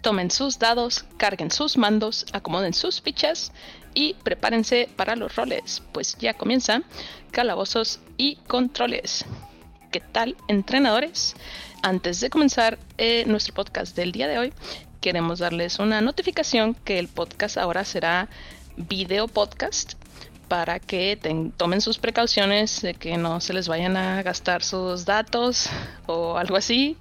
[0.00, 3.52] tomen sus dados, carguen sus mandos, acomoden sus fichas
[3.94, 6.82] y prepárense para los roles, pues ya comienza
[7.30, 9.24] Calabozos y Controles.
[9.90, 11.34] ¿Qué tal, entrenadores?
[11.82, 14.52] Antes de comenzar eh, nuestro podcast del día de hoy,
[15.00, 18.28] queremos darles una notificación que el podcast ahora será
[18.76, 19.94] video podcast
[20.48, 21.18] para que
[21.56, 25.68] tomen sus precauciones de que no se les vayan a gastar sus datos
[26.06, 26.96] o algo así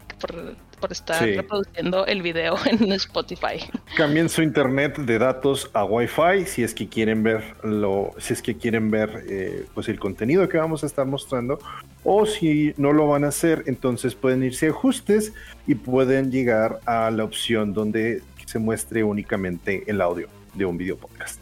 [0.80, 3.59] por estar reproduciendo el video en Spotify.
[3.95, 8.41] Cambien su internet de datos a Wi-Fi si es que quieren ver lo, si es
[8.41, 11.59] que quieren ver eh, pues el contenido que vamos a estar mostrando.
[12.04, 15.34] O si no lo van a hacer, entonces pueden irse a ajustes
[15.68, 20.98] y pueden llegar a la opción donde se muestre únicamente el audio de un video
[20.98, 21.41] podcast.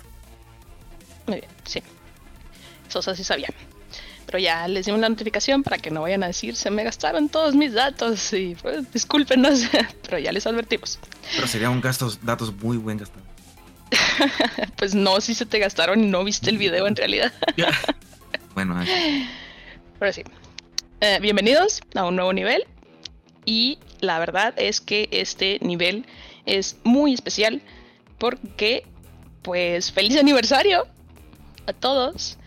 [1.27, 1.81] Muy bien, sí.
[2.87, 3.49] Eso sí sabía.
[4.27, 7.29] Pero ya les dimos la notificación para que no vayan a decir, se me gastaron
[7.29, 9.61] todos mis datos y pues discúlpenos,
[10.03, 10.99] pero ya les advertimos.
[11.33, 13.23] Pero sería un gasto, datos muy buen gastado.
[14.75, 17.31] pues no, si se te gastaron y no viste el video en realidad.
[18.53, 18.77] bueno,
[19.97, 20.23] pero sí.
[20.99, 22.65] Eh, bienvenidos a un nuevo nivel
[23.45, 26.05] y la verdad es que este nivel
[26.45, 27.61] es muy especial
[28.17, 28.83] porque
[29.41, 30.85] pues feliz aniversario
[31.65, 32.37] a todos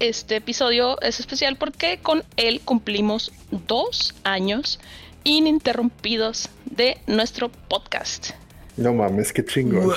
[0.00, 4.78] este episodio es especial porque con él cumplimos dos años
[5.24, 8.30] ininterrumpidos de nuestro podcast.
[8.76, 9.92] No mames, qué chingón.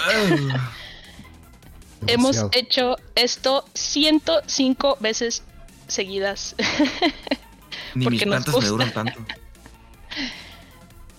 [2.08, 5.44] Hemos hecho esto 105 veces
[5.88, 6.56] seguidas.
[7.96, 9.20] Ni mis plantas me duran tanto.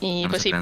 [0.00, 0.52] Y pues sí.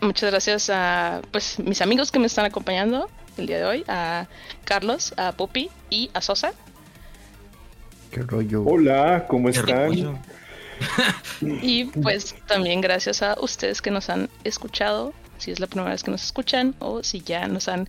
[0.00, 4.26] Muchas gracias a pues mis amigos que me están acompañando el día de hoy, a
[4.64, 6.52] Carlos, a Pupi y a Sosa.
[8.10, 8.64] ¿Qué rollo?
[8.64, 9.92] Hola, ¿cómo están?
[11.40, 16.02] y pues también gracias a ustedes que nos han escuchado, si es la primera vez
[16.02, 17.88] que nos escuchan o si ya nos han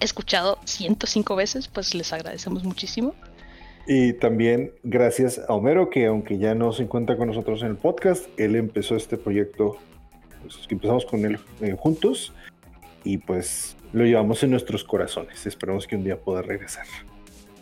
[0.00, 3.14] escuchado 105 veces, pues les agradecemos muchísimo.
[3.88, 7.76] Y también gracias a Homero, que aunque ya no se encuentra con nosotros en el
[7.76, 9.76] podcast, él empezó este proyecto,
[10.42, 12.32] pues, que empezamos con él eh, juntos
[13.04, 15.46] y pues lo llevamos en nuestros corazones.
[15.46, 16.86] Esperamos que un día pueda regresar.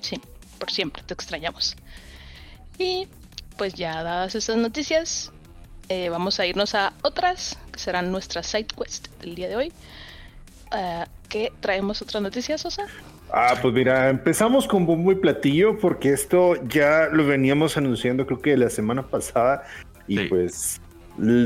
[0.01, 0.21] Sí,
[0.59, 1.77] por siempre, te extrañamos.
[2.79, 3.09] Y
[3.57, 5.33] pues ya dadas estas noticias,
[5.89, 9.73] eh, vamos a irnos a otras, que serán nuestras side quest del día de hoy.
[10.73, 12.87] Uh, ¿Qué traemos otras noticias, Sosa?
[13.33, 18.41] Ah, pues mira, empezamos con bombo y platillo porque esto ya lo veníamos anunciando creo
[18.41, 19.65] que la semana pasada
[20.07, 20.81] y pues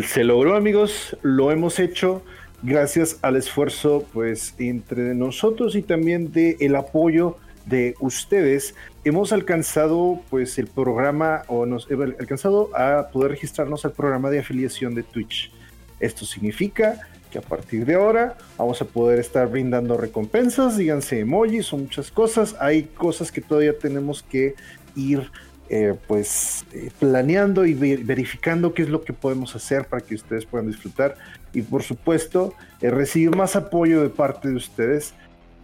[0.04, 2.22] se logró amigos, lo hemos hecho
[2.62, 7.36] gracias al esfuerzo pues entre nosotros y también de el apoyo
[7.66, 8.74] de ustedes,
[9.04, 14.38] hemos alcanzado pues el programa o nos hemos alcanzado a poder registrarnos al programa de
[14.38, 15.52] afiliación de Twitch.
[16.00, 21.72] Esto significa que a partir de ahora vamos a poder estar brindando recompensas, díganse emojis
[21.72, 22.56] o muchas cosas.
[22.58, 24.54] Hay cosas que todavía tenemos que
[24.96, 25.30] ir
[25.70, 30.46] eh, pues eh, planeando y verificando qué es lo que podemos hacer para que ustedes
[30.46, 31.16] puedan disfrutar
[31.52, 35.12] y por supuesto eh, recibir más apoyo de parte de ustedes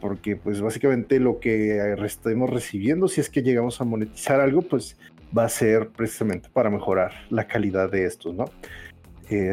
[0.02, 4.98] porque pues básicamente lo que estemos recibiendo, si es que llegamos a monetizar algo, pues
[5.36, 8.44] va a ser precisamente para mejorar la calidad de estos, ¿no?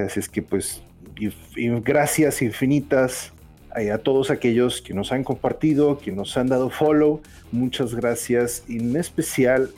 [0.05, 0.83] Así es que pues
[1.81, 3.31] gracias infinitas
[3.73, 7.21] a todos aquellos que nos han compartido, que nos han dado follow,
[7.53, 9.69] muchas gracias, y en especial,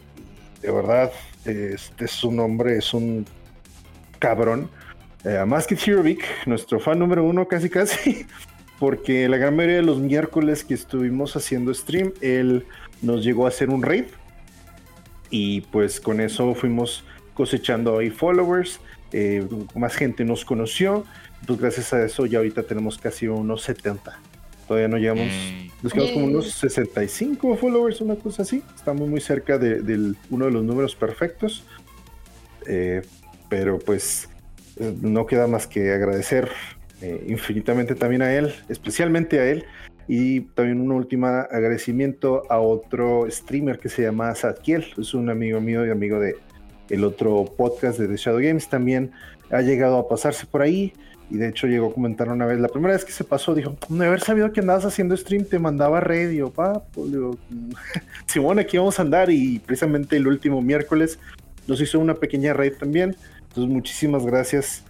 [0.64, 1.12] de verdad,
[1.46, 3.26] este es un hombre, es un
[4.18, 4.70] cabrón,
[5.26, 5.76] eh, más que
[6.46, 8.26] nuestro fan número uno casi casi,
[8.80, 12.66] porque la gran mayoría de los miércoles que estuvimos haciendo stream, él
[13.02, 14.06] nos llegó a hacer un raid.
[15.30, 17.04] Y pues con eso fuimos
[17.34, 18.80] cosechando ahí followers,
[19.12, 21.06] eh, más gente nos conoció,
[21.46, 24.20] pues gracias a eso ya ahorita tenemos casi unos 70.
[24.68, 25.28] Todavía no llegamos,
[25.84, 28.64] nos quedamos como unos 65 followers, una cosa así.
[28.74, 31.64] Estamos muy cerca de, uno de los números perfectos.
[32.66, 33.02] Eh,
[33.50, 34.30] pero pues
[34.78, 36.50] eh, no queda más que agradecer
[37.02, 39.66] eh, infinitamente también a él, especialmente a él,
[40.08, 45.62] y también un último agradecimiento a otro streamer que se llama Sadkiel, es un amigo
[45.62, 46.36] mío y amigo de
[46.90, 49.12] el otro podcast de The Shadow Games, también
[49.52, 50.94] ha llegado a pasarse por ahí.
[51.34, 53.76] Y de hecho llegó a comentar una vez, la primera vez que se pasó, dijo,
[53.90, 57.36] no haber sabido que andabas haciendo stream, te mandaba radio, pa, pues, digo,
[58.28, 61.18] Simón, aquí vamos a andar y precisamente el último miércoles
[61.66, 63.16] nos hizo una pequeña raid también.
[63.48, 64.84] Entonces, muchísimas gracias.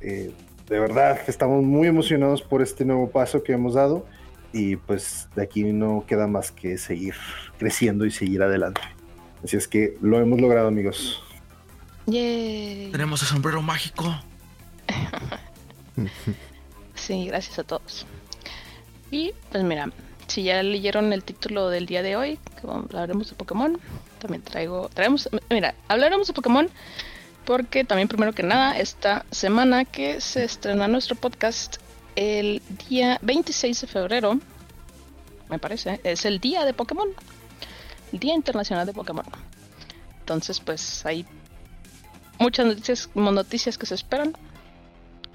[0.00, 0.30] Eh,
[0.68, 4.06] de verdad, estamos muy emocionados por este nuevo paso que hemos dado
[4.52, 7.14] y pues de aquí no queda más que seguir
[7.58, 8.82] creciendo y seguir adelante.
[9.42, 11.24] Así es que lo hemos logrado, amigos.
[12.06, 14.14] Tenemos el sombrero mágico.
[16.94, 18.06] Sí, gracias a todos.
[19.10, 19.90] Y pues mira,
[20.26, 23.78] si ya leyeron el título del día de hoy, hablaremos de Pokémon,
[24.18, 26.68] también traigo, traemos, mira, hablaremos de Pokémon
[27.44, 31.76] porque también primero que nada, esta semana que se estrena nuestro podcast
[32.14, 34.38] el día 26 de febrero,
[35.48, 37.08] me parece, es el día de Pokémon,
[38.12, 39.24] el Día Internacional de Pokémon.
[40.20, 41.24] Entonces, pues hay
[42.38, 44.36] muchas noticias, noticias que se esperan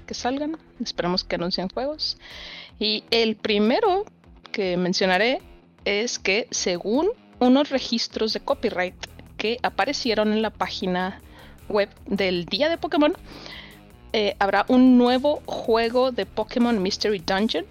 [0.04, 0.58] que salgan.
[0.80, 2.18] Esperamos que anuncien juegos.
[2.78, 4.04] Y el primero
[4.52, 5.40] que mencionaré
[5.84, 7.08] es que según
[7.40, 8.94] unos registros de copyright
[9.36, 11.20] que aparecieron en la página
[11.68, 13.14] web del día de Pokémon,
[14.12, 17.66] eh, habrá un nuevo juego de Pokémon Mystery Dungeon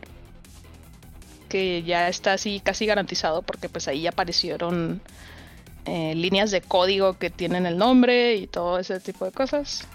[1.47, 5.01] que ya está así casi garantizado porque pues ahí aparecieron
[5.85, 9.87] eh, líneas de código que tienen el nombre y todo ese tipo de cosas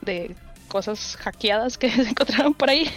[0.00, 0.34] de
[0.72, 2.90] cosas hackeadas que se encontraron por ahí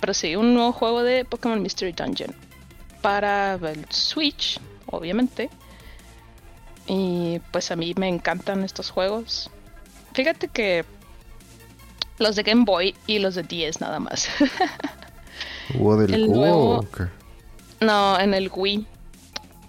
[0.00, 2.34] pero sí, un nuevo juego de Pokémon Mystery Dungeon
[3.02, 5.50] para el Switch, obviamente.
[6.86, 9.50] Y pues a mí me encantan estos juegos.
[10.14, 10.84] Fíjate que
[12.18, 14.28] los de Game Boy y los de 10 nada más.
[15.78, 16.84] ¿Hubo del nuevo...
[17.80, 18.86] No, en el Wii.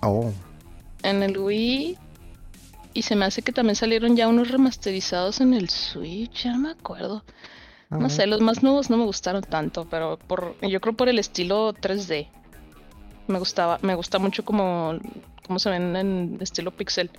[0.01, 0.31] Oh.
[1.03, 1.97] En el Wii.
[2.93, 6.59] Y se me hace que también salieron ya unos remasterizados en el Switch, ya no
[6.59, 7.23] me acuerdo.
[7.89, 11.19] No sé, los más nuevos no me gustaron tanto, pero por yo creo por el
[11.19, 12.29] estilo 3D.
[13.27, 14.97] Me gustaba, me gusta mucho como,
[15.45, 17.11] como se ven en estilo pixel.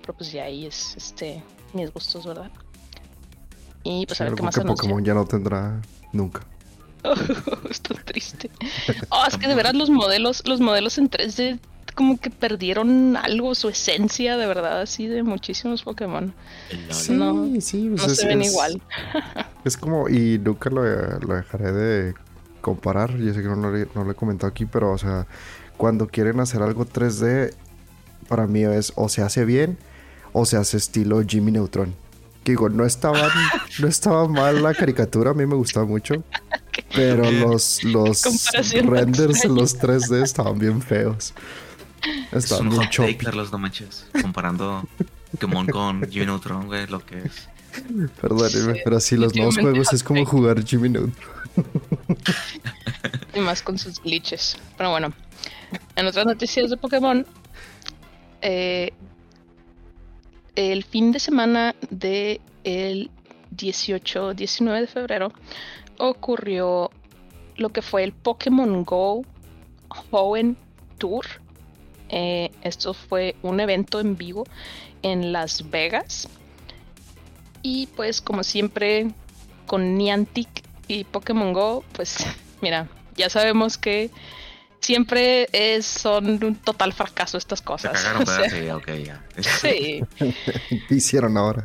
[0.00, 1.44] Pero pues ya ahí es este
[1.74, 2.50] mis gustos, ¿verdad?
[3.84, 5.80] Y pues a ver qué más que Pokémon ya no tendrá
[6.12, 6.44] nunca.
[7.70, 8.50] Estoy triste.
[9.10, 11.60] Oh, es que de verdad los modelos, los modelos en 3D
[11.94, 16.34] como que perdieron algo, su esencia de verdad, así de muchísimos Pokémon.
[16.90, 18.80] Sí, no, sí, pues no se ven igual.
[19.64, 22.14] Es como, y nunca lo, dejaré de
[22.60, 25.28] comparar, yo sé que no lo, no lo he comentado aquí, pero o sea,
[25.76, 27.54] cuando quieren hacer algo 3D,
[28.28, 29.78] para mí es o se hace bien
[30.32, 31.94] o se hace estilo Jimmy Neutron.
[32.44, 33.28] Que digo, no estaba,
[33.78, 36.24] no estaba mal la caricatura, a mí me gustaba mucho.
[36.94, 38.24] Pero los, los
[38.84, 41.34] renders en los 3D estaban bien feos.
[42.32, 44.06] Es un hot take, Carlos, no manches.
[44.20, 44.88] Comparando
[45.32, 47.48] Pokémon con Jimmy Neutron, güey, lo que es.
[48.20, 51.14] Perdóneme, pero sí, los nuevos juegos es como jugar Jimmy Neutron.
[53.34, 54.56] y más con sus glitches.
[54.76, 55.12] Pero bueno,
[55.96, 57.26] en otras noticias de Pokémon,
[58.42, 58.92] eh,
[60.54, 63.10] el fin de semana de el
[63.56, 65.32] 18-19 de febrero
[65.98, 66.90] ocurrió
[67.56, 69.24] lo que fue el Pokémon Go
[70.10, 70.56] Hoenn
[70.98, 71.24] Tour
[72.12, 74.46] eh, esto fue un evento en vivo
[75.02, 76.28] en Las Vegas.
[77.62, 79.08] Y pues como siempre
[79.66, 80.48] con Niantic
[80.88, 82.18] y Pokémon Go, pues
[82.60, 84.10] mira, ya sabemos que
[84.80, 87.98] siempre es, son un total fracaso estas cosas.
[89.60, 90.02] sí,
[90.88, 91.64] ¿Qué hicieron ahora?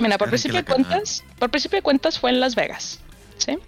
[0.00, 3.00] Mira, por principio de cuentas, por principio de cuentas fue en Las Vegas,
[3.38, 3.58] ¿sí?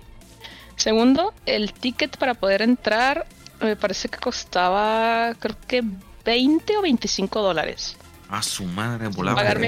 [0.74, 3.26] Segundo, el ticket para poder entrar
[3.60, 5.82] me parece que costaba, creo que
[6.24, 7.96] 20 o 25 dólares.
[8.28, 9.36] A su madre, volaba.
[9.36, 9.60] Pagar,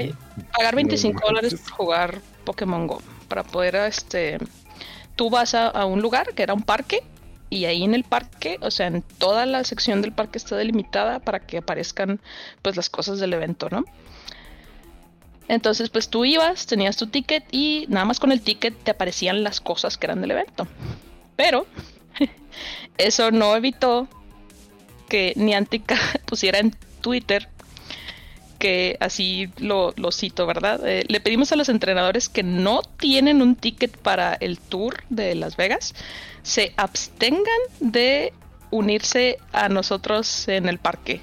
[0.55, 3.01] pagar 25 dólares por jugar Pokémon Go.
[3.27, 4.37] Para poder, este.
[5.15, 7.03] Tú vas a, un lugar que era un parque.
[7.51, 11.19] Y ahí en el parque, o sea, en toda la sección del parque está delimitada
[11.19, 12.19] para que aparezcan,
[12.61, 13.85] pues, las cosas del evento, ¿no?
[15.47, 19.43] Entonces, pues tú ibas, tenías tu ticket y nada más con el ticket te aparecían
[19.43, 20.67] las cosas que eran del evento.
[21.35, 21.65] Pero
[22.99, 24.07] eso no evitó
[25.07, 25.93] que Niantic
[26.25, 27.49] pusiera en Twitter
[28.59, 30.85] que así lo, cito, ¿verdad?
[30.85, 35.33] Eh, le pedimos a los entrenadores que no tienen un ticket para el tour de
[35.33, 35.95] Las Vegas,
[36.43, 37.41] se abstengan
[37.79, 38.33] de
[38.69, 41.21] unirse a nosotros en el parque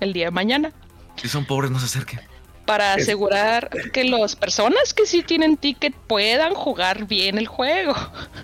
[0.00, 0.72] el día de mañana.
[1.16, 2.31] Si son pobres, no se acerquen
[2.64, 7.94] para asegurar que las personas que sí tienen ticket puedan jugar bien el juego.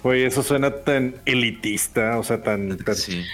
[0.02, 2.78] Oye, eso suena tan elitista, o sea, tan...
[2.94, 3.25] sí.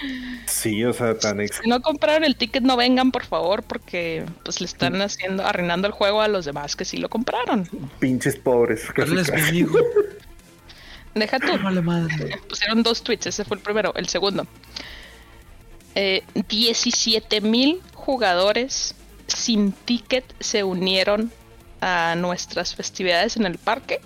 [0.45, 0.83] sí.
[0.83, 1.45] o sea, tan...
[1.47, 5.87] Si no compraron el ticket, no vengan, por favor, porque pues le están haciendo, arruinando
[5.87, 7.67] el juego a los demás que sí lo compraron.
[7.99, 8.85] Pinches pobres.
[8.95, 9.79] es mi amigo.
[11.15, 11.47] Deja tú.
[12.49, 13.93] Pusieron dos tweets, ese fue el primero.
[13.95, 14.45] El segundo.
[15.95, 18.95] Eh, 17 mil jugadores
[19.27, 21.31] sin ticket se unieron
[21.81, 24.01] a nuestras festividades en el parque,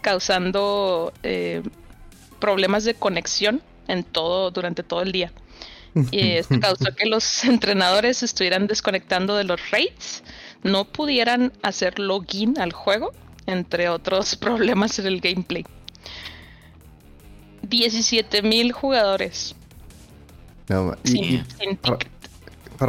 [0.00, 1.62] causando eh,
[2.38, 5.32] problemas de conexión en todo durante todo el día.
[6.10, 10.22] Y esto causó que los entrenadores estuvieran desconectando de los raids,
[10.62, 13.12] no pudieran hacer login al juego,
[13.46, 15.64] entre otros problemas en el gameplay.
[17.62, 19.54] 17 mil jugadores.
[20.68, 21.38] No, y,
[21.76, 21.98] para,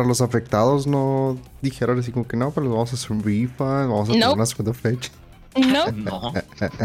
[0.04, 4.10] los afectados no dijeron así como que no, pero vamos a hacer un refund, vamos
[4.10, 5.12] a hacer una segunda fecha.
[5.56, 5.92] No.
[5.92, 6.34] no.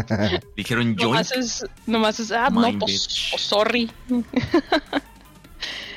[0.55, 1.07] Dijeron yo.
[1.07, 3.91] Nomás es, nomás es, ah, no, pues, pues, sorry.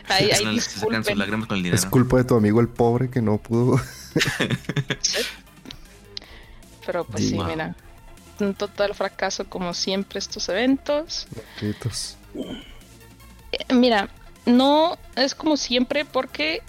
[0.09, 1.77] ahí, ahí con el dinero.
[1.77, 3.81] Es culpa de tu amigo el pobre que no pudo.
[6.87, 7.77] Pero pues sí, mira.
[8.41, 11.29] Un total fracaso como siempre estos eventos.
[13.53, 14.09] Eh, mira,
[14.45, 16.63] no es como siempre porque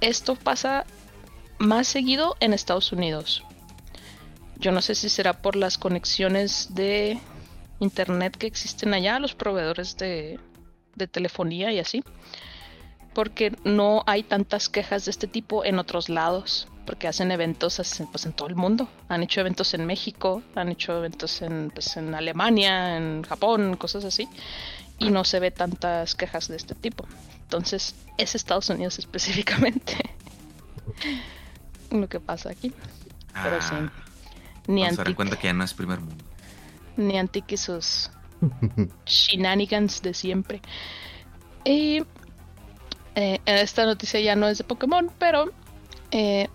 [0.00, 0.84] esto pasa
[1.58, 3.44] más seguido en Estados Unidos.
[4.56, 7.18] Yo no sé si será por las conexiones de
[7.80, 10.38] internet que existen allá, los proveedores de,
[11.10, 12.04] telefonía y así.
[13.14, 16.68] Porque no hay tantas quejas de este tipo en otros lados.
[16.86, 17.80] Porque hacen eventos
[18.10, 18.88] pues, en todo el mundo.
[19.08, 24.04] Han hecho eventos en México, han hecho eventos en, pues, en Alemania, en Japón, cosas
[24.04, 24.28] así.
[25.00, 27.06] Y no se ve tantas quejas de este tipo.
[27.42, 29.96] Entonces, es Estados Unidos específicamente
[31.90, 32.72] lo que pasa aquí.
[33.42, 33.74] Pero sí.
[33.74, 33.92] Ah.
[34.66, 36.24] Ni Vamos a cuenta que ya no es primer mundo.
[36.96, 38.10] Ni Antic y sus
[39.06, 40.60] shenanigans de siempre.
[41.64, 42.02] Y
[43.14, 45.50] eh, esta noticia ya no es de Pokémon, pero
[46.10, 46.48] eh,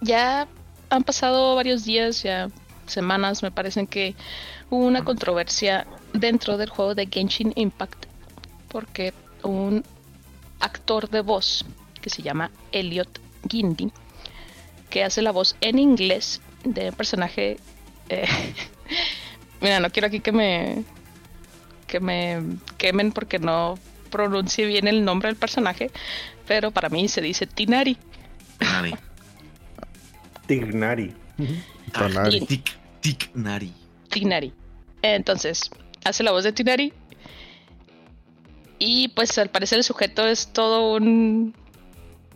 [0.00, 0.48] ya
[0.90, 2.48] han pasado varios días, ya
[2.86, 4.14] semanas, me parecen que
[4.70, 5.86] hubo una controversia
[6.18, 8.06] dentro del juego de Genshin Impact,
[8.68, 9.84] porque un
[10.60, 11.64] actor de voz
[12.00, 13.92] que se llama Elliot Gindi,
[14.90, 17.58] que hace la voz en inglés de personaje.
[18.08, 18.26] Eh,
[19.60, 20.84] mira, no quiero aquí que me.
[21.86, 22.42] que me
[22.76, 23.78] quemen porque no
[24.10, 25.90] pronuncie bien el nombre del personaje,
[26.46, 27.96] pero para mí se dice Tinari.
[28.58, 28.94] Tinari.
[30.46, 31.14] Tignari.
[33.00, 33.72] Tignari.
[34.08, 34.52] Tignari.
[35.02, 35.70] Entonces,
[36.04, 36.92] hace la voz de Tinari.
[38.78, 41.54] Y pues al parecer el sujeto es todo un.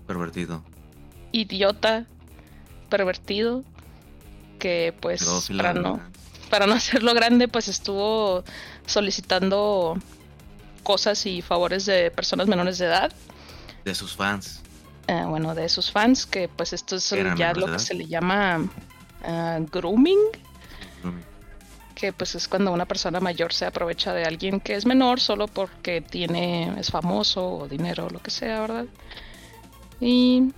[0.06, 0.64] Pervertido.
[1.30, 2.06] Idiota.
[2.88, 3.64] Pervertido
[4.58, 6.00] que pues para no,
[6.50, 8.44] para no hacerlo grande pues estuvo
[8.86, 9.96] solicitando
[10.82, 13.12] cosas y favores de personas menores de edad.
[13.84, 14.62] De sus fans.
[15.08, 18.68] Eh, bueno, de sus fans, que pues esto es ya lo que se le llama
[19.24, 20.18] eh, grooming.
[21.94, 25.46] Que pues es cuando una persona mayor se aprovecha de alguien que es menor solo
[25.46, 28.86] porque tiene, es famoso o dinero o lo que sea, ¿verdad?
[30.00, 30.52] Y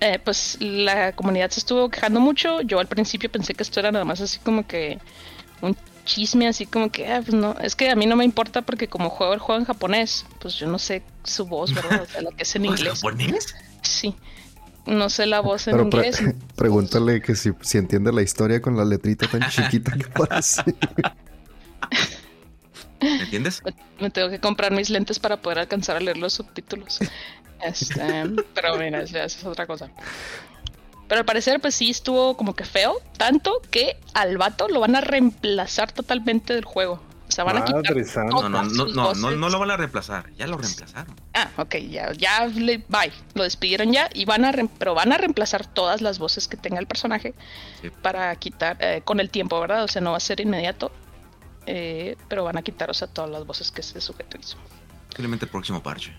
[0.00, 2.60] eh, pues la comunidad se estuvo quejando mucho.
[2.60, 4.98] Yo al principio pensé que esto era nada más así como que
[5.62, 8.62] un chisme, así como que, ah, pues no, es que a mí no me importa
[8.62, 12.02] porque como juego el juego en japonés, pues yo no sé su voz, ¿verdad?
[12.02, 12.94] O sea, lo que es en inglés.
[12.94, 13.54] japonés?
[13.82, 14.14] Sí.
[14.86, 16.22] No sé la voz en inglés.
[16.56, 20.62] pregúntale que si, si, entiende la historia con la letrita tan chiquita que parece.
[23.00, 23.62] ¿Me entiendes?
[24.00, 27.00] Me tengo que comprar mis lentes para poder alcanzar a leer los subtítulos.
[27.62, 28.02] Este,
[28.54, 29.90] pero mira, esa es otra cosa.
[31.08, 34.96] Pero al parecer, pues sí estuvo como que feo, tanto que al vato lo van
[34.96, 37.00] a reemplazar totalmente del juego.
[37.28, 37.82] O sea, van a quitar.
[38.26, 41.16] No, no, no, no, no, no, lo van a reemplazar, ya lo reemplazaron.
[41.32, 43.12] Ah, ok, ya, ya, le, bye.
[43.34, 46.78] Lo despidieron ya y van a, pero van a reemplazar todas las voces que tenga
[46.78, 47.34] el personaje
[48.02, 49.84] para quitar eh, con el tiempo, ¿verdad?
[49.84, 50.92] O sea, no va a ser inmediato,
[51.66, 54.58] eh, pero van a quitar, o sea, todas las voces que ese sujeto hizo.
[55.08, 56.12] Simplemente el próximo parche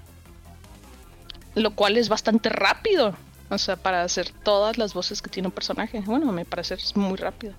[1.55, 3.15] lo cual es bastante rápido.
[3.49, 6.01] O sea, para hacer todas las voces que tiene un personaje.
[6.01, 7.53] Bueno, me parece es muy rápido.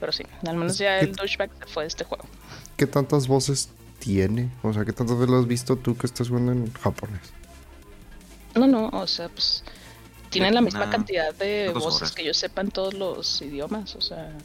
[0.00, 2.24] Pero sí, al menos ya el douchebag fue de este juego.
[2.76, 4.50] ¿Qué tantas voces tiene?
[4.62, 7.32] O sea, ¿qué tantas veces lo has visto tú que estás jugando en japonés?
[8.54, 9.64] No, no, o sea, pues
[10.30, 14.36] tienen la misma cantidad de voces que yo sepa en todos los idiomas, o sea.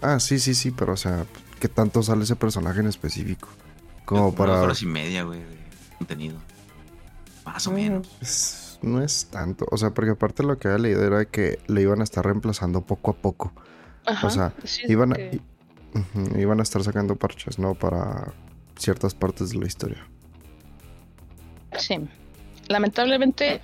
[0.00, 1.26] Ah, sí, sí, sí, pero o sea,
[1.60, 3.48] ¿qué tanto sale ese personaje en específico?
[4.04, 4.56] Como para.
[4.56, 5.58] Dos horas y media, güey, de
[5.98, 6.38] contenido.
[7.44, 8.08] Más o menos.
[8.18, 9.66] Pues, no es tanto.
[9.70, 12.82] O sea, porque aparte lo que había leído era que le iban a estar reemplazando
[12.82, 13.52] poco a poco.
[14.22, 14.52] O sea,
[14.88, 17.74] iban, a, iban a estar sacando parches, ¿no?
[17.74, 18.32] Para
[18.76, 20.06] ciertas partes de la historia.
[21.78, 21.98] Sí.
[22.68, 23.60] Lamentablemente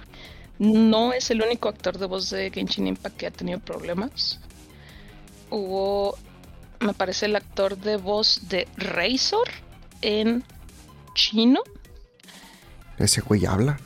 [0.58, 4.40] no es el único actor de voz de Genshin Impact que ha tenido problemas.
[5.50, 6.18] Hubo,
[6.80, 9.48] me parece, el actor de voz de Razor
[10.02, 10.44] en
[11.14, 11.60] chino
[12.98, 13.78] ¿Ese güey habla?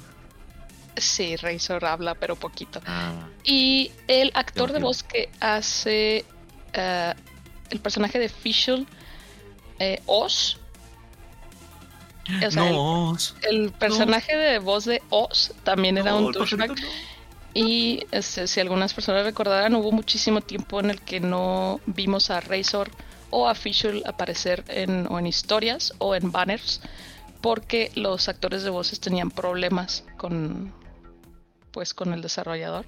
[0.96, 2.80] Sí, Razor habla, pero poquito.
[2.86, 3.28] Ah.
[3.44, 6.24] Y el actor de voz que hace
[6.72, 7.14] eh,
[7.70, 8.86] el personaje de Fischl,
[9.78, 10.58] eh, Oz.
[12.54, 16.74] no, el, personaje de voz de Oz también era un douchebag.
[17.54, 22.40] Y este, si algunas personas recordarán, hubo muchísimo tiempo en el que no vimos a
[22.40, 22.90] Razor
[23.30, 26.80] o a Fischl aparecer en, o en historias o en banners
[27.42, 30.72] porque los actores de voces tenían problemas con
[31.72, 32.86] pues con el desarrollador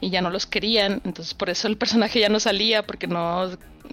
[0.00, 3.50] y ya no los querían, entonces por eso el personaje ya no salía porque no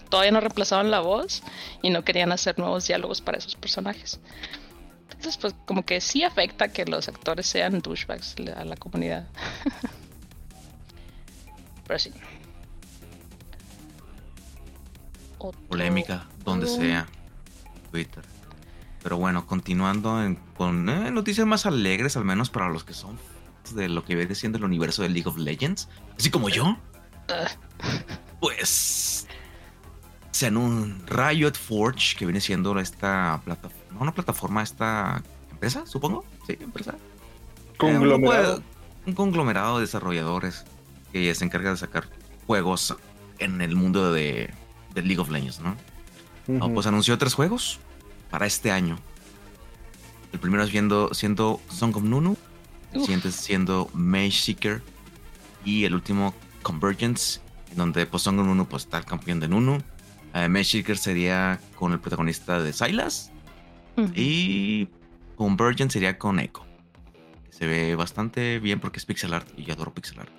[0.10, 1.44] todavía no reemplazaban la voz
[1.82, 4.20] y no querían hacer nuevos diálogos para esos personajes.
[5.12, 9.28] Entonces pues como que sí afecta que los actores sean douchebags a la comunidad.
[11.88, 12.12] Pero sí.
[15.68, 17.08] Polémica, donde sea.
[17.92, 18.24] Twitter.
[19.04, 20.18] Pero bueno, continuando
[20.56, 23.20] con eh, noticias más alegres, al menos para los que son
[23.72, 26.78] de lo que viene siendo el universo de League of Legends, así como yo.
[28.40, 29.26] Pues
[30.32, 36.58] se un Riot Forge, que viene siendo esta plataforma, una plataforma, esta empresa, supongo, sí,
[36.60, 36.96] empresa.
[37.78, 38.58] Conglomerado.
[38.58, 38.64] Eh,
[39.06, 40.66] un, conglomerado de desarrolladores
[41.14, 42.10] que se encarga de sacar
[42.48, 42.96] juegos
[43.40, 44.54] en el mundo de,
[44.96, 45.78] League of Legends, ¿no?
[46.74, 47.80] pues anunció tres juegos
[48.30, 48.98] para este año.
[50.34, 52.36] El primero siendo, siendo Song of Nunu,
[52.94, 54.82] el siguiente siendo Mage Seeker
[55.66, 57.40] y el último Convergence,
[57.72, 59.78] en donde pues Song of Nunu pues está el campeón de Nunu.
[60.36, 63.32] Uh, Mage Seeker sería con el protagonista de Silas
[64.16, 64.88] y
[65.36, 66.66] Convergence sería con Echo.
[67.52, 70.32] Se ve bastante bien porque es pixel art y yo adoro pixel art.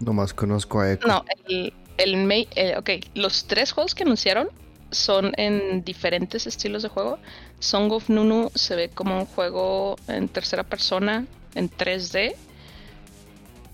[0.00, 1.06] Nomás conozco a Echo.
[1.06, 4.48] No, el, el, el ok, los tres juegos que anunciaron
[4.90, 7.18] son en diferentes estilos de juego.
[7.58, 12.34] Song of Nunu se ve como un juego en tercera persona, en 3D.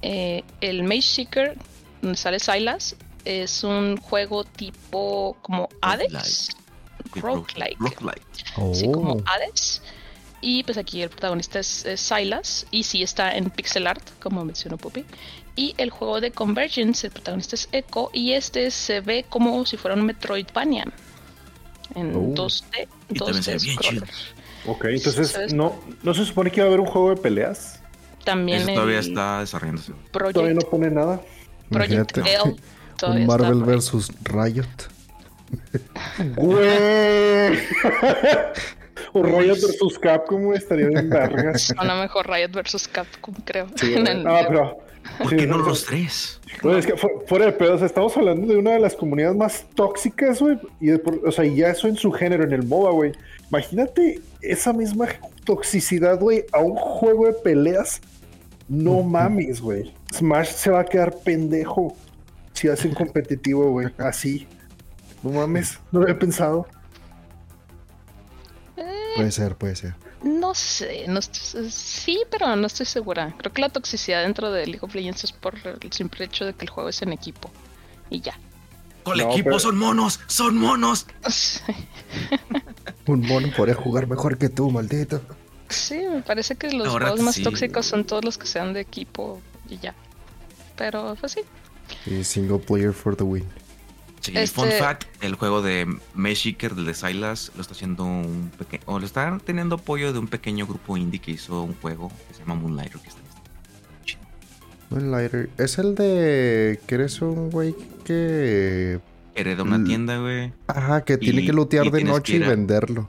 [0.02, 1.58] Eh, el Mage Seeker,
[2.00, 6.50] donde sale Silas, es un juego tipo como Hades.
[7.14, 7.78] Roguelike.
[8.72, 9.22] Sí, como oh.
[9.26, 9.82] Hades.
[10.42, 12.66] Y pues aquí el protagonista es, Silas.
[12.70, 15.04] Y sí está en pixel art, como mencionó Puppy.
[15.56, 18.10] Y el juego de Convergence, el protagonista es Echo.
[18.12, 20.84] Y este se ve como si fuera un Metroidvania
[21.94, 22.88] en 2D.
[23.10, 24.06] 2D
[24.66, 27.80] Ok, entonces no, no se supone que iba a haber un juego de peleas.
[28.24, 29.92] También todavía está desarrollándose.
[30.12, 31.20] todavía no pone nada.
[31.70, 32.56] Project L,
[33.06, 34.66] un Marvel vs Riot.
[36.36, 37.58] Güey.
[39.12, 41.72] o Riot vs Capcom estaría bien vergas.
[41.76, 43.68] lo mejor Riot vs Capcom, creo.
[43.76, 46.40] Sí, no, pero ¿Por qué no los tres?
[46.76, 46.94] es que
[47.26, 50.58] fuera de pedos, estamos hablando de una de las comunidades más tóxicas, güey.
[50.80, 53.12] Y o sea, ya eso en su género, en el MOBA, güey.
[53.48, 55.08] Imagínate esa misma
[55.44, 58.00] toxicidad, güey, a un juego de peleas.
[58.68, 59.94] No mames, güey.
[60.12, 61.96] Smash se va a quedar pendejo
[62.52, 63.88] si hacen competitivo, güey.
[63.98, 64.46] Así.
[65.22, 66.66] No mames, no lo había pensado.
[69.16, 69.94] Puede ser, puede ser.
[70.22, 73.34] No sé, no sí, pero no estoy segura.
[73.38, 76.52] Creo que la toxicidad dentro de League of Legends es por el simple hecho de
[76.52, 77.50] que el juego es en equipo.
[78.10, 78.38] Y ya.
[79.02, 81.06] Con el equipo son monos, son monos.
[83.06, 85.20] Un mono podría jugar mejor que tú, maldito.
[85.68, 89.40] Sí, me parece que los juegos más tóxicos son todos los que sean de equipo
[89.68, 89.94] y ya.
[90.76, 91.40] Pero pues sí.
[92.06, 93.46] Y single player for the win.
[94.20, 98.52] Sí, fun este fact, el juego de Meshiker, del de Silas, lo está haciendo un
[98.58, 102.12] pequeño, o lo está teniendo apoyo de un pequeño grupo indie que hizo un juego
[102.28, 103.20] que se llama Moonlighter, que está.
[104.90, 107.74] Moonlighter, es el de que eres un güey
[108.04, 109.00] que
[109.36, 110.52] hereda una tienda, güey.
[110.66, 113.08] Ajá, que tiene que lootear de noche y venderlo.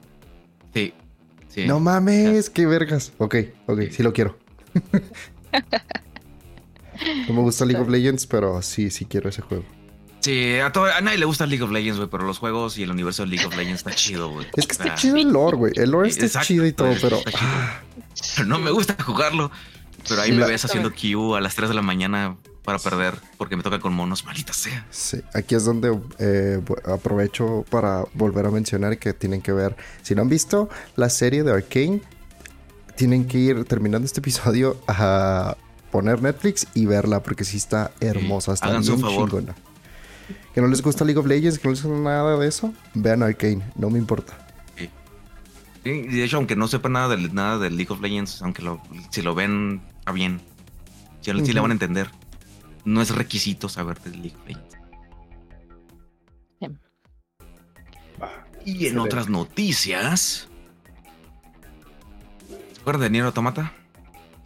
[0.74, 0.94] Sí.
[1.50, 1.66] sí.
[1.66, 3.14] No mames, qué vergas.
[3.18, 4.38] Ok, ok, sí lo quiero.
[7.28, 9.66] no me gusta League of Legends, pero sí, sí quiero ese juego.
[10.20, 12.84] Sí, a, todo, a nadie le gusta League of Legends, güey, pero los juegos y
[12.84, 14.46] el universo de League of Legends está chido, güey.
[14.56, 15.74] Es que está chido el lore, güey.
[15.76, 17.20] El lore está chido y todo, pero...
[18.46, 19.50] No me gusta jugarlo.
[20.08, 23.56] Pero ahí me ves haciendo Q a las 3 de la mañana para perder porque
[23.56, 24.86] me toca con monos, maldita sea.
[24.92, 30.16] Sí, aquí es donde eh, aprovecho para volver a mencionar que tienen que ver, si
[30.16, 32.02] no han visto la serie de Arkane,
[32.96, 35.58] tienen que ir terminando este episodio a
[35.92, 39.56] poner Netflix y verla porque sí está hermosa, está bien chingona
[40.54, 43.24] que no les gusta League of Legends, que no les gusta nada de eso, vean
[43.24, 44.38] Arcane, no me importa.
[45.84, 46.02] Sí.
[46.04, 49.22] de hecho, aunque no sepan nada de, nada de League of Legends, aunque lo, si
[49.22, 50.42] lo ven, está bien.
[51.22, 52.10] Si, le van a entender.
[52.84, 54.82] No es requisito saber de League of Legends.
[58.66, 60.48] Y en otras noticias.
[62.74, 63.74] ¿Se acuerdan de Nier Automata?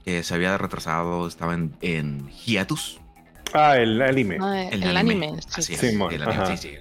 [0.05, 2.99] Que se había retrasado, estaba en, en hiatus.
[3.53, 4.37] Ah, el anime.
[4.71, 5.33] el, anime.
[5.47, 6.71] Sí, sí, sí, sí, sí.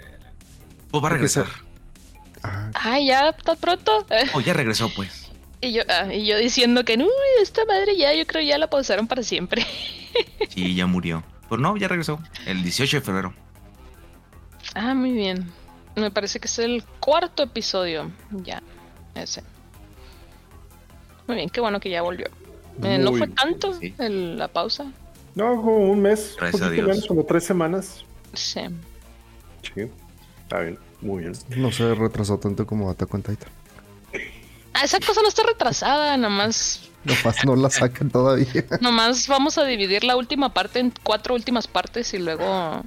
[0.90, 1.46] Pues va a regresar.
[2.44, 4.06] Ah, ya, está pronto.
[4.34, 5.30] Oh, ya regresó, pues.
[5.60, 7.06] Y yo, ah, y yo diciendo que, no,
[7.40, 9.66] esta madre ya, yo creo ya la pausaron para siempre.
[10.50, 11.24] sí, ya murió.
[11.48, 12.20] Pues no, ya regresó.
[12.46, 13.34] El 18 de febrero.
[14.74, 15.50] Ah, muy bien.
[15.96, 18.10] Me parece que es el cuarto episodio.
[18.30, 18.62] Ya,
[19.14, 19.42] ese.
[21.26, 22.26] Muy bien, qué bueno que ya volvió.
[22.82, 24.92] Eh, ¿No fue tanto la pausa?
[25.34, 26.36] No, como un mes.
[26.38, 27.06] Gracias a Dios.
[27.06, 28.04] como tres semanas.
[28.32, 28.60] Sí.
[29.62, 29.88] Sí,
[30.42, 31.34] está bien, muy bien.
[31.56, 33.48] No se retrasó tanto como Attack on Titan.
[34.72, 36.90] Ah, esa cosa no está retrasada, nada más.
[37.04, 38.64] Nomás no la sacan todavía.
[38.80, 42.82] Nomás vamos a dividir la última parte en cuatro últimas partes y luego.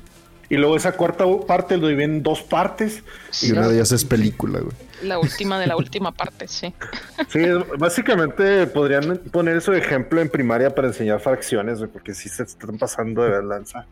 [0.49, 3.03] Y luego esa cuarta parte lo dividen en dos partes.
[3.41, 4.75] Y una de ellas es película, güey.
[5.03, 6.73] La última de la última parte, sí.
[7.29, 7.39] Sí,
[7.77, 12.77] básicamente podrían poner eso de ejemplo en primaria para enseñar fracciones, porque sí se están
[12.77, 13.85] pasando de lanza.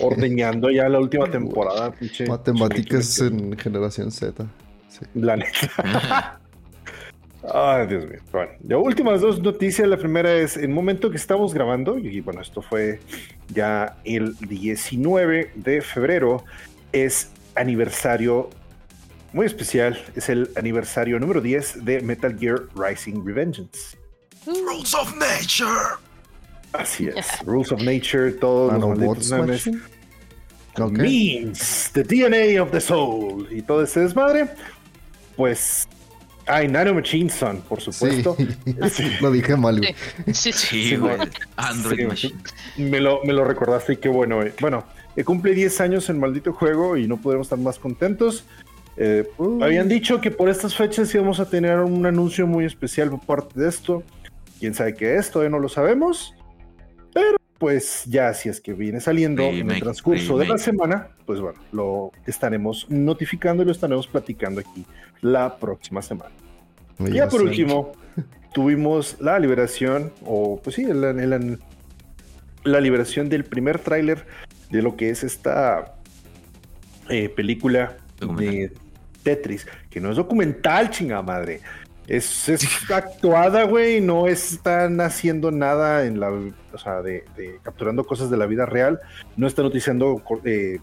[0.02, 2.26] Ordeñando ya la última temporada, pinche.
[2.26, 4.46] Matemáticas en generación Z.
[4.88, 5.00] Sí.
[5.14, 6.40] La neta.
[7.52, 8.18] Ay, Dios mío.
[8.32, 9.86] Bueno, ya últimas dos noticias.
[9.86, 13.00] La primera es el momento que estamos grabando, y bueno, esto fue
[13.48, 16.44] ya el 19 de febrero,
[16.92, 18.50] es aniversario
[19.36, 20.02] muy especial.
[20.14, 23.96] Es el aniversario número 10 de Metal Gear Rising Revengeance.
[24.46, 25.98] Rules of Nature.
[26.78, 27.26] Así es.
[27.44, 29.68] Rules of Nature, todos los malditos
[30.92, 33.48] Means the DNA of the soul.
[33.50, 34.48] Y todo ese desmadre.
[35.36, 35.88] Pues
[36.48, 38.36] Ay, Nano Machine Son, por supuesto.
[38.90, 39.10] Sí.
[39.20, 39.80] lo dije mal.
[40.32, 41.16] Sí, sí, güey.
[41.56, 42.36] Android Machine.
[42.76, 44.42] Me lo, me lo recordaste y qué bueno.
[44.42, 44.54] Eh.
[44.60, 44.84] Bueno,
[45.24, 48.44] cumple 10 años el maldito juego y no podemos estar más contentos.
[48.96, 49.28] Eh,
[49.60, 53.60] habían dicho que por estas fechas íbamos a tener un anuncio muy especial por parte
[53.60, 54.04] de esto.
[54.60, 56.32] Quién sabe qué es, todavía no lo sabemos.
[57.58, 61.58] Pues ya si es que viene saliendo en el transcurso de la semana, pues bueno,
[61.72, 64.84] lo estaremos notificando y lo estaremos platicando aquí
[65.22, 66.32] la próxima semana.
[66.98, 67.92] y ya por último,
[68.52, 74.26] tuvimos la liberación, o pues sí, la, la, liberación del primer tráiler
[74.70, 75.94] de lo que es esta
[77.08, 77.96] eh, película
[78.36, 78.72] de
[79.22, 81.60] Tetris, que no es documental, chinga madre.
[82.06, 82.48] Es,
[82.90, 87.24] actuada, güey, no están haciendo nada en la, o sea, de,
[87.62, 89.00] capturando cosas de la vida real,
[89.36, 90.78] no están utilizando eh,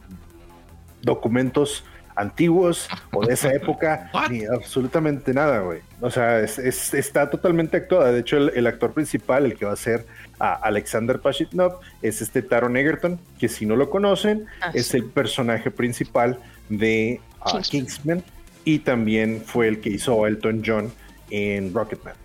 [1.01, 5.79] documentos antiguos o de esa época, ni absolutamente nada, güey.
[6.01, 8.11] O sea, está totalmente actuada.
[8.11, 10.05] De hecho, el, actor principal, el que va a ser
[10.39, 15.05] a Alexander Pashitnov, es este Taron Egerton, que si no lo conocen, ah, es el
[15.05, 18.23] personaje principal de uh, Kingsman.
[18.65, 20.91] y también fue el que hizo Elton John
[21.29, 22.15] en Rocketman.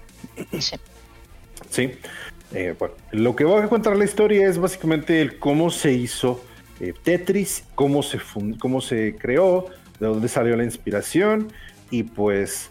[0.59, 0.77] Sí.
[1.71, 1.91] sí.
[2.53, 6.41] Eh, bueno, lo que voy a contar la historia es básicamente el cómo se hizo
[6.81, 8.19] eh, Tetris, cómo se,
[8.59, 9.67] cómo se creó,
[9.99, 11.49] de dónde salió la inspiración
[11.91, 12.71] y pues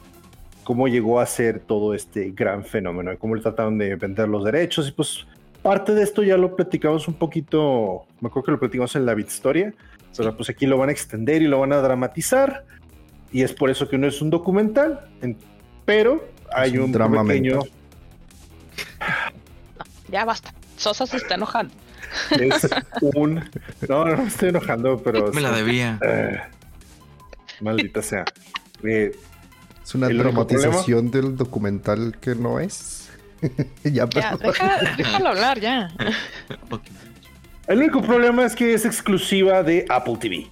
[0.64, 4.88] cómo llegó a ser todo este gran fenómeno, cómo le trataron de vender los derechos
[4.88, 5.28] y pues
[5.62, 9.20] parte de esto ya lo platicamos un poquito, me acuerdo que lo platicamos en la
[9.20, 9.74] historia,
[10.16, 12.66] pero pues aquí lo van a extender y lo van a dramatizar
[13.32, 15.02] y es por eso que no es un documental,
[15.88, 17.62] pero hay un, drama pequeño...
[20.10, 21.74] Ya basta, Sosa se está enojando.
[22.32, 22.70] Es
[23.02, 23.44] un...
[23.90, 25.34] No, no me estoy enojando, pero...
[25.34, 26.00] Me la debía.
[26.02, 26.40] Eh,
[27.60, 28.24] Maldita sea.
[28.84, 29.14] Eh,
[29.84, 33.10] es una dramatización del documental que no es.
[33.84, 35.90] ya, déjalo hablar ya.
[37.68, 40.48] El único problema es que es exclusiva de Apple TV.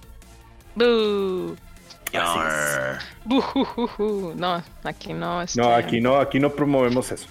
[4.36, 5.42] No, aquí no.
[5.42, 5.60] Este...
[5.60, 7.26] No, aquí no, aquí no promovemos eso.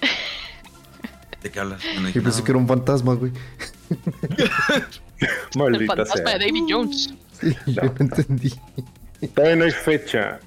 [1.42, 1.82] ¿De qué hablas?
[2.14, 3.32] Yo pensé que era un fantasma, güey.
[5.56, 7.14] Maldita el fantasma de David Jones.
[7.40, 7.82] Sí, no.
[7.98, 8.52] entendí.
[9.34, 10.40] Todavía no hay fecha.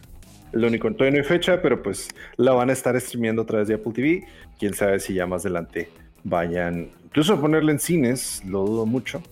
[0.53, 3.67] Lo único, todavía no hay fecha, pero pues la van a estar streameando a través
[3.67, 4.27] de Apple TV.
[4.59, 5.89] Quién sabe si ya más adelante
[6.23, 9.23] vayan, incluso a ponerla en cines, lo dudo mucho.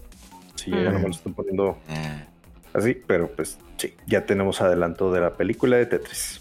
[0.56, 2.26] Si ya no me lo están poniendo eh.
[2.74, 6.40] Así, pero pues sí, ya tenemos adelanto de la película de Tetris.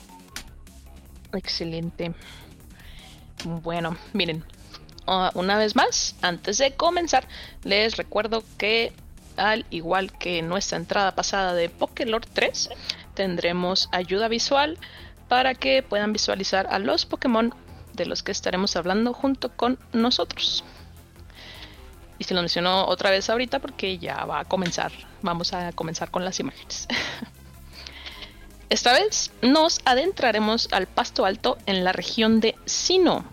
[1.32, 2.12] Excelente.
[3.44, 4.44] Bueno, miren,
[5.06, 7.26] ah, una vez más, antes de comenzar,
[7.64, 8.92] les recuerdo que
[9.38, 12.70] al igual que nuestra entrada pasada de Pokélord 3,
[13.14, 14.78] tendremos ayuda visual
[15.28, 17.54] para que puedan visualizar a los Pokémon
[17.94, 20.64] de los que estaremos hablando junto con nosotros.
[22.18, 24.90] Y se lo menciono otra vez ahorita porque ya va a comenzar.
[25.22, 26.88] Vamos a comenzar con las imágenes.
[28.70, 33.24] Esta vez nos adentraremos al pasto alto en la región de Sino,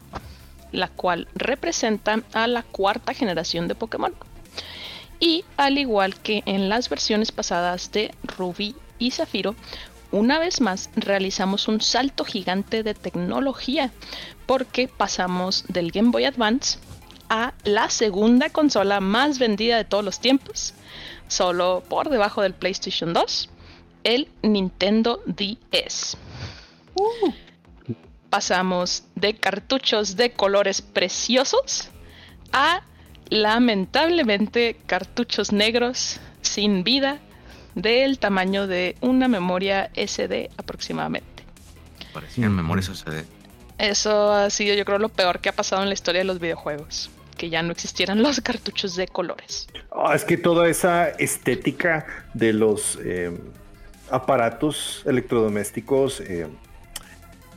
[0.71, 4.13] la cual representa a la cuarta generación de Pokémon.
[5.19, 9.56] Y al igual que en las versiones pasadas de Ruby y Zafiro,
[10.12, 13.91] una vez más realizamos un salto gigante de tecnología
[14.45, 16.80] porque pasamos del Game Boy Advance
[17.28, 20.74] a la segunda consola más vendida de todos los tiempos,
[21.27, 23.49] solo por debajo del PlayStation 2
[24.05, 26.15] el Nintendo DS.
[26.93, 27.33] Uh.
[28.29, 31.89] Pasamos de cartuchos de colores preciosos
[32.53, 32.83] a
[33.29, 37.19] lamentablemente cartuchos negros sin vida
[37.73, 41.43] del tamaño de una memoria SD aproximadamente.
[42.13, 43.25] Parecían memorias SD.
[43.77, 46.39] Eso ha sido yo creo lo peor que ha pasado en la historia de los
[46.39, 47.09] videojuegos.
[47.38, 49.67] Que ya no existieran los cartuchos de colores.
[49.91, 53.38] Ah, es que toda esa estética de los eh,
[54.10, 56.48] aparatos electrodomésticos eh,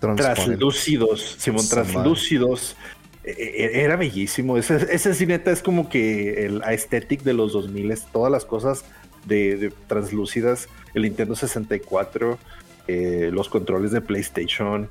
[0.01, 2.77] translúcidos, Simón, translúcidos,
[3.25, 4.57] e, e, era bellísimo.
[4.57, 8.85] Ese, ese neta es como que el aesthetic de los 2000, todas las cosas
[9.27, 12.39] de, translúcidas, el Nintendo 64,
[12.87, 14.89] eh, los controles de PlayStation,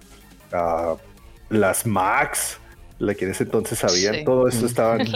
[0.54, 0.97] uh,
[1.50, 2.60] las Max,
[2.99, 4.97] la que en ese entonces había, todo esto estaba...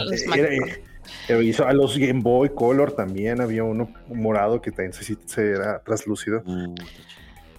[1.28, 6.42] Eh, a los Game Boy Color también había uno morado que también se, era translúcido.
[6.46, 6.74] Uh,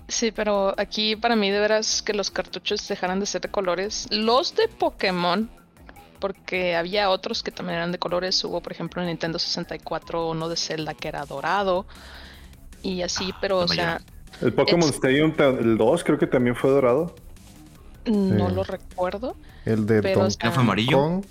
[0.08, 4.08] sí, pero aquí para mí de veras que los cartuchos dejaran de ser de colores.
[4.12, 5.50] Los de Pokémon,
[6.20, 8.44] porque había otros que también eran de colores.
[8.44, 11.86] Hubo, por ejemplo, en Nintendo 64 uno de Zelda que era dorado.
[12.82, 14.02] Y así, ah, pero o sea...
[14.42, 17.16] El Pokémon Stadium, el 2 creo que también fue dorado.
[18.06, 19.36] No lo recuerdo.
[19.66, 21.22] El de Donkey fue amarillo.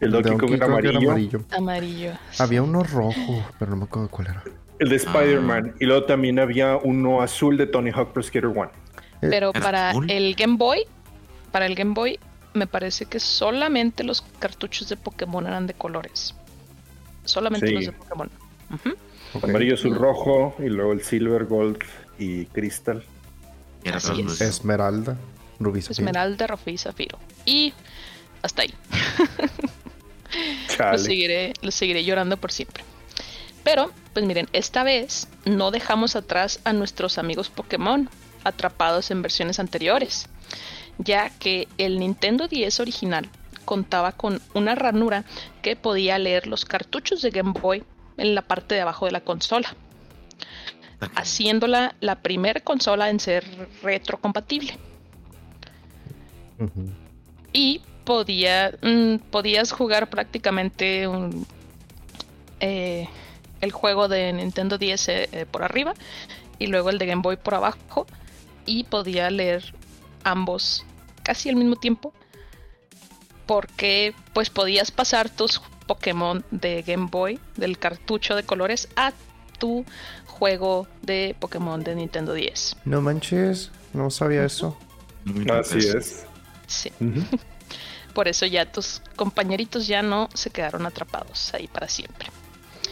[0.00, 1.44] El Donkey, Kong era amarillo.
[1.50, 2.12] amarillo.
[2.38, 4.44] Había uno rojo, pero no me acuerdo cuál era.
[4.78, 5.72] El de Spider-Man.
[5.72, 5.76] Ah.
[5.80, 8.64] Y luego también había uno azul de Tony Hawk Pro Skater 1.
[8.64, 10.84] Eh, pero para el Game Boy,
[11.50, 12.18] para el Game Boy,
[12.52, 16.34] me parece que solamente los cartuchos de Pokémon eran de colores.
[17.24, 18.30] Solamente los de Pokémon.
[19.42, 21.78] Amarillo, azul, rojo, y luego el Silver, Gold
[22.18, 23.02] y Crystal.
[24.40, 25.16] Esmeralda.
[25.58, 27.18] Rubí Esmeralda, Rufí y Zafiro.
[27.44, 27.72] Y
[28.42, 28.74] hasta ahí.
[30.78, 32.84] lo, seguiré, lo seguiré llorando por siempre.
[33.64, 38.08] Pero, pues miren, esta vez no dejamos atrás a nuestros amigos Pokémon
[38.44, 40.28] atrapados en versiones anteriores,
[40.98, 43.28] ya que el Nintendo 10 original
[43.64, 45.24] contaba con una ranura
[45.62, 47.82] que podía leer los cartuchos de Game Boy
[48.16, 49.74] en la parte de abajo de la consola,
[51.16, 53.44] haciéndola la primera consola en ser
[53.82, 54.78] retrocompatible.
[57.52, 61.46] Y podía, mm, podías jugar prácticamente un,
[62.60, 63.08] eh,
[63.60, 65.94] el juego de Nintendo 10 eh, por arriba
[66.58, 68.06] y luego el de Game Boy por abajo
[68.64, 69.74] y podía leer
[70.24, 70.84] ambos
[71.22, 72.12] casi al mismo tiempo
[73.46, 79.12] porque pues podías pasar tus Pokémon de Game Boy del cartucho de colores a
[79.58, 79.84] tu
[80.26, 82.76] juego de Pokémon de Nintendo 10.
[82.84, 84.76] No manches, no sabía eso.
[85.50, 86.25] Así es.
[86.66, 86.90] Sí.
[88.14, 92.28] Por eso ya tus compañeritos ya no se quedaron atrapados ahí para siempre.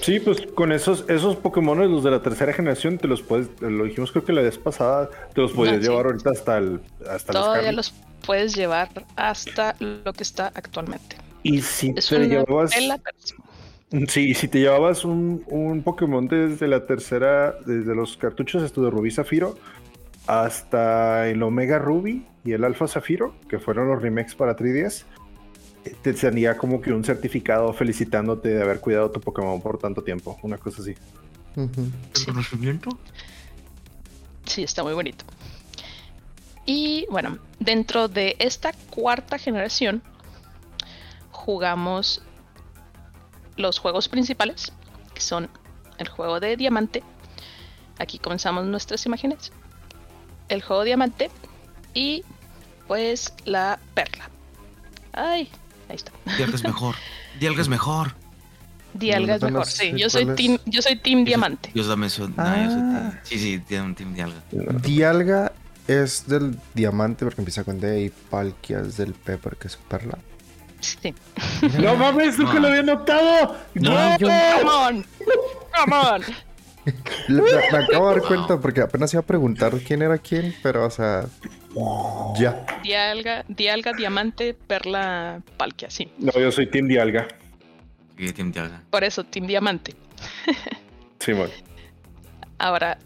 [0.01, 3.85] Sí, pues con esos, esos Pokémon, los de la tercera generación, te los puedes, lo
[3.85, 7.73] dijimos creo que la vez pasada, te los puedes llevar ahorita hasta el hasta Todavía
[7.73, 7.95] los
[8.27, 11.17] puedes llevar hasta lo que está actualmente.
[11.43, 12.73] Y si te llevabas.
[14.09, 18.91] Sí, si te llevabas un, un, Pokémon desde la tercera, desde los cartuchos esto de
[18.91, 19.57] Rubí Zafiro,
[20.27, 25.05] hasta el Omega Ruby y el Alpha Zafiro, que fueron los remakes para 3DS,
[26.03, 30.39] te tenía como que un certificado felicitándote de haber cuidado tu Pokémon por tanto tiempo,
[30.43, 30.95] una cosa así.
[32.15, 32.99] ¿Reconocimiento?
[34.47, 35.25] Sí, está muy bonito.
[36.67, 40.03] Y bueno, dentro de esta cuarta generación
[41.31, 42.23] jugamos
[43.57, 44.73] los juegos principales,
[45.13, 45.51] que son
[45.99, 47.03] el juego de diamante.
[47.99, 49.53] Aquí comenzamos nuestras imágenes.
[50.49, 51.31] El juego diamante
[51.95, 52.25] y
[52.87, 54.29] pues la perla.
[55.13, 55.49] Ay,
[55.89, 56.13] ahí está.
[56.37, 56.95] Dialga es mejor.
[57.39, 58.15] Dialga es mejor.
[58.95, 59.93] Dialga es mejor, sí.
[59.97, 61.71] Yo soy, team, yo soy Team Diamante.
[61.75, 62.33] Yo también soy.
[62.37, 63.13] Ah.
[63.25, 64.41] Sí, sí, team, team Dialga.
[64.83, 65.53] Dialga
[65.89, 70.19] es del diamante porque empieza con D y Palkia es del P porque es perla.
[70.81, 71.15] Sí.
[71.81, 73.57] No mames, nunca lo había notado.
[73.75, 74.29] No, yo...
[74.29, 75.07] Come on.
[75.73, 76.23] Come on.
[77.29, 77.40] Me,
[77.79, 81.27] acabo de dar cuenta porque apenas iba a preguntar quién era quién, pero o sea,
[82.37, 82.66] ya.
[82.83, 86.11] Dialga, Dialga, Diamante, Perla, Palkia, sí.
[86.18, 87.27] No, yo soy Team Dialga.
[88.16, 88.83] Team Dialga.
[88.90, 89.94] Por eso, Team Diamante.
[91.20, 91.53] sí, bueno.
[92.59, 92.99] Ahora,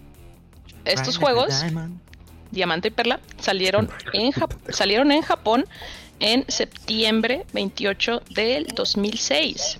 [0.84, 1.64] estos juegos,
[2.50, 4.32] Diamante y Perla, salieron en,
[4.68, 5.64] salieron en Japón
[6.20, 9.78] en septiembre 28 del 2006.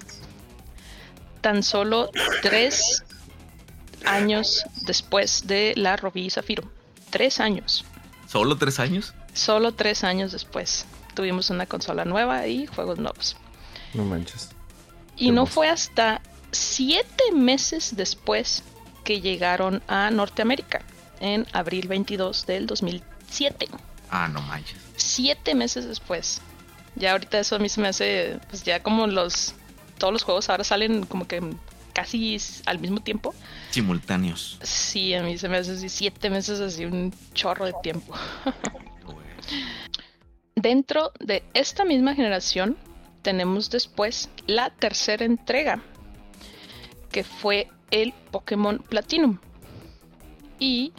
[1.41, 2.11] Tan solo
[2.43, 3.05] tres
[4.05, 6.71] años después de la Rubí Zafiro.
[7.11, 7.85] Tres años.
[8.29, 9.15] ¿Solo tres años?
[9.33, 10.85] Solo tres años después.
[11.15, 13.37] Tuvimos una consola nueva y juegos nuevos.
[13.95, 14.51] No manches.
[15.17, 16.21] Y no fue hasta
[16.53, 18.63] siete meses después
[19.05, 20.83] que llegaron a Norteamérica.
[21.21, 23.69] en abril 22 del 2007.
[24.11, 24.77] Ah, no manches.
[24.97, 26.41] Siete meses después.
[26.95, 29.55] Ya ahorita eso a mí se me hace, pues ya como los,
[29.99, 31.41] todos los juegos ahora salen como que
[31.99, 33.35] casi al mismo tiempo.
[33.71, 34.57] Simultáneos.
[34.63, 38.15] Sí, a mí se me hace así siete meses así un chorro de tiempo.
[40.55, 42.77] Dentro de esta misma generación
[43.23, 45.83] tenemos después la tercera entrega,
[47.11, 49.39] que fue el Pokémon Platinum.
[50.61, 50.93] Y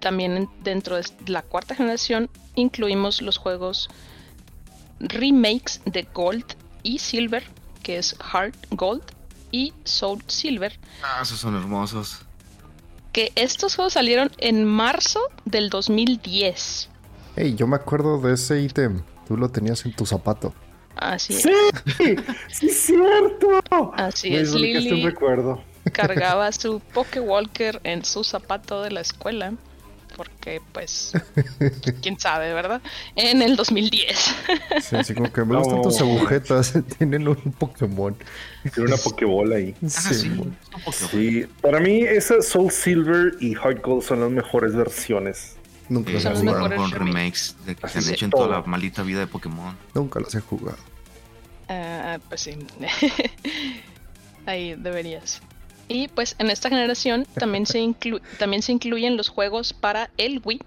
[0.00, 3.88] también dentro de la cuarta generación incluimos los juegos
[4.98, 7.44] remakes de Gold y Silver,
[7.84, 9.15] que es Heart Gold
[9.50, 10.78] y Soul Silver.
[11.02, 12.20] Ah, esos son hermosos.
[13.12, 16.90] Que estos juegos salieron en marzo del 2010.
[17.36, 19.02] Hey, yo me acuerdo de ese ítem.
[19.26, 20.54] Tú lo tenías en tu zapato.
[20.96, 21.42] Así es.
[21.42, 22.16] Sí,
[22.48, 23.92] sí es cierto.
[23.96, 25.02] Así es, Lili.
[25.04, 25.62] recuerdo.
[25.92, 26.80] Cargaba su
[27.20, 29.52] Walker en su zapato de la escuela.
[30.16, 31.12] Porque, pues,
[32.02, 32.80] quién sabe, ¿verdad?
[33.16, 34.34] En el 2010.
[34.82, 36.72] Sí, así como que me gustan tus agujetas.
[36.98, 38.16] Tienen un Pokémon.
[38.74, 39.74] Tiene una Pokébola ahí.
[39.82, 40.30] Ah, sí.
[41.10, 41.46] sí.
[41.60, 45.56] Para mí, esa Soul Silver y Heart Gold son las mejores versiones.
[45.88, 46.76] Nunca los he jugado.
[46.76, 49.76] Con remakes de que se han hecho en toda la maldita vida de Pokémon.
[49.94, 50.78] Nunca los he jugado.
[51.68, 52.56] Ah, pues sí.
[54.46, 55.42] Ahí deberías.
[55.88, 57.94] Y pues en esta generación también se,
[58.38, 60.60] también se incluyen los juegos para el Wii,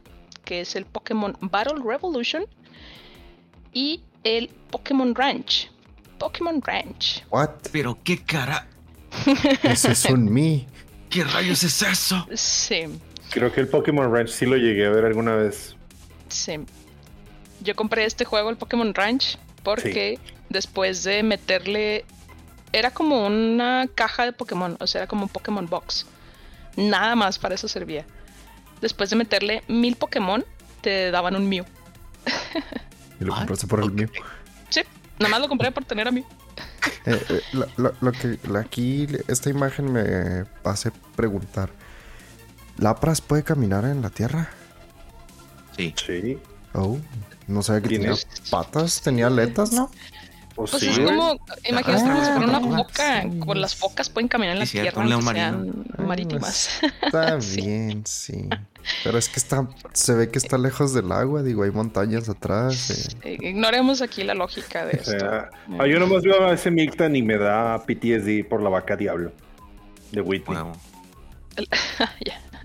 [0.46, 2.46] que es el Pokémon Battle Revolution
[3.74, 5.70] y el Pokémon Ranch.
[6.18, 7.24] Pokémon Ranch.
[7.30, 7.50] What?
[7.72, 8.68] Pero qué cara.
[9.64, 10.68] Ese es un Mi.
[11.10, 12.28] ¿Qué rayos es eso?
[12.36, 12.84] Sí.
[13.32, 15.76] Creo que el Pokémon Ranch sí lo llegué a ver alguna vez.
[16.28, 16.54] Sí.
[17.62, 22.06] Yo compré este juego, el Pokémon Ranch, porque después de meterle.
[22.72, 26.06] Era como una caja de Pokémon, o sea, era como un Pokémon Box.
[26.76, 28.06] Nada más para eso servía.
[28.82, 30.46] Después de meterle mil Pokémon,
[30.82, 31.66] te daban un Mew.
[33.20, 34.10] ¿Y lo compraste por el Mew?
[34.70, 34.82] Sí,
[35.20, 36.26] nada más lo compré por tener a Mew.
[37.06, 37.42] Eh, eh,
[37.78, 41.70] lo, que aquí, esta imagen me hace preguntar.
[42.78, 44.50] ¿Lapras puede caminar en la tierra?
[45.76, 45.94] Sí.
[46.06, 46.38] Sí.
[46.74, 46.98] Oh,
[47.48, 48.14] no sabía que tenía
[48.50, 49.90] patas, tenía aletas, ¿no?
[50.60, 54.60] Pues, pues es como, imagínate, ah, con una foca, con las focas pueden caminar en
[54.60, 56.82] la tierra, aunque sean marítimas.
[57.02, 58.50] Está bien, sí.
[59.06, 63.16] Pero es que está, se ve que está lejos del agua, digo, hay montañas atrás.
[63.24, 63.38] Eh.
[63.40, 65.26] ignoremos aquí la lógica de esto.
[65.80, 69.32] O yo nomás veo a ese Milton y me da PTSD por la vaca diablo
[70.12, 70.58] de Whitney.
[71.56, 71.70] El,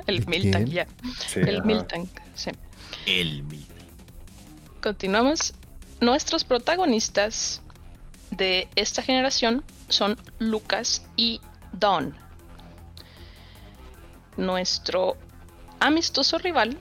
[0.08, 0.88] el Milton, ya.
[1.36, 2.50] el Milton, sí.
[3.06, 3.76] El Milton.
[4.80, 5.54] Continuamos.
[6.00, 7.62] Nuestros protagonistas
[8.36, 11.40] de esta generación son Lucas y
[11.72, 12.14] Don.
[14.36, 15.16] Nuestro
[15.80, 16.76] amistoso rival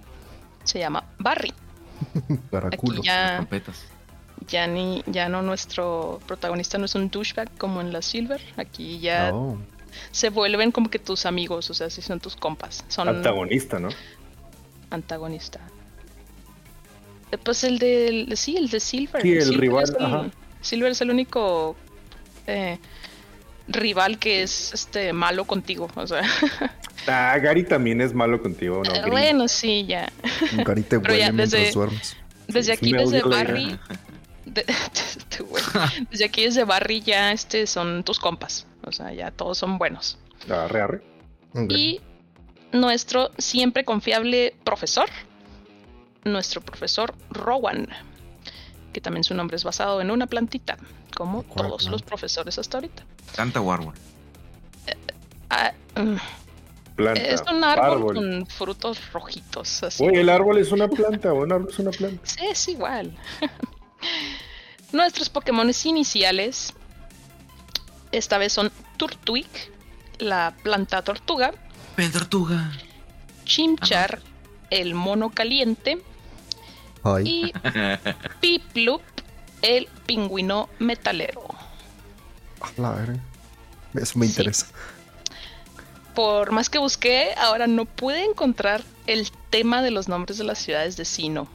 [0.63, 1.54] se llama Barry.
[2.72, 3.48] Aquí ya,
[4.48, 8.42] ya, ni, ya no nuestro protagonista no es un douchebag como en la Silver.
[8.58, 9.58] Aquí ya oh.
[10.12, 12.84] se vuelven como que tus amigos, o sea, si son tus compas.
[12.88, 13.89] Son antagonista, ¿no?
[14.89, 15.60] Antagonista.
[17.32, 19.22] Eh, pues el de sí, el de Silver.
[19.22, 20.32] Sí, el rival.
[20.63, 21.76] Silver es el único
[22.47, 22.80] eh,
[23.67, 25.88] rival que es este malo contigo.
[25.95, 26.23] O sea.
[27.06, 29.08] Ah, Gary también es malo contigo, ¿no?
[29.10, 30.10] Bueno, sí, ya.
[30.54, 32.15] Gary te huele mientras duermes.
[32.47, 33.78] Desde aquí, desde Barry.
[36.10, 38.67] desde aquí, desde Barry, ya este son tus compas.
[38.86, 40.17] O sea, ya todos son buenos.
[40.49, 41.02] Arre, arre.
[41.67, 41.99] Y
[42.71, 45.10] nuestro siempre confiable profesor.
[46.23, 47.89] Nuestro profesor Rowan
[48.93, 50.77] que también su nombre es basado en una plantita,
[51.15, 53.03] como todos los profesores hasta ahorita.
[53.36, 53.95] Planta o árbol.
[54.88, 54.95] Eh,
[55.49, 56.15] ah, mm,
[56.95, 59.84] planta, es un árbol, con frutos rojitos.
[59.84, 60.06] Así.
[60.06, 62.21] Oye, el árbol es una planta, o un árbol es una planta.
[62.23, 63.13] Sí, es igual.
[64.93, 66.73] Nuestros Pokémon iniciales,
[68.12, 69.47] esta vez son Turtwig,
[70.19, 71.52] la planta tortuga.
[72.12, 72.71] Tortuga.
[73.46, 74.19] Chimchar,
[74.69, 76.02] el mono caliente.
[77.23, 77.54] Y
[78.39, 79.01] Piplup,
[79.62, 81.43] el pingüino metalero.
[82.77, 83.06] La
[83.93, 84.67] Eso me interesa.
[86.15, 90.60] Por más que busqué, ahora no pude encontrar el tema de los nombres de las
[90.60, 91.47] ciudades de Sino.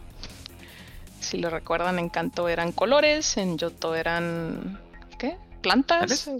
[1.20, 4.80] Si lo recuerdan, en Canto eran colores, en Yoto eran.
[5.18, 5.36] ¿Qué?
[5.62, 6.30] ¿Plantas?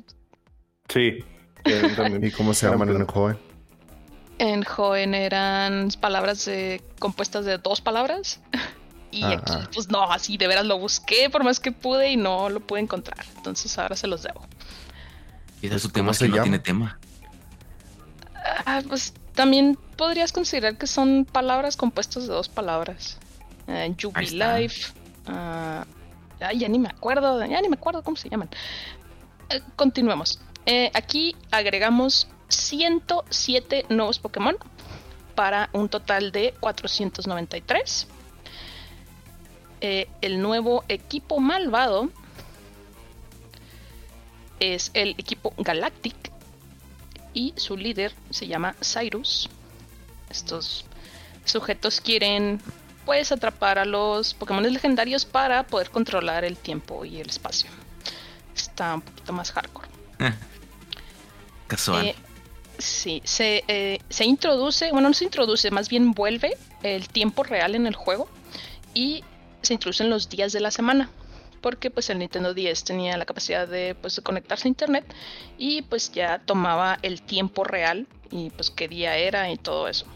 [0.89, 1.25] Sí.
[2.23, 3.39] ¿Y cómo se llaman en Joven?
[4.39, 6.49] En Joven eran palabras
[6.99, 8.41] compuestas de dos palabras.
[9.11, 12.49] Y aquí, pues no, así de veras lo busqué por más que pude y no
[12.51, 13.25] lo pude encontrar.
[13.37, 14.43] Entonces ahora se los debo.
[15.63, 16.99] ¿Y de su tema que no tiene tema?
[18.65, 23.19] Ah, pues También podrías considerar que son palabras compuestas de dos palabras.
[23.67, 24.93] Uh, Jubilife.
[25.27, 25.85] Uh,
[26.41, 28.49] ya ni me acuerdo, ya ni me acuerdo cómo se llaman.
[29.53, 30.41] Uh, continuemos.
[30.67, 34.57] Eh, aquí agregamos 107 nuevos Pokémon
[35.35, 38.07] para un total de 493.
[39.81, 42.11] Eh, el nuevo equipo malvado
[44.61, 46.17] es el equipo Galactic
[47.33, 49.49] y su líder se llama Cyrus.
[50.31, 50.85] Estos
[51.45, 52.61] sujetos quieren
[53.05, 57.71] pues atrapar a los Pokémon legendarios para poder controlar el tiempo y el espacio.
[58.55, 59.89] Está un poquito más hardcore.
[61.69, 62.07] Casual.
[62.07, 62.15] Eh,
[62.79, 67.75] sí, se, eh, se introduce, bueno, no se introduce, más bien vuelve el tiempo real
[67.75, 68.29] en el juego
[68.93, 69.23] y
[69.63, 71.11] se introducen los días de la semana
[71.61, 75.05] porque pues el Nintendo 10 tenía la capacidad de, pues, conectarse a internet
[75.59, 80.07] y pues ya tomaba el tiempo real y pues qué día era y todo eso.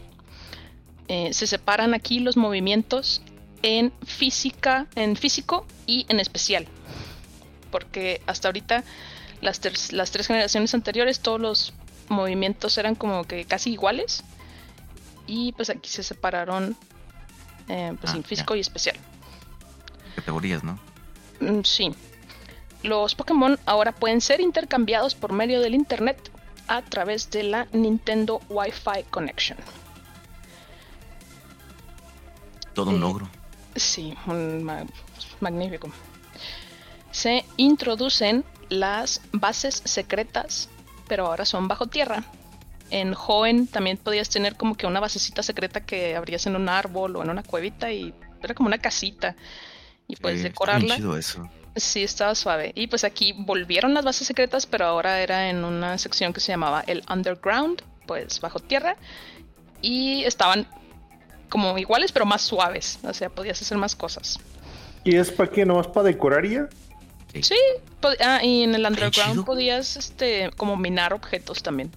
[1.07, 3.21] Eh, se separan aquí los movimientos
[3.61, 6.67] en física, en físico y en especial,
[7.71, 8.83] porque hasta ahorita
[9.41, 11.73] las, las tres generaciones anteriores todos los
[12.07, 14.23] movimientos eran como que casi iguales
[15.27, 16.75] y pues aquí se separaron
[17.69, 18.97] eh, pues Ah, en físico y especial.
[20.15, 20.79] Categorías, ¿no?
[21.39, 21.93] Mm, Sí.
[22.83, 26.31] Los Pokémon ahora pueden ser intercambiados por medio del Internet
[26.67, 29.57] a través de la Nintendo Wi-Fi Connection.
[32.73, 33.29] Todo un Eh, logro.
[33.75, 34.85] Sí, un ma-
[35.39, 35.89] magnífico.
[37.11, 40.69] Se introducen las bases secretas,
[41.07, 42.23] pero ahora son bajo tierra.
[42.89, 47.15] En Joven también podías tener como que una basecita secreta que abrías en un árbol
[47.15, 49.35] o en una cuevita y era como una casita.
[50.07, 50.95] Y puedes bien decorarla.
[50.95, 51.49] chido eso.
[51.75, 52.71] Sí, estaba suave.
[52.75, 56.51] Y pues aquí volvieron las bases secretas, pero ahora era en una sección que se
[56.51, 58.95] llamaba el Underground, pues bajo tierra.
[59.81, 60.67] Y estaban
[61.49, 62.99] como iguales, pero más suaves.
[63.03, 64.39] O sea, podías hacer más cosas.
[65.03, 65.65] ¿Y es para qué?
[65.65, 66.69] ¿Nomás para decorar ya?
[67.41, 67.55] Sí,
[68.19, 68.85] ah, y en el.
[68.85, 71.91] Underground podías este como minar objetos también.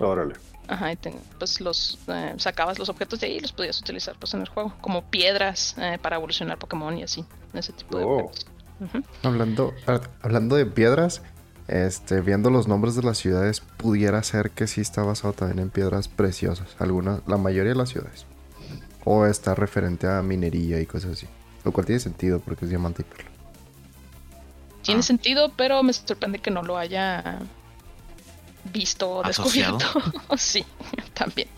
[0.00, 0.34] Órale.
[0.68, 4.14] Ajá, y te- pues los eh, sacabas los objetos de ahí y los podías utilizar
[4.18, 8.04] pues en el juego, como piedras eh, para evolucionar Pokémon y así, ese tipo de
[8.04, 8.16] Oh.
[8.24, 8.46] objetos.
[9.22, 11.22] Hablando, ha- hablando de piedras,
[11.68, 15.70] este, viendo los nombres de las ciudades, pudiera ser que sí está basado también en
[15.70, 16.76] piedras preciosas.
[16.78, 18.24] Algunas, la mayoría de las ciudades.
[19.04, 21.26] O está referente a minería y cosas así.
[21.64, 23.30] Lo cual tiene sentido porque es diamante y perla.
[24.82, 25.02] Tiene Ah.
[25.02, 27.40] sentido, pero me sorprende que no lo haya
[28.64, 29.86] visto o descubierto.
[30.36, 30.64] sí,
[31.14, 31.48] también.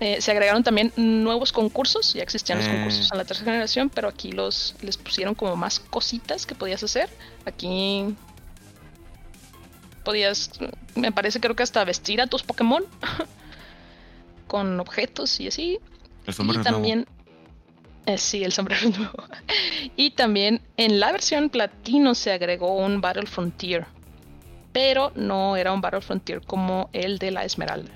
[0.00, 4.08] Eh, se agregaron también nuevos concursos, ya existían los concursos en la tercera generación, pero
[4.08, 7.08] aquí los les pusieron como más cositas que podías hacer.
[7.44, 8.16] Aquí
[10.02, 10.50] podías,
[10.96, 12.84] me parece creo que hasta vestir a tus Pokémon
[14.48, 15.78] con objetos y así.
[16.26, 17.06] El sombrero y también,
[18.06, 19.24] eh, sí, el sombrero es nuevo.
[19.94, 23.86] y también en la versión platino se agregó un Battle Frontier.
[24.72, 27.92] Pero no era un Battle Frontier como el de la Esmeralda.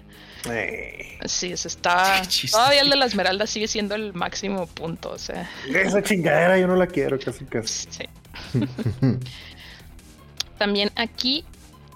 [0.50, 2.22] Eh, Sí, ese está.
[2.50, 5.10] Todavía el de la Esmeralda sigue siendo el máximo punto.
[5.10, 7.88] O sea, esa chingadera yo no la quiero, casi casi.
[7.90, 8.04] sí.
[10.58, 11.44] También aquí,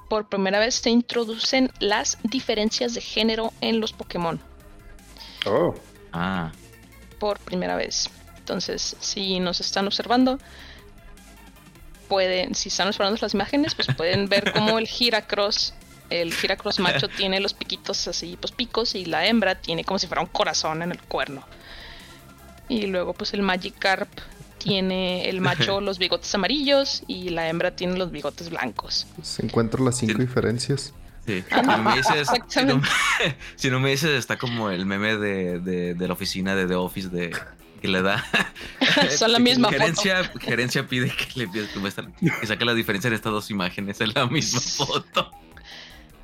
[0.08, 4.40] por primera vez, se introducen las diferencias de género en los Pokémon.
[5.46, 5.74] Oh.
[6.12, 6.52] Ah,
[7.18, 8.10] por primera vez.
[8.38, 10.38] Entonces, si nos están observando,
[12.10, 15.72] pueden, si están observando las imágenes, pues pueden ver cómo el Giracross,
[16.10, 20.06] el Giracross macho tiene los piquitos así, pues picos, y la hembra tiene como si
[20.08, 21.42] fuera un corazón en el cuerno.
[22.68, 24.10] Y luego, pues el Magikarp
[24.58, 29.06] tiene el macho los bigotes amarillos y la hembra tiene los bigotes blancos.
[29.22, 30.20] Se encuentran las cinco Sí.
[30.26, 30.92] diferencias.
[31.26, 31.44] sí.
[31.50, 32.88] Si no me dices, si no, Exactamente.
[33.56, 36.74] si no me dices, está como el meme de, de, de la oficina de The
[36.74, 37.30] Office de
[37.80, 38.24] que le da.
[39.16, 39.80] Son la misma foto.
[39.80, 44.26] gerencia, Gerencia pide que le que saque la diferencia en estas dos imágenes en la
[44.26, 45.30] misma foto.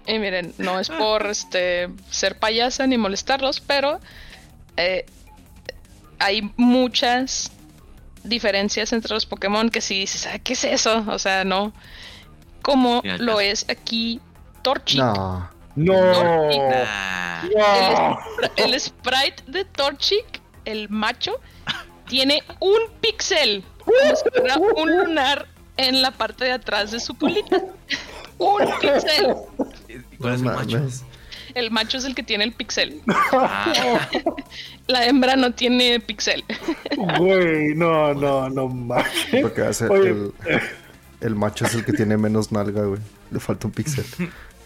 [0.06, 4.00] Y miren, no es por este ser payasa ni molestarlos, pero
[4.76, 5.04] eh,
[6.18, 7.50] hay muchas
[8.22, 11.04] diferencias entre los Pokémon que si dices, "Ah, ¿qué es eso?
[11.08, 11.72] O sea, no.
[12.62, 14.20] Como Mira, lo es aquí
[14.62, 14.98] Torchic.
[14.98, 15.50] No.
[15.76, 16.50] No.
[17.54, 18.18] No.
[18.56, 21.40] El sprite de Torchic, el macho,
[22.06, 23.64] tiene un píxel.
[24.76, 25.46] Un lunar
[25.76, 27.62] en la parte de atrás de su colita.
[28.38, 29.34] Un píxel.
[29.88, 30.76] ¿y ¿Cuál es el macho?
[30.78, 31.04] mames.
[31.54, 33.00] El macho es el que tiene el píxel.
[33.32, 34.08] Ah,
[34.88, 36.44] La hembra no tiene píxel.
[37.18, 39.40] Güey, no, no, no manches.
[39.42, 40.10] Porque hace Oye.
[40.10, 40.32] el,
[41.20, 43.00] el macho es el que tiene menos nalga, güey.
[43.30, 44.04] Le falta un píxel.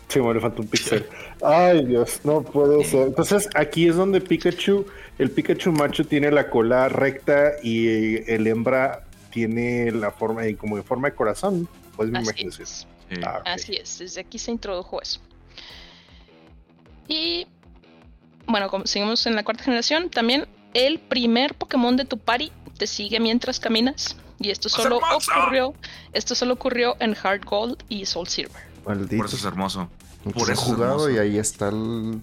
[0.09, 1.07] Sí, me le falta un pixel.
[1.41, 3.07] Ay, Dios, no puede ser.
[3.09, 4.85] Entonces, aquí es donde Pikachu,
[5.23, 10.85] el Pikachu macho tiene la cola recta y el hembra tiene la forma, como en
[10.85, 11.69] forma de corazón.
[11.97, 12.51] Pues me Así imagino.
[12.63, 12.87] es.
[13.25, 13.47] Ah, ok.
[13.47, 15.21] Así es, desde aquí se introdujo eso.
[17.09, 17.47] Y
[18.47, 22.87] bueno, como seguimos en la cuarta generación, también el primer Pokémon de tu party te
[22.87, 24.17] sigue mientras caminas.
[24.39, 25.75] Y esto ¡Más solo ocurrió,
[26.15, 28.63] esto solo ocurrió en Heart Gold y Soul Silver.
[28.87, 29.17] Maldito.
[29.19, 29.91] Por eso es hermoso.
[30.25, 31.11] Por por he eso es jugado hermoso.
[31.11, 32.21] y ahí está el-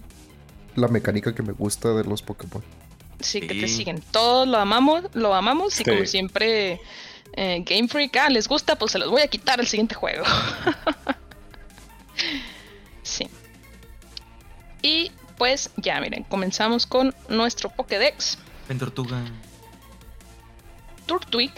[0.74, 2.62] la mecánica que me gusta de los Pokémon.
[3.20, 4.02] Sí, que te siguen.
[4.12, 6.80] Todos lo amamos, lo amamos y como siempre
[7.32, 10.24] eh, Game Freak, ah, les gusta, pues se los voy a quitar el siguiente juego.
[13.02, 13.28] sí.
[14.82, 18.38] Y pues ya, miren, comenzamos con nuestro Pokédex.
[18.68, 19.24] Ven, tortuga.
[21.06, 21.52] Turtwig.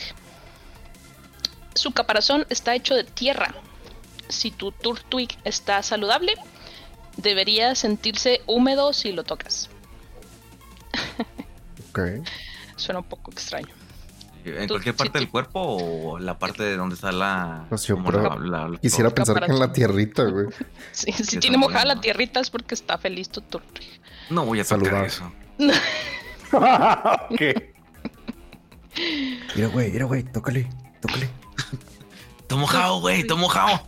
[1.74, 3.54] Su caparazón está hecho de tierra.
[4.28, 6.34] Si tu Turtwig está saludable,
[7.16, 9.70] debería sentirse húmedo si lo tocas.
[12.76, 13.68] Suena un poco extraño.
[14.44, 15.24] ¿En cualquier parte sí.
[15.24, 17.66] del cuerpo o la parte de donde está la.
[17.68, 20.46] Pues yo, como pero la- la- la- Quisiera pensar que en la tierrita, güey.
[20.92, 24.00] Sí, si tiene está mojada la tierrita es porque está feliz tu Turtwig.
[24.30, 25.08] No voy a Saludable.
[25.08, 25.30] eso.
[26.52, 27.40] ok.
[29.56, 30.68] Mira, güey, mira, güey, tócale,
[31.00, 31.28] tócale.
[32.46, 33.24] ¡Tô mojado, güey!
[33.26, 33.86] ¡Tô mojado!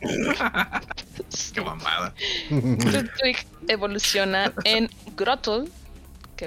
[1.53, 2.15] ¡Qué mamada!
[2.49, 3.37] Turtwig
[3.69, 5.65] evoluciona en Grottle,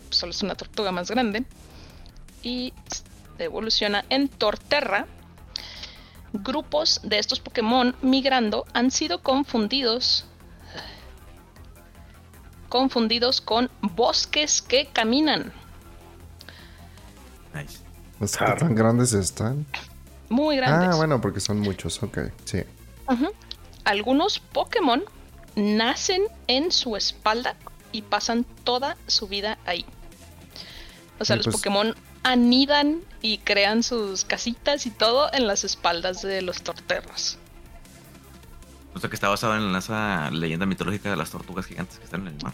[0.02, 1.46] que solo es una tortuga más grande,
[2.44, 2.74] y
[3.38, 5.08] evoluciona en Torterra.
[6.34, 10.26] Grupos de estos Pokémon migrando han sido confundidos
[12.68, 15.54] confundidos con bosques que caminan.
[17.54, 17.80] Nice.
[18.20, 18.56] Pues, ¿Qué Ah.
[18.58, 19.66] tan grandes están?
[20.28, 20.90] Muy grandes.
[20.92, 22.64] Ah, bueno, porque son muchos, ok, sí.
[23.86, 25.04] Algunos Pokémon
[25.56, 27.56] nacen en su espalda
[27.96, 29.86] y pasan toda su vida ahí.
[31.20, 35.64] O sea, Y los pues- Pokémon anidan y crean sus casitas y todo en las
[35.64, 37.38] espaldas de los torterros.
[38.94, 42.22] O sea que está basado en esa leyenda mitológica de las tortugas gigantes que están
[42.28, 42.54] en el mar.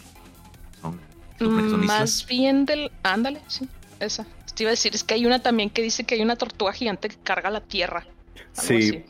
[0.80, 1.00] Son,
[1.40, 1.86] Mm.
[1.86, 2.92] Más bien del...
[3.02, 3.68] Ándale, sí,
[3.98, 4.24] esa.
[4.54, 6.72] Te iba a decir, es que hay una también que dice que hay una tortuga
[6.72, 8.06] gigante que carga la tierra.
[8.52, 9.04] Sí.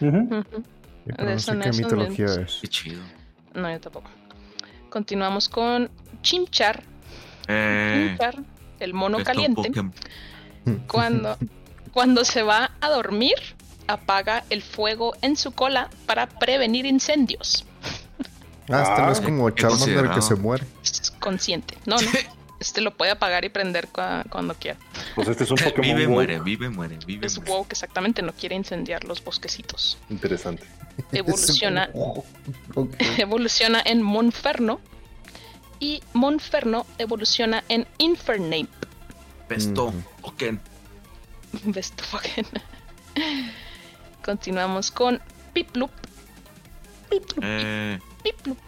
[0.00, 0.42] Ujú.
[0.42, 2.58] Sí, pero De no sé eso qué mitología es.
[2.60, 3.00] Qué chido.
[3.54, 4.10] No, yo tampoco.
[4.96, 5.90] Continuamos con
[6.22, 6.82] Chimchar.
[7.48, 8.42] Eh, Chimchar,
[8.80, 9.70] el mono caliente.
[10.88, 11.36] Cuando,
[11.92, 13.34] cuando se va a dormir,
[13.88, 17.66] apaga el fuego en su cola para prevenir incendios.
[18.70, 20.64] Ah, este no es Ah, como Charmander que se muere.
[20.82, 21.76] Es consciente.
[21.84, 22.10] No, no.
[22.58, 24.78] Este lo puede apagar y prender cua- cuando quiera.
[25.14, 26.14] Pues este es un Pokémon Vive, woke.
[26.14, 27.50] muere, vive, muere, vive, Es muere.
[27.52, 29.98] wow que exactamente no quiere incendiar los bosquecitos.
[30.08, 30.64] Interesante.
[31.12, 31.90] Evoluciona,
[33.18, 34.80] evoluciona en Monferno.
[35.78, 38.68] Y Monferno evoluciona en Infernape.
[39.46, 40.02] Pesto, Ujú.
[40.22, 40.60] Pokémon.
[41.64, 42.46] Best fucking.
[44.24, 45.20] Continuamos con
[45.52, 45.90] Piplup.
[47.10, 48.58] Piplup, Eh, Piplup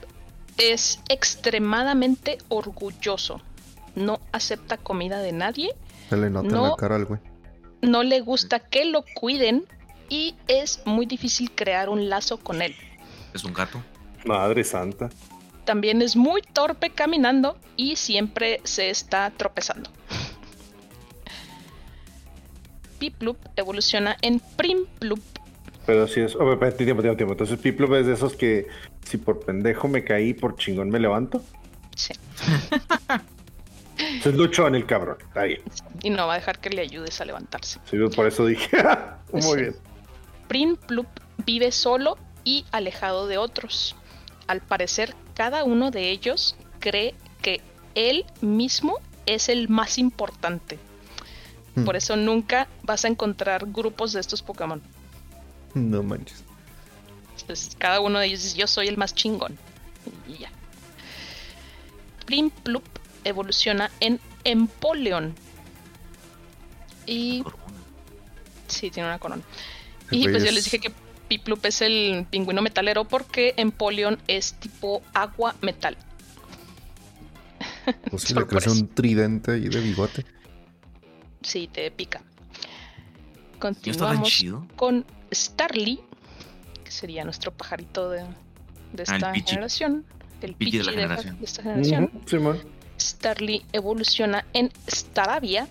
[0.59, 3.41] es extremadamente orgulloso.
[3.99, 5.71] No acepta comida de nadie,
[6.09, 6.69] Se le nota en No.
[6.71, 7.21] la cara al güey.
[7.83, 9.65] no le gusta que lo cuiden
[10.09, 12.75] y es muy difícil crear un lazo con él.
[13.35, 13.83] es un gato.
[14.25, 15.11] Madre santa.
[15.65, 19.91] También es muy torpe caminando y siempre se está tropezando.
[22.99, 25.21] Piplup evoluciona en Primplup.
[25.87, 26.35] Pero sí es.
[26.37, 27.33] Oh, tiempo, tiempo, tiempo.
[27.33, 28.67] Entonces, Piplup es de esos que
[29.05, 31.43] si por pendejo me caí, por chingón me levanto.
[31.97, 32.13] Sí,
[33.99, 35.19] Entonces, luchón el cabrón.
[35.21, 35.61] Está bien.
[36.03, 37.81] y no va a dejar que le ayudes a levantarse.
[37.91, 38.77] Sí, por eso dije.
[39.33, 39.57] Muy Sí.
[39.57, 39.77] bien.
[40.47, 41.07] Primplup
[41.45, 43.97] vive solo y alejado de otros.
[44.47, 47.61] Al parecer, cada uno de ellos cree que
[47.95, 50.79] él mismo es el más importante.
[51.75, 51.85] Hmm.
[51.85, 54.81] Por eso nunca vas a encontrar grupos de estos Pokémon.
[55.75, 56.43] No manches.
[57.41, 59.59] Entonces, cada uno de ellos dice, yo soy el más chingón.
[60.27, 60.51] Y ya.
[62.27, 62.85] Primplup
[63.29, 65.35] evoluciona en Empoleon.
[67.07, 67.63] Y Corona.
[68.67, 69.43] sí, tiene una corona.
[70.11, 70.93] Y pues yo es- les dije que
[71.29, 75.97] Piplup es el pingüino metalero porque Empoleon es tipo agua metal.
[78.11, 80.25] Pues si le crece un tridente ahí de bigote.
[81.43, 82.21] Sí, te pica.
[82.21, 86.01] ¿Y está tan Continuamos con Starly,
[86.85, 88.35] que sería nuestro pajarito de, de Ah,
[88.95, 90.05] el esta generación.
[90.43, 91.39] El Pichi de la Pichi de, generación.
[91.39, 92.05] de esta generación.
[92.15, 92.61] Ujú, Simón.
[92.99, 95.69] Starly evoluciona en Staravia,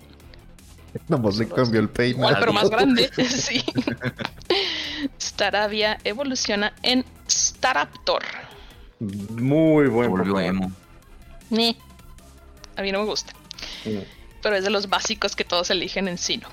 [1.07, 2.35] Nomás le cambió el igual peinado.
[2.39, 3.09] pero más grande.
[3.29, 3.63] sí.
[5.19, 8.23] Staravia evoluciona en Staraptor.
[8.99, 10.71] Muy buen Volvió emo.
[12.75, 13.33] A mí no me gusta.
[13.85, 13.99] Mm.
[14.41, 16.47] Pero es de los básicos que todos eligen en Sino.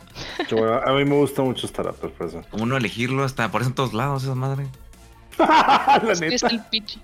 [0.51, 0.81] Bueno.
[0.85, 2.43] A mí me gusta mucho Staraptor, por eso.
[2.51, 4.67] Como no elegirlo, hasta aparece en todos lados esa madre.
[5.39, 6.47] La neta.
[6.49, 7.01] el Pidgey.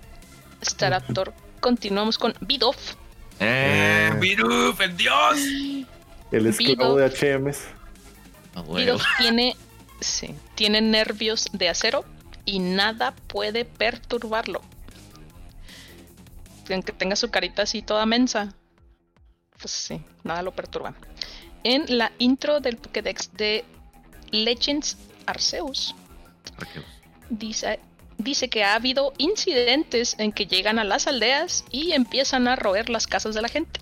[0.63, 1.33] Staraptor.
[1.59, 2.95] Continuamos con Bidoof.
[3.41, 4.11] ¡Eh!
[4.11, 4.17] Eh.
[4.19, 5.39] ¡Viruf, el dios!
[6.31, 7.59] El esclavo de HMs.
[8.53, 8.75] Ah, huevo.
[8.75, 9.55] Bidoof tiene,
[9.99, 12.05] sí, tiene nervios de acero
[12.45, 14.61] y nada puede perturbarlo.
[16.69, 18.53] Aunque tenga su carita así toda mensa,
[19.59, 20.93] pues sí, nada lo perturba.
[21.63, 23.65] En la intro del Pokédex de
[24.31, 25.95] Legends Arceus,
[26.57, 26.85] Arqueos.
[27.29, 27.79] dice,
[28.23, 32.89] dice que ha habido incidentes en que llegan a las aldeas y empiezan a roer
[32.89, 33.79] las casas de la gente.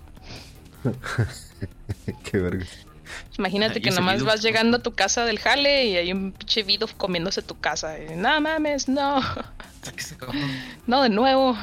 [2.24, 2.66] Qué verga.
[3.38, 6.64] Imagínate ¿Y que nomás vas llegando a tu casa del jale y hay un pinche
[6.64, 7.98] Bidoof comiéndose tu casa.
[8.00, 9.22] Y, no mames, no,
[10.88, 11.58] no de nuevo.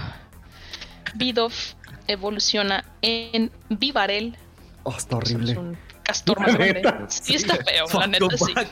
[1.14, 1.74] Bidoof
[2.08, 4.36] evoluciona en Vivarel.
[4.82, 5.58] Oh, está Es horrible.
[5.58, 6.82] un castor más grande.
[7.08, 8.54] Sí, está feo, la neta go sí.
[8.54, 8.68] back.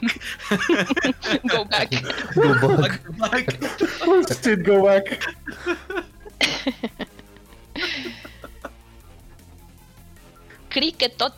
[1.44, 1.90] Go back.
[2.34, 3.02] Go back.
[3.18, 4.62] Back, back.
[4.64, 5.18] Go back.
[10.68, 11.34] Cricketot.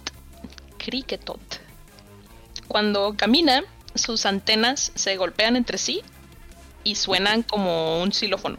[0.78, 1.40] Cricketot.
[2.68, 3.62] Cuando camina,
[3.94, 6.02] sus antenas se golpean entre sí
[6.84, 8.58] y suenan como un xilófono.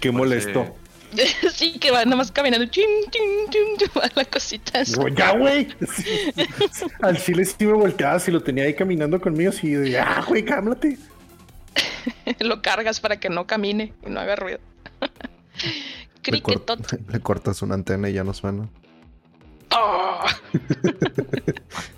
[0.00, 0.76] Qué molesto.
[1.52, 2.66] sí, que va nada más caminando.
[2.66, 5.68] Chin, chin, chin, chin, va la cosita ya, güey.
[5.94, 6.32] Sí.
[7.02, 9.52] Al chile sí me volteaba si lo tenía ahí caminando conmigo.
[9.52, 10.98] Sí, de, ya, güey, cálmate.
[12.40, 14.60] Lo cargas para que no camine y no haga ruido.
[16.24, 16.42] Le,
[17.08, 18.68] le cortas una antena y ya no suena.
[19.70, 20.24] Oh,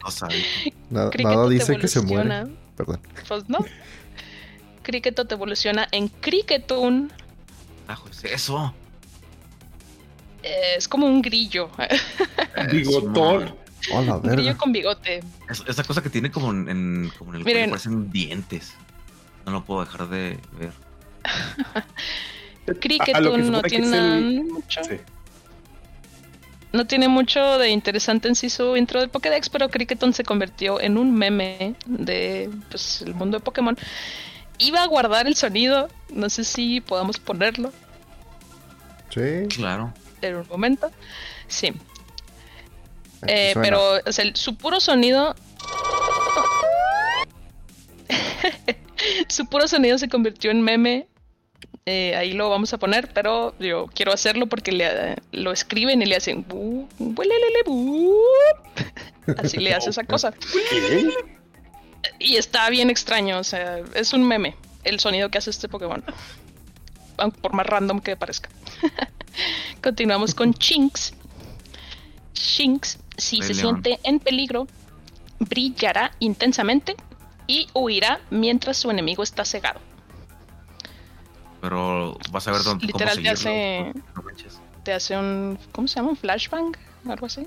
[0.03, 0.35] No sabe.
[0.91, 2.43] Nada, dice que se evoluciona.
[2.45, 2.57] muere.
[2.77, 3.01] Perdón.
[3.27, 3.59] Pues no.
[4.83, 7.13] Cricketot evoluciona en Cricketun.
[7.87, 8.75] Ah, pues eso.
[10.43, 11.71] Eh, es como un grillo.
[12.73, 13.55] Bigotón.
[13.93, 15.21] Oh, la un grillo con bigote.
[15.49, 17.71] Es- esa cosa que tiene como en, en- como en el Miren.
[17.71, 18.75] parecen dientes.
[19.47, 20.73] No lo puedo dejar de ver.
[22.81, 24.85] Cricketun se no tiene nada el- mucho.
[24.85, 24.97] Sí.
[26.73, 30.81] No tiene mucho de interesante en sí su intro del Pokédex, pero Cricketon se convirtió
[30.83, 33.77] en un meme de pues, el mundo de Pokémon.
[34.59, 37.73] Iba a guardar el sonido, no sé si podamos ponerlo
[39.11, 39.47] Sí.
[39.49, 39.95] Claro.
[40.27, 40.91] En un momento.
[41.47, 41.73] Sí,
[43.27, 45.35] Eh, pero o sea, el- su puro sonido.
[49.29, 51.07] su puro sonido se convirtió en meme.
[51.87, 56.07] Eh, ahí lo vamos a poner, pero yo quiero hacerlo porque le, lo escriben y
[56.07, 56.47] le hacen.
[56.47, 58.15] bu- buelelele, bu.
[59.39, 60.33] Así le hace esa cosa.
[60.71, 61.09] ¿Qué?
[62.21, 64.55] Y está bien extraño, o sea, es un meme
[64.85, 66.05] el sonido que hace este Pokémon.
[67.43, 68.49] Por más random que parezca.
[69.83, 71.13] Continuamos con Chinx.
[72.33, 73.83] Chinx, si Rey se León.
[73.83, 74.67] siente en peligro,
[75.41, 76.97] brillará intensamente
[77.47, 79.81] y huirá mientras su enemigo está cegado.
[81.61, 83.93] Pero vas a ver dónde cómo Literal te seguirlo.
[83.93, 84.83] hace- No.
[84.85, 85.59] Te hace un.
[85.73, 86.11] ¿Cómo se llama?
[86.11, 86.77] Un flashbang,
[87.09, 87.47] algo así.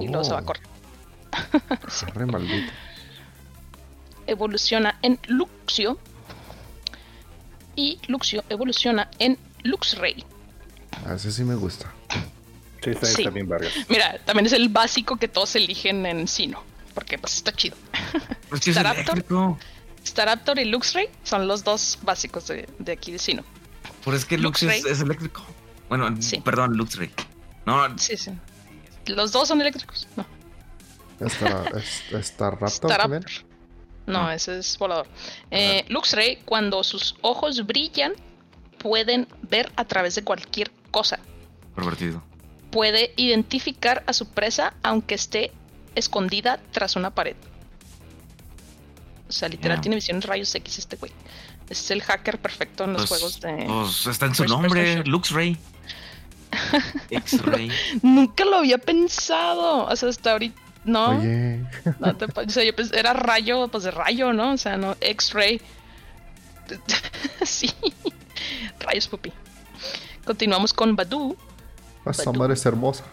[0.00, 0.62] Y luego se va a Oh, correr.
[2.14, 2.72] arre, maldito.
[4.26, 5.98] Evoluciona en Luxio.
[7.76, 10.24] Y Luxio evoluciona en Luxray.
[11.06, 11.92] A ese sí me gusta.
[12.82, 13.26] Sí, está, Sí.
[13.28, 13.72] bien, Vargas.
[13.88, 16.62] Mira, también es el básico que todos eligen en Sino.
[16.94, 17.76] Porque pues está chido.
[18.52, 18.76] Es que es
[20.04, 20.58] Staraptor.
[20.58, 23.44] y Luxray son los dos básicos de, de aquí de Sino.
[24.04, 24.92] Por es que Lux es, Luxray.
[24.92, 25.42] es eléctrico.
[25.88, 26.40] Bueno, Sí.
[26.40, 27.10] perdón, Luxray.
[27.66, 28.32] No, Sí, sí.
[29.06, 30.06] Los dos son eléctricos.
[30.16, 30.26] No.
[31.20, 32.70] Está, es- está Raptor.
[32.70, 33.24] Staraptor.
[34.06, 34.34] No, Ah.
[34.34, 35.06] ese es volador.
[35.50, 38.12] Eh, Luxray, cuando sus ojos brillan,
[38.78, 41.18] pueden ver a través de cualquier cosa.
[41.74, 42.22] pervertido.
[42.70, 45.50] Puede identificar a su presa aunque esté
[45.96, 47.34] escondida tras una pared.
[49.28, 51.10] O sea, literal tiene visión en rayos X este güey.
[51.68, 53.64] Es el hacker perfecto en los Pues, juegos de...
[53.66, 55.04] pues está en su First nombre.
[55.04, 55.56] Luxray.
[57.10, 57.70] X-Ray.
[58.02, 59.86] Nunca lo había pensado.
[59.86, 60.60] O sea, hasta ahorita...
[60.84, 61.64] No, Oye,
[62.00, 64.52] no te pa- o sea, yo pensé, era rayo, pues de rayo, ¿no?
[64.52, 65.60] O sea, no, X-ray.
[67.44, 67.72] sí.
[68.80, 69.32] Rayos, pupi.
[70.24, 71.36] Continuamos con Badu.
[72.06, 72.38] esa Badu.
[72.38, 73.04] madre es hermosa.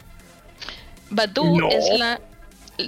[1.09, 1.69] Badu No.
[1.69, 2.19] es la.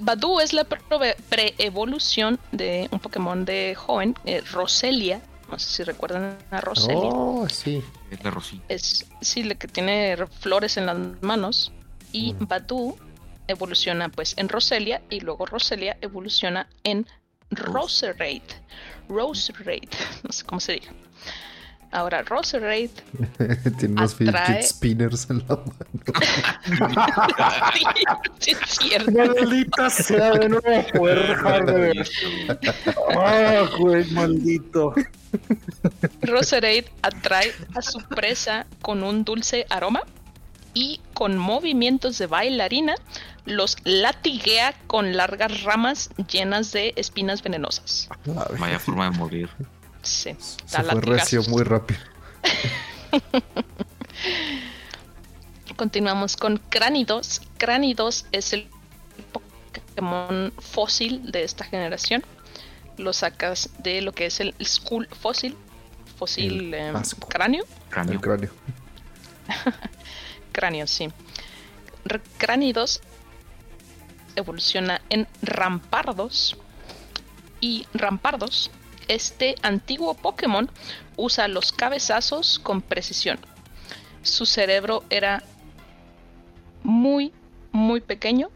[0.02, 5.22] Badu es la prove- pre-evolución de un Pokémon de joven, eh, Roselia.
[5.52, 7.10] No sé si recuerdan a Roselia.
[7.12, 7.84] Oh, sí.
[8.10, 8.64] Es la Rosita.
[8.70, 11.74] Es sí, la que tiene flores en las manos.
[12.14, 12.48] Y Mm.
[12.48, 12.98] Badu
[13.48, 17.06] evoluciona pues en Roselia y luego Roselia evoluciona en
[17.50, 18.42] Roserade.
[19.10, 19.90] Roserade,
[20.24, 20.92] no sé cómo se diga.
[21.92, 22.90] Ahora Roserade
[23.78, 25.74] Tiene unos Atrae- fidget spinners en la mano.
[28.40, 29.12] sí, es cierto.
[29.12, 32.10] Maldita sea de nuevo poder dejar de ver.
[33.18, 34.94] Ah, güey, maldito.
[36.22, 40.02] Roserade atrae a su presa con un dulce aroma
[40.74, 42.96] y con movimientos de bailarina
[43.46, 48.08] los latiguea con largas ramas llenas de espinas venenosas.
[48.60, 49.50] Vaya forma de morir.
[50.04, 50.36] Sí,
[50.66, 52.00] Se fue recio muy rápido.
[55.76, 57.42] Continuamos con Cranidos.
[57.58, 58.68] Cranidos es el
[59.32, 62.24] Pokémon fósil de esta generación.
[62.98, 65.58] Lo sacas de lo que es el Skull fósil.
[66.18, 67.28] Fósil El eh, asco.
[67.28, 67.66] cráneo.
[67.90, 68.14] Cráneo.
[68.14, 68.52] El cráneo.
[70.52, 71.10] Cráneo, sí.
[72.06, 73.02] R- Cranidos
[74.36, 76.58] evoluciona en Rampardos.
[77.60, 78.72] Y Rampardos,
[79.14, 80.70] este antiguo Pokémon,
[81.18, 83.40] usa los cabezazos con precisión.
[84.22, 85.44] Su cerebro era
[86.84, 87.32] muy,
[87.72, 88.50] muy pequeño.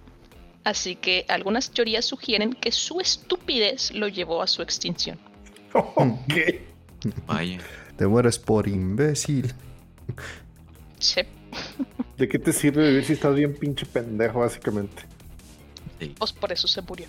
[0.63, 5.19] Así que algunas teorías sugieren que su estupidez lo llevó a su extinción.
[5.73, 6.33] Ok.
[7.27, 7.59] Vaya.
[7.97, 9.53] Te mueres por imbécil.
[10.97, 11.21] Sí.
[12.17, 15.03] ¿De qué te sirve vivir si estás bien pinche pendejo, básicamente?
[15.99, 16.15] Sí.
[16.17, 17.07] Pues por eso se murió.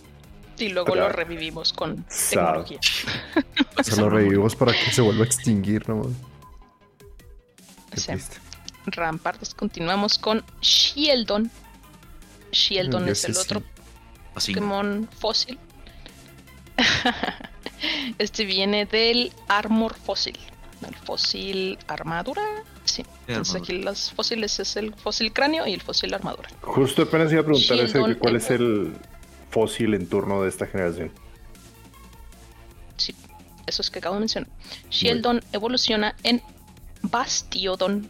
[0.58, 2.78] Y luego lo revivimos con tecnología.
[3.82, 6.02] Se lo revivimos para que se vuelva a extinguir, ¿no?
[7.90, 8.06] Qué Sí.
[8.08, 8.36] triste.
[8.86, 9.54] Rampardos.
[9.54, 11.50] Continuamos con Shieldon.
[12.52, 13.40] Shieldon es el sí.
[13.40, 13.62] otro
[14.34, 14.52] Así.
[14.54, 15.58] Pokémon fósil.
[18.18, 20.38] este viene del Armor fósil.
[20.86, 22.42] El fósil armadura.
[22.84, 23.04] Sí.
[23.26, 23.74] Entonces armadura.
[23.74, 26.48] aquí los fósiles es el fósil cráneo y el fósil armadura.
[26.62, 28.94] Justo apenas iba a preguntar ese, Shieldon cuál es el
[29.56, 31.10] fósil en turno de esta generación.
[32.98, 33.14] Sí.
[33.66, 34.50] Eso es que acabo de mencionar.
[34.90, 36.42] Shieldon evoluciona en
[37.00, 38.06] Bastiodon.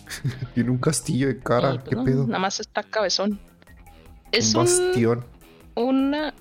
[0.54, 1.76] Tiene un castillo de cara.
[1.76, 2.26] Y, ¿Qué no, pedo?
[2.26, 3.40] Nada más está cabezón.
[4.32, 5.26] Es un un, bastión.
[5.74, 6.34] una.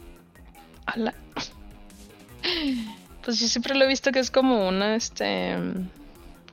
[0.86, 1.14] ala.
[3.24, 5.56] Pues yo siempre lo he visto que es como una, este.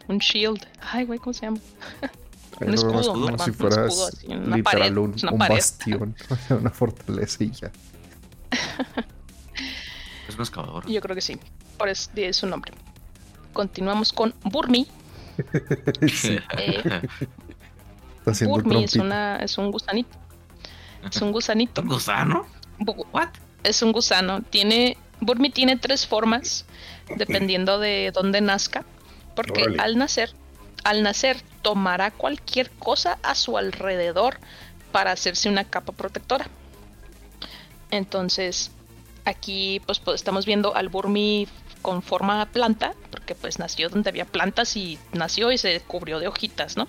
[0.06, 0.66] Un shield.
[0.82, 1.58] Ay, güey, ¿cómo se llama?
[2.60, 5.54] Un escudo, como si un fueras escudo así, una literal pared, un, una un pared.
[5.54, 6.16] bastión,
[6.50, 7.70] una fortaleza y ya.
[10.28, 10.86] Es un excavador.
[10.86, 11.38] Yo creo que sí.
[11.78, 12.72] Por eso es su nombre.
[13.52, 14.86] Continuamos con Burmy.
[16.08, 17.00] Sí, Eh,
[18.26, 20.18] está Burmy es, una, es un gusanito.
[21.10, 21.80] Es un gusanito.
[21.80, 22.46] ¿Un gusano?
[23.12, 23.28] ¿What?
[23.64, 24.42] es un gusano.
[24.42, 24.96] Tiene.
[25.20, 26.64] Burmy tiene tres formas,
[27.16, 28.84] dependiendo de dónde nazca.
[29.34, 29.80] Porque Órale.
[29.82, 30.34] al nacer,
[30.84, 34.38] al nacer, tomará cualquier cosa a su alrededor
[34.92, 36.48] para hacerse una capa protectora.
[37.90, 38.70] Entonces,
[39.24, 41.48] aquí pues, pues, estamos viendo al Burmy
[41.82, 46.28] con forma planta, porque pues nació donde había plantas y nació y se cubrió de
[46.28, 46.88] hojitas, ¿no?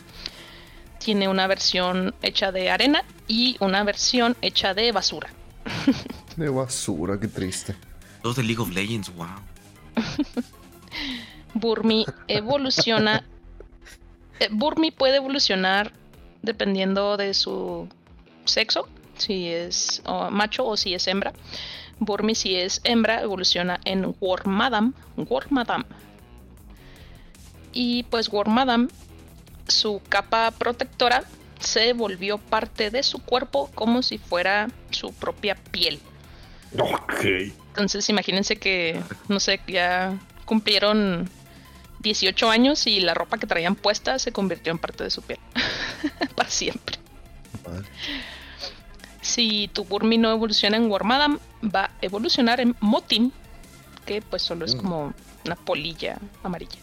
[0.97, 5.29] Tiene una versión hecha de arena y una versión hecha de basura.
[6.35, 7.75] De basura, qué triste.
[8.23, 9.27] Dos de League of Legends, wow.
[11.53, 13.25] Burmy evoluciona.
[14.39, 15.91] Eh, Burmy puede evolucionar
[16.41, 17.87] dependiendo de su
[18.45, 18.87] sexo,
[19.17, 21.33] si es o macho o si es hembra.
[21.99, 24.93] Burmy, si es hembra, evoluciona en Wormadam.
[25.17, 25.83] Wormadam.
[27.73, 28.89] Y pues Wormadam,
[29.67, 31.23] su capa protectora
[31.59, 35.99] se volvió parte de su cuerpo como si fuera su propia piel.
[36.79, 37.25] Ok.
[37.69, 41.29] Entonces imagínense que, no sé, ya cumplieron
[41.99, 45.39] 18 años y la ropa que traían puesta se convirtió en parte de su piel.
[46.35, 46.97] Para siempre.
[47.67, 47.87] Madre.
[49.21, 53.31] Si tu Burmy no evoluciona en Wormadam, va a evolucionar en Motim,
[54.05, 54.77] que pues solo es Mm.
[54.79, 55.13] como
[55.45, 56.79] una polilla amarilla.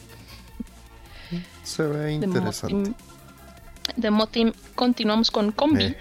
[1.65, 2.75] Se ve De interesante.
[2.75, 2.95] Motim,
[3.97, 5.95] de Motim continuamos con Combi.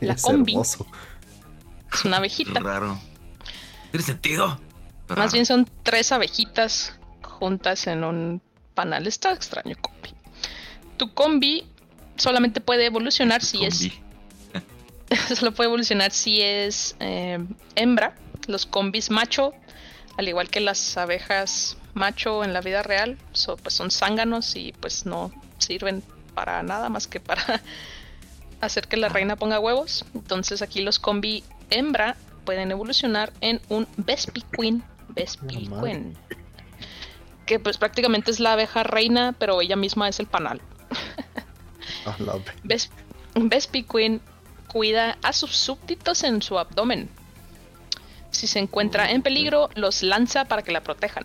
[0.00, 0.52] La es combi.
[0.52, 0.86] hermoso.
[1.92, 2.60] es una abejita.
[2.60, 2.98] Raro.
[3.90, 4.60] ¿Tiene sentido?
[5.16, 6.94] Más bien son tres abejitas
[7.38, 8.42] juntas en un
[8.74, 9.06] panal.
[9.06, 10.10] Está extraño, combi.
[10.96, 11.64] Tu combi
[12.16, 13.78] solamente puede evolucionar si es.
[13.78, 14.02] Combi.
[15.36, 17.38] Solo puede evolucionar si es eh,
[17.76, 18.14] hembra.
[18.46, 19.52] Los combis macho,
[20.16, 24.72] al igual que las abejas macho en la vida real, so- pues son zánganos y
[24.80, 26.02] pues no sirven
[26.34, 27.42] para nada más que para
[28.60, 30.04] hacer que la reina ponga huevos.
[30.14, 34.82] Entonces aquí los combi hembra pueden evolucionar en un Vespiquen.
[35.08, 36.16] Vespiquen.
[37.48, 40.60] Que pues prácticamente es la abeja reina, pero ella misma es el panal.
[42.04, 42.90] Ve- Ves-
[43.34, 44.20] Vespiquen
[44.68, 47.08] cuida a sus súbditos en su abdomen.
[48.30, 51.24] Si se encuentra en peligro, los lanza para que la protejan.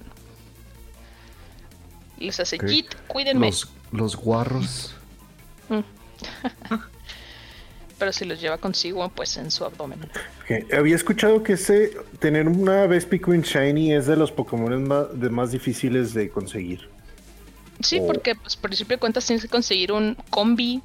[2.19, 3.47] Les hace Jit, cuídenme.
[3.47, 4.95] Los, los guarros.
[7.99, 9.99] Pero si los lleva consigo, pues en su abdomen.
[10.75, 15.29] Había escuchado que ese tener una Vespi Queen Shiny es de los Pokémon más, de
[15.29, 16.89] más difíciles de conseguir.
[17.79, 18.07] Sí, Oh.
[18.07, 20.81] porque pues por principio de cuentas tienes que conseguir un combi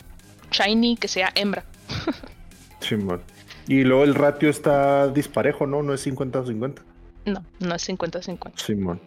[0.50, 1.64] shiny que sea hembra.
[2.80, 3.22] Simón.
[3.66, 5.82] Y luego el ratio está disparejo, ¿no?
[5.82, 6.80] No es 50-50.
[7.26, 8.52] No, no es 50-50.
[8.56, 9.00] Simón.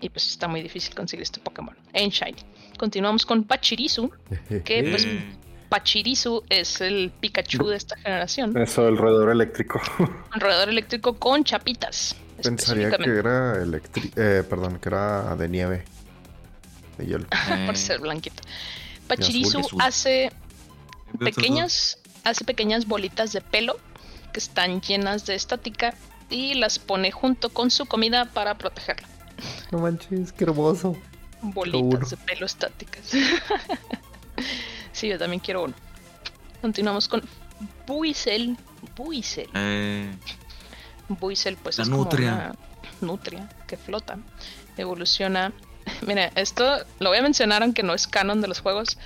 [0.00, 2.36] Y pues está muy difícil conseguir este Pokémon en shiny.
[2.78, 4.10] Continuamos con Pachirisu,
[4.64, 5.20] que pues Eh,
[5.68, 8.56] Pachirisu es el Pikachu de esta generación.
[8.56, 9.80] Eso, el roedor eléctrico.
[9.98, 12.16] Un roedor eléctrico con chapitas.
[12.42, 13.54] Pensaría que era
[14.16, 15.84] eh, perdón, que era de nieve.
[16.98, 17.26] De hielo.
[17.50, 18.42] eh, Por ser blanquito.
[19.08, 19.80] Pachirisu azul.
[19.82, 20.30] hace ¿de
[21.14, 23.78] otros pequeñas, hace pequeñas bolitas de pelo
[24.32, 25.94] que están llenas de estática
[26.28, 29.08] y las pone junto con su comida para protegerla.
[29.70, 30.96] No manches, qué hermoso.
[31.42, 33.12] Bolitas de pelo estáticas.
[34.96, 35.74] sí, yo también quiero uno.
[36.62, 37.22] Continuamos con.
[37.86, 38.56] Buisel.
[38.96, 39.38] dos?
[39.54, 40.10] Eh,
[41.08, 42.30] Buisel, pues La es nutria.
[42.30, 42.54] como una
[43.00, 44.18] nutria que flota.
[44.76, 45.52] Evoluciona.
[46.06, 46.64] Mira, esto
[46.98, 48.98] lo voy a mencionar aunque no es canon de los juegos,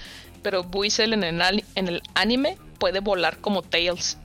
[0.43, 4.17] pero Buisel en el, ani- en el anime puede volar como Tails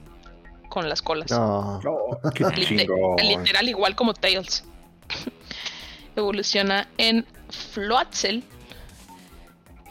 [0.70, 1.30] con las colas.
[1.30, 1.80] No.
[2.34, 3.16] Qué Lite- chingón.
[3.18, 4.64] literal igual como Tails.
[6.16, 8.42] Evoluciona en Floatzel,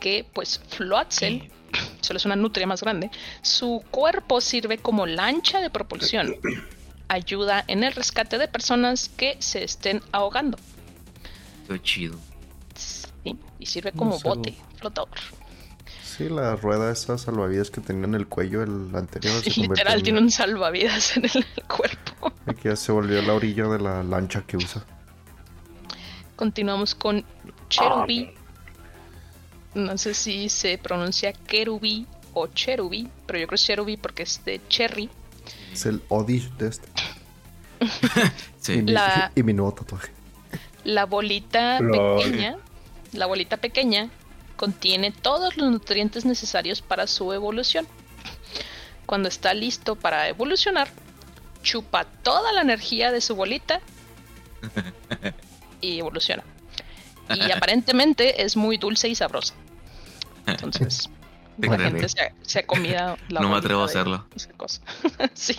[0.01, 1.51] que pues Floatzel
[2.01, 3.09] solo es una nutria más grande.
[3.41, 6.35] Su cuerpo sirve como lancha de propulsión.
[7.07, 10.57] Ayuda en el rescate de personas que se estén ahogando.
[11.67, 12.17] qué chido.
[12.75, 14.27] Sí, y sirve como sé.
[14.27, 15.09] bote flotador.
[16.03, 20.03] Sí, la rueda esa salvavidas que tenía en el cuello el anterior se literal en-
[20.03, 22.31] tiene un salvavidas en el cuerpo.
[22.61, 24.83] que ya se volvió la orilla de la lancha que usa.
[26.35, 27.23] Continuamos con
[27.69, 28.31] Cherubi.
[29.75, 34.23] No sé si se pronuncia Kerubi o Cherubi, pero yo creo que es Cherubi porque
[34.23, 35.09] es de Cherry.
[35.71, 36.87] Es el Odish de este.
[37.85, 38.81] Y Sí.
[38.81, 40.11] mi, La- y mi nuevo tatuaje.
[40.85, 42.55] La bolita pequeña,
[43.11, 44.09] la bolita pequeña
[44.55, 47.85] contiene todos los nutrientes necesarios para su evolución.
[49.05, 50.87] Cuando está listo para evolucionar,
[51.61, 53.81] chupa toda la energía de su bolita
[55.81, 56.43] y evoluciona.
[57.29, 59.53] Y aparentemente es muy dulce y sabrosa.
[60.47, 61.09] Entonces,
[61.57, 64.25] la gente se ha, se ha comido la No me atrevo a hacerlo.
[64.57, 64.81] cosa.
[65.33, 65.55] sí,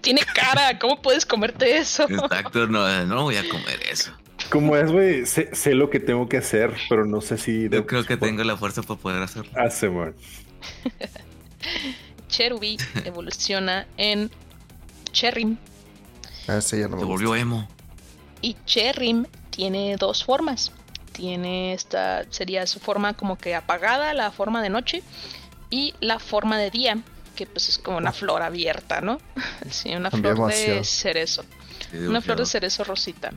[0.00, 0.78] tiene cara.
[0.78, 2.04] ¿Cómo puedes comerte eso?
[2.08, 4.12] Exacto, no, no voy a comer eso.
[4.50, 7.68] Como es, güey, sé, sé lo que tengo que hacer, pero no sé si...
[7.68, 9.50] Yo creo que tengo la fuerza para poder hacerlo.
[9.54, 10.14] Ah, Simón.
[12.28, 14.30] Cherubi evoluciona en
[15.12, 15.56] Cherrim.
[16.48, 17.06] A ese ya no me Se gusta.
[17.06, 17.68] volvió emo.
[18.40, 20.72] Y Cherrim tiene dos formas.
[21.20, 25.02] Tiene esta, sería su forma como que apagada, la forma de noche,
[25.68, 26.96] y la forma de día,
[27.36, 29.18] que pues es como una flor abierta, ¿no?
[29.70, 31.44] Sí, una flor de cerezo.
[31.90, 33.32] Sí, Una flor de cerezo rosita.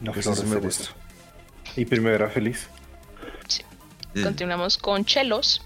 [0.00, 0.88] No, sí de me gusta.
[1.76, 2.68] Y primavera feliz.
[3.46, 3.62] Sí.
[4.22, 5.60] Continuamos con chelos.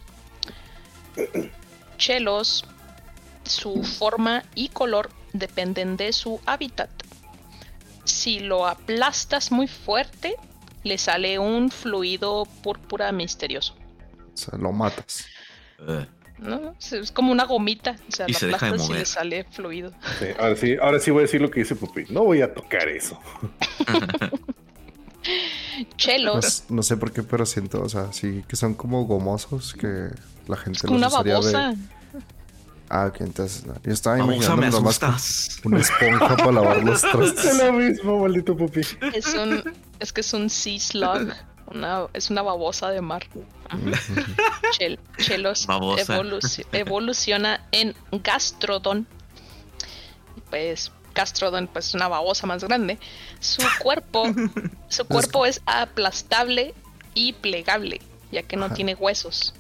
[1.99, 2.65] Chelos,
[3.45, 6.91] su forma y color dependen de su hábitat.
[8.11, 10.35] Si lo aplastas muy fuerte,
[10.83, 13.75] le sale un fluido púrpura misterioso.
[14.33, 15.27] O sea, lo matas.
[15.87, 16.07] Eh,
[16.39, 16.75] ¿no?
[16.81, 17.97] Es- como una gomita.
[18.09, 18.99] O sea, Y lo se deja de aplastas y mover.
[19.01, 19.93] le sale fluido.
[20.19, 22.05] Sí, ahora sí, ahora sí voy a decir lo que dice Pupi.
[22.11, 23.19] No voy a tocar eso.
[25.97, 30.09] Chelos, no sé por qué, pero siento, o sea, sí que son como gomosos que
[30.49, 31.71] la gente es como una los usaría babosa.
[31.71, 31.77] de.
[32.93, 33.75] Ah, ok, entonces no.
[33.85, 35.61] yo estaba imaginando me nomás asustas.
[35.65, 37.57] una esponja para lavar los Es trastes.
[37.59, 38.81] lo mismo, maldito Pupi.
[39.15, 39.63] Es un,
[40.01, 41.33] es que es un sea slug.
[41.67, 43.25] Una, es una babosa de mar.
[44.73, 45.69] Chel- Chelos
[46.73, 49.07] evoluciona en Gastrodon.
[50.51, 52.99] Pues Gastrodon pues es una babosa más grande.
[53.39, 54.25] Su cuerpo,
[54.89, 56.75] su cuerpo es aplastable
[57.15, 58.01] y plegable,
[58.33, 58.75] ya que no Ajá.
[58.75, 59.55] tiene huesos.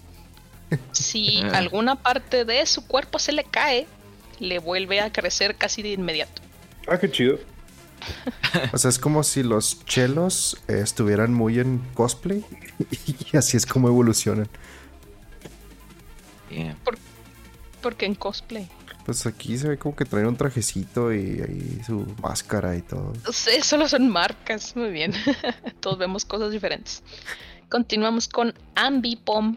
[0.93, 1.59] Si Ah.
[1.59, 3.87] alguna parte de su cuerpo se le cae,
[4.39, 6.43] le vuelve a crecer casi de inmediato.
[6.89, 7.39] Ah, qué chido.
[8.73, 12.45] O sea, es como si los chelos eh, estuvieran muy en cosplay
[13.33, 14.49] y así es como evolucionan.
[16.51, 16.77] Yeah.
[17.83, 18.68] Porque en cosplay.
[19.07, 23.12] Pues aquí se ve como que traen un trajecito y ahí su máscara y todo.
[23.33, 24.75] Sí, solo son marcas.
[24.77, 25.12] Muy bien.
[25.81, 27.03] Todos vemos cosas diferentes.
[27.68, 29.57] Continuamos con Ambipom.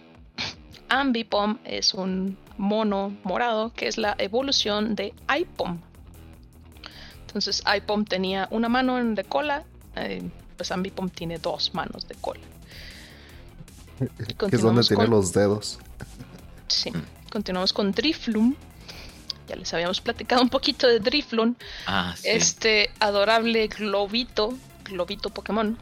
[1.00, 5.80] Ambipom es un mono morado que es la evolución de Ipom.
[7.22, 9.64] Entonces Ipom tenía una mano en de cola,
[9.96, 10.22] eh,
[10.56, 12.42] pues Ambipom tiene dos manos de cola.
[14.38, 15.80] Que es donde tiene los dedos.
[16.68, 16.92] Sí.
[17.32, 18.56] Continuamos con Drifloon.
[19.48, 21.58] Ya les habíamos platicado un poquito de Drifloon.
[21.88, 22.28] Ah, sí.
[22.30, 25.78] Este adorable globito, globito Pokémon,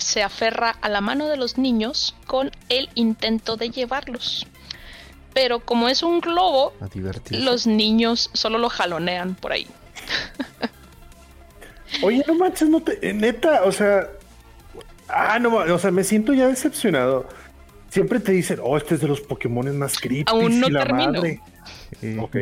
[0.00, 4.46] se aferra a la mano de los niños con el intento de llevarlos.
[5.32, 6.72] Pero como es un globo,
[7.30, 9.66] los niños solo lo jalonean por ahí.
[12.02, 12.98] Oye, no manches, no te.
[13.08, 14.08] eh, Neta, o sea.
[15.08, 17.28] Ah, no, o sea, me siento ya decepcionado.
[17.88, 20.24] Siempre te dicen, oh, este es de los Pokémon más creepy.
[20.26, 21.12] Aún no y la termino.
[21.12, 21.40] madre.
[22.00, 22.16] Sí.
[22.18, 22.36] Ok.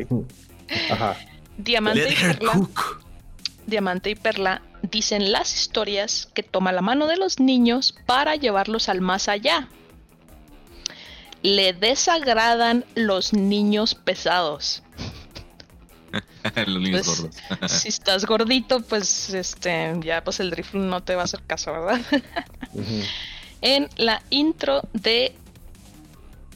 [0.90, 1.16] Ajá.
[1.56, 3.02] Diamante y Perla, cook.
[3.66, 8.88] Diamante y Perla dicen las historias que toma la mano de los niños para llevarlos
[8.88, 9.68] al más allá.
[11.42, 14.82] Le desagradan los niños pesados.
[16.66, 17.70] los niños Pues, gordos.
[17.70, 21.72] si estás gordito, pues este ya pues el Drifloon no te va a hacer caso,
[21.72, 22.00] ¿verdad?
[23.60, 25.34] En la intro de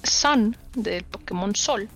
[0.03, 1.89] Sun del Pokémon Sol,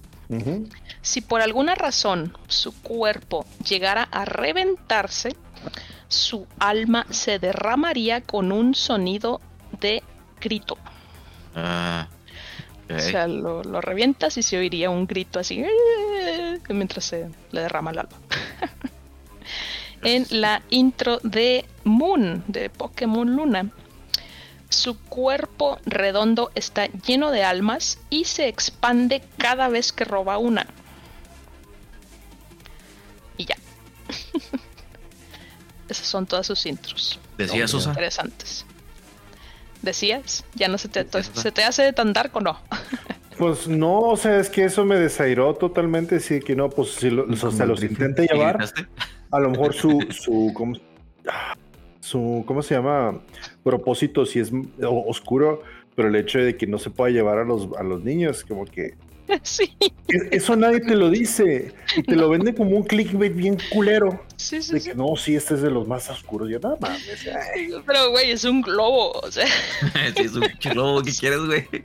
[1.01, 5.31] si por alguna razón su cuerpo llegara a reventarse,
[6.09, 9.41] su alma se derramaría con un sonido
[9.81, 10.03] de
[10.41, 10.79] grito.
[11.55, 12.09] Ah.
[12.89, 17.63] O sea, lo, lo revientas y se oiría un grito así "Eh", mientras se le
[17.63, 18.17] derrama el alma.
[20.03, 23.71] en la intro de Moon, de Pokémon Luna,
[24.69, 30.67] su cuerpo redondo está lleno de almas y se expande cada vez que roba una.
[33.37, 33.57] Y ya.
[35.89, 37.20] Esas son todas sus intros.
[37.39, 37.91] ¿Decía Sosa?
[37.91, 38.66] Interesantes.
[39.82, 40.45] ¿Decías?
[40.55, 42.59] ¿Ya no se te, se te hace tan dark o no?
[43.39, 46.20] Pues no, o sea, es que eso me desairó totalmente.
[46.20, 48.64] Sí, que no, pues si lo, o sea, los ¿Y llevar,
[49.30, 50.76] a lo mejor su, su, ¿cómo,
[52.01, 53.20] su, ¿cómo se llama?
[53.62, 55.62] Propósito si es oscuro,
[55.95, 58.64] pero el hecho de que no se pueda llevar a los, a los niños, como
[58.64, 58.95] que
[59.43, 59.77] sí,
[60.31, 64.24] eso nadie te lo dice y te lo vende como un clickbait bien culero.
[64.37, 64.72] sí, sí.
[64.72, 64.91] De sí.
[64.91, 66.49] que no, sí, este es de los más oscuros.
[66.51, 67.27] Yo, no mames.
[67.55, 67.70] ay.
[67.87, 69.12] Pero, güey, es un globo.
[69.12, 69.47] O sea,
[70.16, 71.66] sí, es un globo, ¿qué quieres, güey?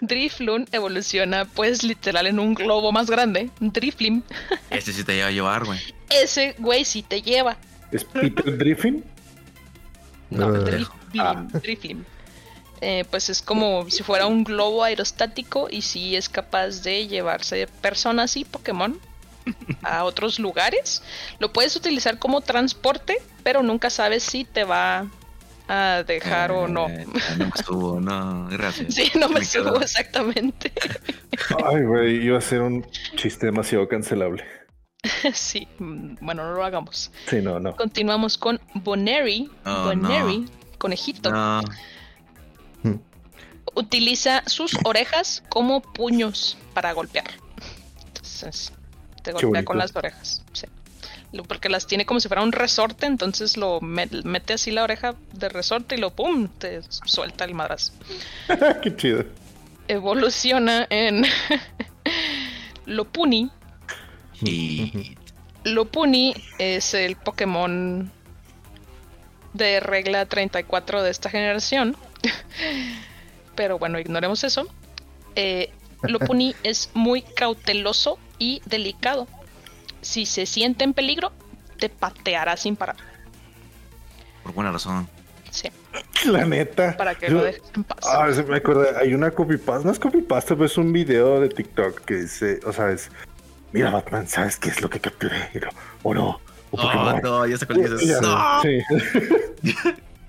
[0.00, 3.50] Drifloon evoluciona, pues, literal en un globo más grande.
[3.60, 4.22] Driflim.
[4.70, 5.78] Este sí te iba a llevar, güey.
[6.10, 7.56] Ese, güey, sí te lleva.
[7.92, 9.04] ¿Es Peter Griffin?
[10.30, 10.58] No, Eh.
[10.60, 11.20] Driflim.
[11.20, 11.46] Ah.
[11.62, 12.04] Driflim.
[12.80, 17.66] Eh, pues es como si fuera un globo aerostático y sí es capaz de llevarse
[17.80, 18.98] personas y Pokémon
[19.82, 21.02] a otros lugares.
[21.38, 25.06] Lo puedes utilizar como transporte, pero nunca sabes si te va
[25.68, 26.88] a dejar o no.
[26.88, 27.04] Eh,
[27.36, 28.94] no me estuvo, no, gracias.
[28.94, 30.72] Sí, no me quedo- subo exactamente.
[31.64, 34.44] Ay, güey, iba a ser un chiste demasiado cancelable.
[35.34, 37.10] sí, mm, bueno, no lo hagamos.
[37.28, 37.74] Sí, no, no.
[37.76, 39.50] Continuamos con Boneri.
[39.64, 40.46] Oh, Boneri,
[40.78, 41.60] conejito, No,
[43.74, 47.26] utiliza sus orejas como puños para golpear.
[48.06, 48.72] Entonces,
[49.22, 50.42] te golpea con las orejas.
[50.52, 50.66] sí.
[51.46, 55.14] Porque las tiene como si fuera un resorte, entonces lo me- mete así la oreja
[55.34, 57.92] de resorte y lo pum, te suelta el madrazo.
[58.82, 59.24] Qué chido.
[59.88, 61.24] Evoluciona en
[62.86, 63.50] Lopuni.
[64.40, 65.16] y
[65.64, 68.10] Lopuni es el Pokémon
[69.52, 71.94] de regla 34 de esta generación.
[73.54, 74.66] Pero bueno, ignoremos eso.
[75.34, 75.70] Eh,
[76.02, 79.26] Lopuni es muy cauteloso y delicado.
[80.00, 81.32] Si se siente en peligro,
[81.78, 82.96] te pateará sin parar.
[84.42, 85.08] por buena razón.
[85.50, 85.68] Sí,
[86.30, 86.96] La neta.
[86.96, 87.98] para que Yo- lo dejes en paz.
[88.06, 91.48] Ah, se me acuerda, hay una copypasta, no es copypasta, pero es un video de
[91.48, 93.10] TikTok que dice, o sea, es,
[93.72, 95.48] mira Batman, ¿sabes qué es lo que capturé?
[96.02, 96.40] O no, o
[96.80, 98.06] Oh, no, ya sé cuál dices.
[98.06, 98.60] Ya, No.
[98.62, 98.78] Sí,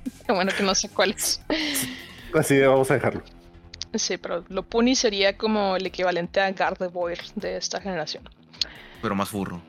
[0.25, 1.41] Qué bueno que no sé cuál es.
[2.37, 3.23] así vamos a dejarlo.
[3.95, 8.29] Sí, pero Lopuni sería como el equivalente a Gardevoir de esta generación.
[9.01, 9.61] Pero más furro.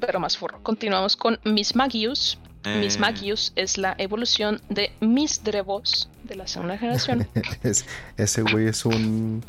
[0.00, 0.60] pero más furro.
[0.62, 2.38] Continuamos con Miss Magius.
[2.80, 2.98] Miss Eh.
[2.98, 7.28] Magius es la evolución de Miss Drevos de la segunda generación.
[7.62, 7.84] Es-
[8.16, 9.44] ese güey es un.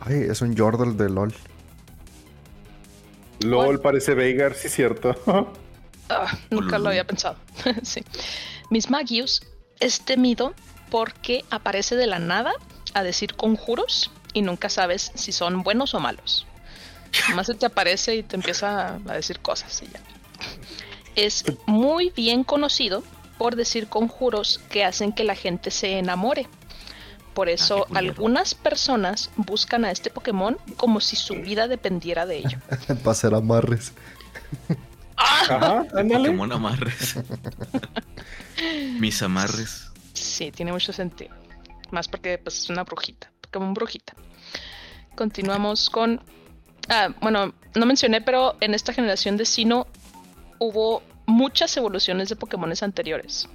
[0.00, 1.32] Ay, es un Yordle de LOL.
[3.40, 5.14] LOL parece Veigar, sí, cierto.
[6.10, 7.36] Ah, nunca lo había pensado.
[7.82, 8.02] sí.
[8.70, 9.42] Miss Magius
[9.80, 10.54] es temido
[10.90, 12.52] porque aparece de la nada
[12.94, 16.46] a decir conjuros y nunca sabes si son buenos o malos.
[17.30, 20.00] Nomás se te aparece y te empieza a decir cosas y ya.
[21.16, 23.02] Es muy bien conocido
[23.38, 26.46] por decir conjuros que hacen que la gente se enamore.
[27.34, 28.10] Por eso qué culero.
[28.10, 32.58] algunas personas buscan a este Pokémon como si su vida dependiera de ello.
[32.86, 33.92] Para hacer amarres.
[35.18, 36.28] Ajá, ándale.
[36.28, 37.16] Pokémon amarres.
[38.98, 39.90] Mis amarres.
[40.14, 41.34] Sí, tiene mucho sentido.
[41.90, 43.30] Más porque pues, es una brujita.
[43.40, 44.14] Pokémon brujita.
[45.14, 46.20] Continuamos con.
[46.88, 49.86] Ah, bueno, no mencioné, pero en esta generación de Sino
[50.58, 53.48] hubo muchas evoluciones de Pokémones anteriores.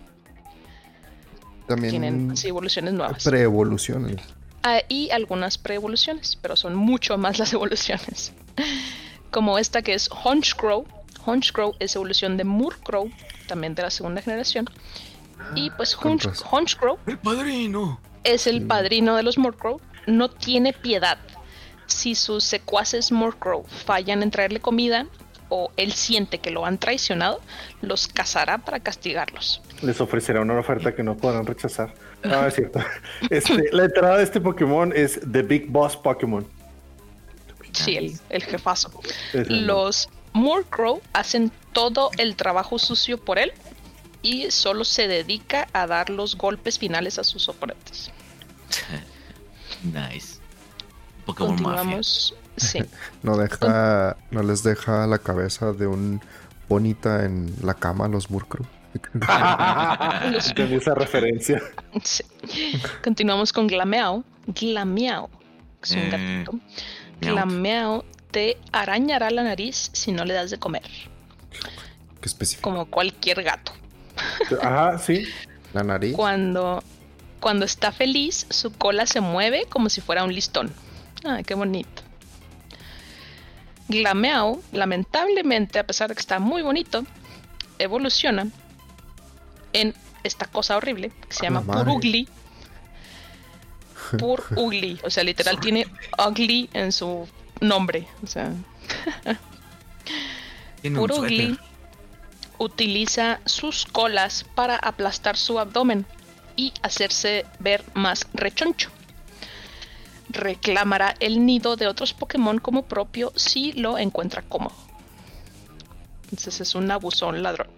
[1.68, 3.24] También Tienen sí, evoluciones nuevas.
[3.24, 4.22] pre-evoluciones.
[4.64, 8.34] Ah, y algunas pre-evoluciones, pero son mucho más las evoluciones.
[9.32, 10.86] Como esta que es Honchcrow.
[11.26, 13.10] Honchcrow es evolución de Murkrow,
[13.48, 14.70] también de la segunda generación.
[15.56, 16.48] Y pues Honch- razón.
[16.52, 18.00] Honchcrow ¡El padrino!
[18.24, 19.82] es el padrino de los Murkrow.
[20.08, 21.18] No tiene piedad.
[21.86, 25.06] Si sus secuaces Murkrow fallan en traerle comida
[25.50, 27.40] o él siente que lo han traicionado,
[27.82, 29.62] los cazará para castigarlos.
[29.82, 31.94] Les ofrecerá una oferta que no podrán rechazar.
[32.24, 32.80] No, es cierto.
[33.30, 36.48] Este, la entrada de este Pokémon es The Big Boss Pokémon.
[37.74, 38.92] Sí, el, el jefazo.
[39.34, 43.52] Los Murkrow hacen todo el trabajo sucio por él
[44.22, 48.12] y solo se dedica a dar los golpes finales a sus oponentes.
[49.84, 50.38] Nice.
[51.26, 51.64] Pokémon Mafia.
[51.76, 52.36] Continuamos.
[52.58, 52.80] Sí,
[53.24, 56.22] No deja, no les deja la cabeza de un
[56.70, 58.66] bonita en la cama a los Murkrow.
[58.94, 61.62] Entendí esa referencia.
[62.04, 62.24] sí.
[63.04, 64.24] Continuamos con Glameow.
[64.48, 65.30] Glameow
[65.82, 66.60] es un Eh, gatito.
[67.20, 68.04] Glameow
[68.34, 70.82] te arañará la nariz si no le das de comer,
[72.20, 72.70] Qué específico.
[72.70, 73.72] como cualquier gato.
[74.62, 75.28] Ajá, sí.
[75.72, 76.16] La nariz.
[76.16, 76.84] Cuando,
[77.40, 80.74] cuando está feliz, su cola se mueve como si fuera un listón.
[81.24, 82.02] Ay, qué bonito.
[83.88, 87.06] Glameow, lamentablemente, a pesar de que está muy bonito,
[87.78, 88.48] evoluciona
[89.74, 91.86] en esta cosa horrible que se A la llama madre.
[91.86, 92.28] Purugly.
[94.18, 95.86] Purugly, o sea, literal tiene
[96.28, 97.28] ugly en su
[97.64, 98.08] nombre.
[98.24, 98.54] O sea,
[100.84, 101.58] suéter.
[102.58, 106.06] utiliza sus colas para aplastar su abdomen
[106.56, 108.90] y hacerse ver más rechoncho.
[110.30, 114.76] Reclamará el nido de otros Pokémon como propio si lo encuentra cómodo.
[116.26, 117.70] Entonces es un abusón ladrón.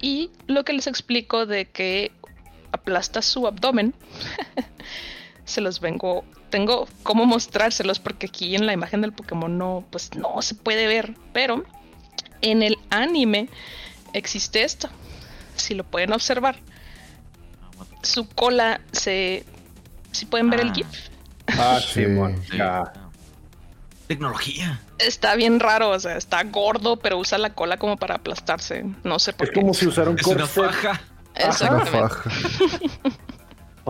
[0.00, 2.12] Y lo que les explico de que
[2.72, 3.94] aplasta su abdomen,
[5.48, 10.14] se los vengo, tengo cómo mostrárselos porque aquí en la imagen del Pokémon no, pues
[10.14, 11.64] no se puede ver, pero
[12.42, 13.48] en el anime
[14.12, 14.88] existe esto.
[15.56, 16.56] Si lo pueden observar,
[18.02, 19.44] su cola se.
[20.12, 20.74] Si pueden ver el Ah.
[20.74, 20.86] GIF,
[21.58, 22.04] Ah, Sí.
[22.56, 22.92] Ya.
[24.06, 24.80] Tecnología.
[24.98, 25.90] está bien raro.
[25.90, 28.84] O sea, está gordo, pero usa la cola como para aplastarse.
[29.04, 29.60] No sé por Es qué.
[29.60, 30.64] como si usara un Es una corset.
[30.72, 31.00] faja.
[31.34, 31.90] Una Exactamente.
[31.90, 32.30] faja.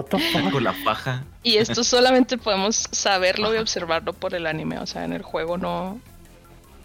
[0.05, 1.25] Con la faja.
[1.43, 4.79] Y esto solamente podemos saberlo y observarlo por el anime.
[4.79, 6.01] O sea, en el juego no.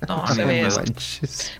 [0.07, 0.67] No, Se no, ve.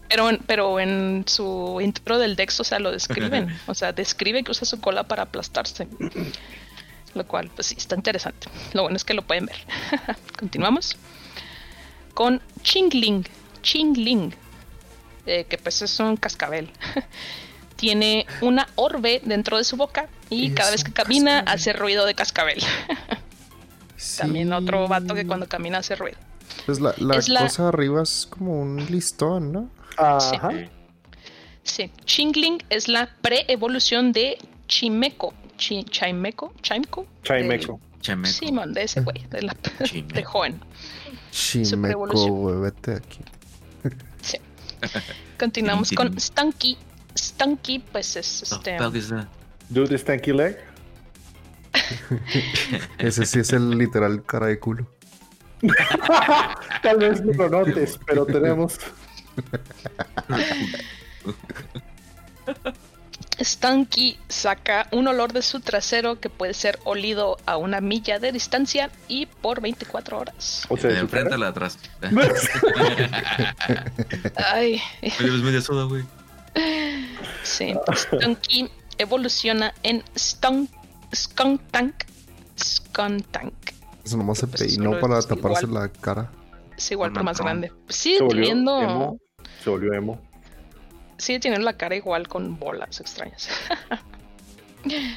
[0.10, 3.58] Pero en, pero en su intro del Dex, o sea, lo describen.
[3.68, 5.88] O sea, describe que usa su cola para aplastarse.
[7.14, 8.48] Lo cual, pues sí, está interesante.
[8.74, 9.58] Lo bueno es que lo pueden ver.
[10.40, 10.98] Continuamos.
[12.14, 13.26] Con Chingling.
[13.62, 14.36] Chingling.
[15.26, 16.70] eh, que pues es un cascabel.
[17.84, 21.54] Tiene una orbe dentro de su boca y Es cada vez que camina cascabel.
[21.54, 22.64] hace ruido de cascabel.
[24.18, 24.54] También Sí.
[24.54, 26.18] otro vato que cuando camina hace ruido.
[26.66, 29.70] Pues la, la es la- cosa arriba es como un listón, ¿no?
[29.98, 30.50] Ajá.
[31.64, 34.38] Sí, Chingling es la pre-evolución de
[34.68, 35.34] Chimeco.
[35.58, 37.06] Chi- Chimeco, Chimeco.
[37.24, 37.82] Chimeco.
[38.00, 38.34] Chameco.
[38.34, 40.16] Simón, de ese güey, de, la, Chimeco.
[40.16, 40.62] de joven.
[41.32, 43.20] Chimeco, güey, vete de aquí.
[44.22, 44.38] Sí.
[45.38, 46.78] Continuamos con Tirin.
[47.16, 47.80] Stunky.
[47.80, 48.78] Stunky, pues es este.
[49.70, 50.58] Dude, stanky leg.
[52.98, 54.88] Ese sí es el literal cara de culo.
[56.84, 58.78] Tal vez no lo notes, pero tenemos.
[63.40, 68.32] Stunky saca un olor de su trasero que puede ser olido a una milla de
[68.32, 70.66] distancia y por 24 horas.
[70.70, 71.80] O sea, ¿De enfrente la atrás?
[74.36, 74.82] Ay,
[75.20, 76.04] media soda, güey.
[77.44, 77.74] Sí.
[77.96, 80.70] Stunky evoluciona en Skunk
[81.72, 81.96] Tank.
[82.60, 83.54] Skunk Tank.
[84.04, 85.84] Eso nomás se Pues peinó para taparse igual.
[85.84, 86.32] la cara.
[86.78, 87.72] Es igual, Con pero más grande.
[87.90, 88.82] Sigue Se volvió teniendo.
[88.82, 89.18] emo.
[89.64, 90.20] Se volvió emo.
[91.18, 93.48] Sigue teniendo la cara igual con bolas extrañas.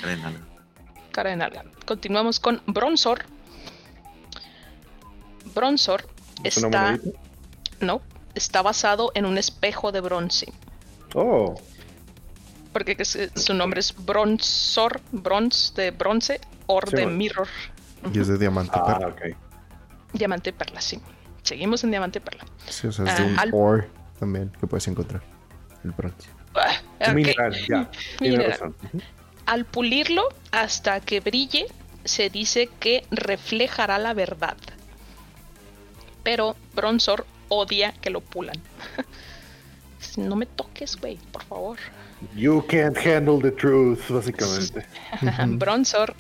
[0.01, 0.41] Cara de nalga.
[1.11, 1.65] cara de nalga.
[1.87, 3.25] Continuamos con Bronzor.
[5.55, 6.07] Bronzor
[6.45, 7.11] ¿Es una está.
[7.81, 8.01] No.
[8.35, 10.53] Está basado en un espejo de bronce.
[11.19, 11.55] Oh.
[12.73, 15.01] Porque su nombre es Bronzor.
[15.13, 16.41] Bronze de bronce.
[16.67, 17.17] Or Sí, de bueno.
[17.17, 17.49] mirror.
[18.13, 19.09] Y es de diamante Ah, perla.
[19.09, 19.37] ok.
[20.13, 21.01] Diamante y perla, sí.
[21.43, 22.45] Seguimos en diamante y perla.
[22.69, 23.89] Sí, o sea, es de Ah, un al- ore
[24.21, 25.23] también que puedes encontrar.
[25.85, 26.29] El bronce.
[27.01, 27.15] Ok.
[27.15, 27.91] Mineral, ya.
[28.21, 28.51] Mineral.
[28.51, 28.75] razón.
[29.47, 31.67] Al pulirlo hasta que brille,
[32.05, 34.57] se dice que reflejará la verdad.
[36.23, 38.57] Pero Bronzor odia que lo pulan.
[40.17, 41.79] no me toques, güey, por favor.
[42.35, 44.87] You can't handle the truth, básicamente.
[45.59, 46.15] Bronzor,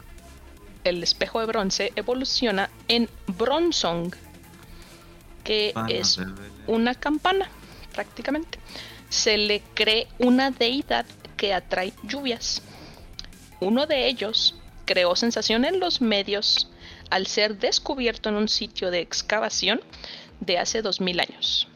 [0.84, 3.08] el espejo de bronce, evoluciona en
[3.38, 4.14] Bronzong,
[5.42, 6.18] que Pana, es
[6.66, 7.48] una campana,
[7.92, 8.58] prácticamente.
[9.08, 12.62] Se le cree una deidad que atrae lluvias.
[13.60, 14.54] Uno de ellos
[14.84, 16.70] creó sensación en los medios
[17.10, 19.80] al ser descubierto en un sitio de excavación
[20.40, 21.68] de hace 2000 años.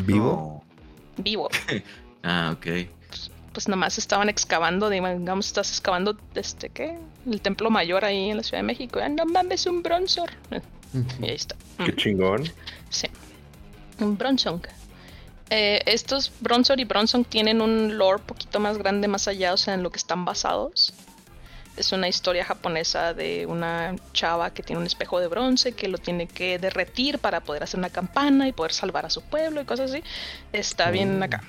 [0.00, 0.65] ¿Vivo?
[1.16, 1.48] Vivo.
[2.28, 2.88] Ah, ok.
[3.52, 6.98] Pues nomás estaban excavando, digamos, estás excavando, este, ¿qué?
[7.24, 8.98] El templo mayor ahí en la Ciudad de México.
[9.00, 10.30] Ah, no mames, un bronzor.
[11.20, 11.54] Y ahí está.
[11.84, 12.50] Qué chingón.
[12.90, 13.06] Sí.
[14.00, 14.62] Un Bronzong.
[15.50, 19.74] Eh, estos Bronzor y Bronzong tienen un lore poquito más grande más allá, o sea,
[19.74, 20.92] en lo que están basados.
[21.76, 25.98] Es una historia japonesa de una chava que tiene un espejo de bronce que lo
[25.98, 29.64] tiene que derretir para poder hacer una campana y poder salvar a su pueblo y
[29.64, 30.02] cosas así.
[30.52, 31.24] Está bien Oh.
[31.24, 31.42] acá.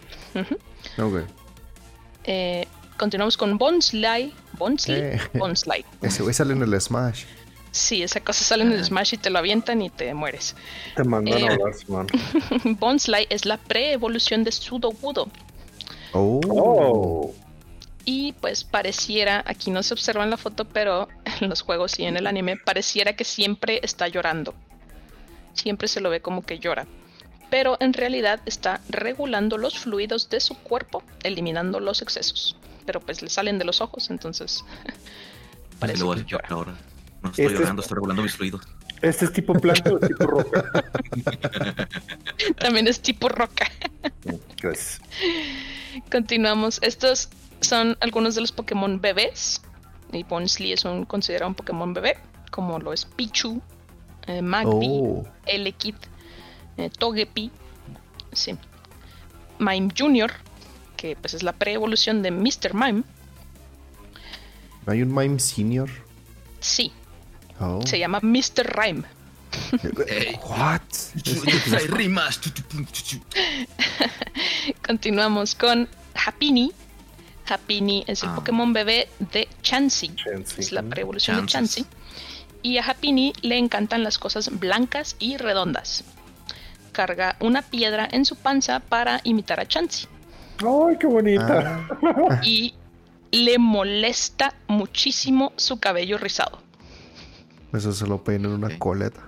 [0.98, 1.22] Ok.
[2.26, 2.68] Eh,
[2.98, 4.34] continuamos con Bonsly.
[4.58, 4.96] Bonsly.
[4.96, 5.22] Eh.
[5.34, 5.86] Bonsly.
[6.02, 7.24] Ese güey sale en el Smash.
[7.72, 10.56] Sí, esa cosa sale en el Smash y te lo avientan y te mueres.
[10.96, 11.48] Te mandan Eh.
[11.48, 12.08] a hablar, man.
[12.80, 15.30] Bonsly es la pre-evolución de Sudowoodo.
[16.14, 16.42] Oh.
[16.50, 17.34] Oh.
[18.10, 21.10] Y pues pareciera, aquí no se observa en la foto, pero
[21.42, 24.56] en los juegos y en el anime, pareciera que siempre está llorando.
[25.54, 26.88] Siempre se lo ve como que llora.
[27.50, 32.56] Pero en realidad está regulando los fluidos de su cuerpo, eliminando los excesos.
[32.86, 34.64] Pero pues le salen de los ojos, entonces
[35.80, 36.48] parece que llora.
[36.50, 36.76] ahora.
[37.22, 38.62] No estoy Este es- llorando, estoy regulando mis fluidos.
[39.02, 40.72] ¿Este es tipo planta o tipo roca?
[42.60, 43.70] También es tipo roca.
[44.62, 45.02] Gracias.
[46.12, 46.80] Continuamos.
[46.82, 47.30] Estos
[47.62, 49.62] son algunos de los Pokémon bebés.
[50.14, 52.18] Y Bonsly es un considerado un Pokémon bebé,
[52.52, 53.62] como lo es Pichu,
[54.28, 55.28] eh, Magby, Oh.
[55.46, 55.96] Elekid,
[56.78, 57.52] eh, Togepi,
[58.32, 58.56] sí.
[59.60, 60.32] Mime Jr.,
[60.96, 62.74] que pues es la pre-evolución de Mr.
[62.74, 63.04] Mime.
[64.86, 65.90] ¿No hay un Mime Senior?
[66.62, 66.94] Sí,
[67.60, 67.82] Oh.
[67.86, 68.66] se llama Mr.
[68.78, 69.04] Rhyme.
[70.48, 70.82] What?
[71.76, 72.40] Hay rimas.
[74.86, 75.88] Continuamos con
[76.26, 76.72] Happiny.
[77.48, 78.36] Happiny es el Ah.
[78.36, 80.16] Pokémon bebé de Chansey.
[80.16, 80.60] Chansey.
[80.60, 81.46] Es la pre-evolución de.
[81.48, 81.86] Chansey.
[82.64, 86.04] Y a Happiny le encantan las cosas blancas y redondas.
[86.92, 90.08] Carga una piedra en su panza para imitar a Chansey.
[90.60, 91.88] ¡Ay, qué bonita!
[92.30, 92.74] Ah, Y
[93.32, 96.60] le molesta muchísimo su cabello rizado.
[97.74, 99.22] eso se lo peina en una coleta.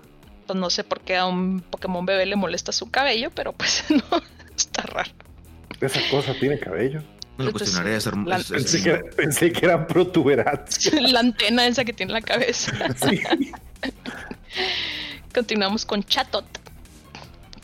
[0.48, 3.84] Pues no sé por qué a un Pokémon bebé le molesta su cabello, pero pues
[3.90, 4.22] no,
[4.58, 5.12] está raro.
[5.80, 7.04] Esa cosa tiene cabello.
[7.40, 8.30] No lo Entonces, cuestionaré, es hermoso.
[8.30, 10.94] la- es- es Pensé que, pensé que eran protuberancias.
[11.12, 12.72] La antena esa que tiene en la cabeza.
[13.02, 13.22] Sí.
[15.34, 16.46] Continuamos con Chatot.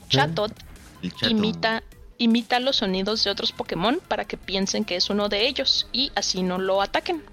[0.10, 0.52] Chatot
[1.18, 1.30] chato.
[1.30, 1.84] imita,
[2.18, 6.12] imita los sonidos de otros Pokémon para que piensen que es uno de ellos y
[6.16, 7.24] así no lo ataquen.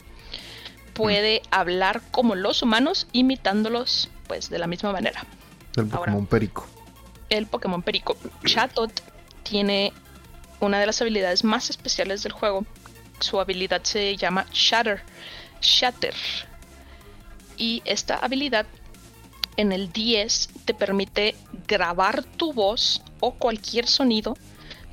[0.94, 5.24] Puede hablar como los humanos imitándolos pues de la misma manera.
[5.76, 5.98] El Ahora.
[5.98, 6.66] Pokémon Perico.
[7.28, 8.90] El Pokémon Perico Chatot
[9.42, 9.92] tiene
[10.66, 12.64] una de las habilidades más especiales del juego.
[13.20, 15.02] Su habilidad se llama Shatter.
[15.60, 16.14] Shatter.
[17.56, 18.66] Y esta habilidad
[19.56, 21.36] en el 10 te permite
[21.66, 24.36] grabar tu voz o cualquier sonido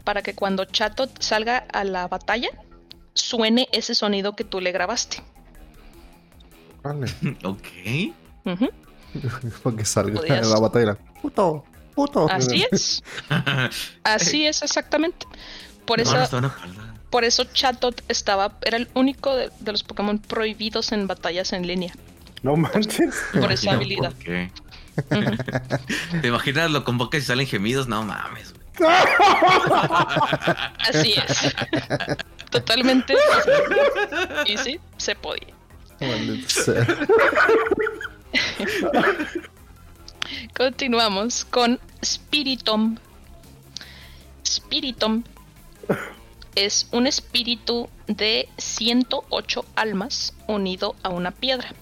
[0.04, 2.50] para que cuando Chatot salga a la batalla
[3.14, 5.24] suene ese sonido que tú le grabaste.
[6.84, 7.08] Vale.
[7.44, 7.68] Ok.
[9.64, 10.96] Para que salga en la batalla.
[11.22, 11.66] Puto,
[12.00, 12.30] puto.
[12.30, 13.04] Así es.
[14.04, 15.26] Así es exactamente.
[15.86, 16.54] Por No, eso no.
[17.10, 21.66] Por eso Chatot estaba, era el único de, de los Pokémon prohibidos en batallas en
[21.66, 21.92] línea.
[22.44, 23.16] No manches.
[23.34, 24.12] Por esa habilidad.
[24.14, 24.52] por qué.
[26.22, 27.88] ¿Te imaginas lo convocas y salen gemidos?
[27.88, 28.54] No mames.
[30.80, 31.56] Así es.
[32.50, 33.14] Totalmente.
[34.46, 35.54] Y sí, se podía.
[40.56, 43.00] Continuamos con Spiritomb.
[44.46, 45.26] Spiritomb
[46.56, 51.74] es un espíritu de 108 almas unido a una piedra.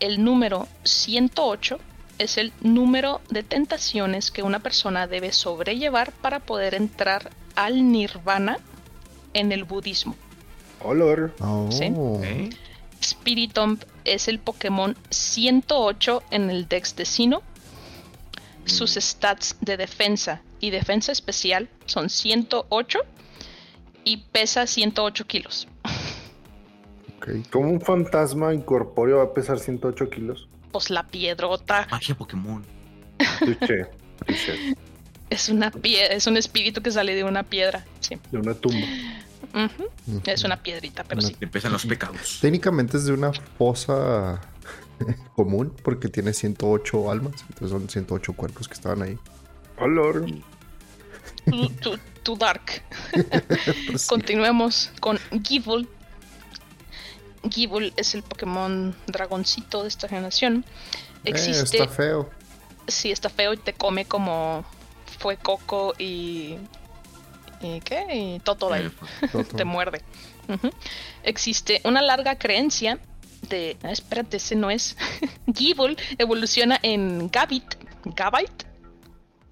[0.00, 1.78] El número 108
[2.18, 8.58] es el número de tentaciones que una persona debe sobrellevar para poder entrar al nirvana
[9.34, 10.14] en el budismo.
[10.82, 11.34] Olor.
[11.40, 11.68] Oh.
[11.70, 11.92] Sí.
[11.94, 12.54] Ok.
[13.02, 13.82] Spiritomb
[14.14, 17.42] es el Pokémon 108 en el Dex de Sino.
[18.64, 22.98] Sus stats de defensa y defensa especial son 108
[24.04, 25.68] y pesa 108 kilos.
[27.18, 27.42] Okay.
[27.50, 30.48] ¿Cómo un fantasma incorpóreo va a pesar 108 kilos?
[30.72, 31.86] Pues la piedrota.
[31.90, 32.64] Magia Pokémon.
[35.30, 38.18] Es una es un espíritu que sale de una piedra, sí.
[38.30, 38.86] De una tumba.
[40.24, 41.36] Es una piedrita, pero sí.
[41.40, 42.38] Empiezan los pecados.
[42.40, 44.40] Técnicamente es de una fosa
[45.36, 49.18] común porque tiene 108 almas, entonces son 108 cuerpos que estaban ahí.
[49.78, 50.26] Olor.
[52.22, 52.82] Tu, dark.
[54.08, 55.86] Continuemos con Gible.
[57.50, 60.64] Gible es el Pokémon dragoncito de esta generación.
[61.24, 61.78] Eh, Existe.
[61.78, 62.28] está feo.
[62.86, 64.64] Sí, está feo y te come como
[65.18, 66.56] fue Coco y.
[67.60, 68.06] ¿Y qué?
[68.14, 68.90] Y Totodile.
[69.56, 70.02] te muerde.
[71.22, 72.98] Existe una larga creencia
[73.48, 73.76] de.
[73.82, 74.96] Ah, espérate, ese no es.
[75.54, 77.74] Gible evoluciona en Gabit.
[78.04, 78.66] Gabite.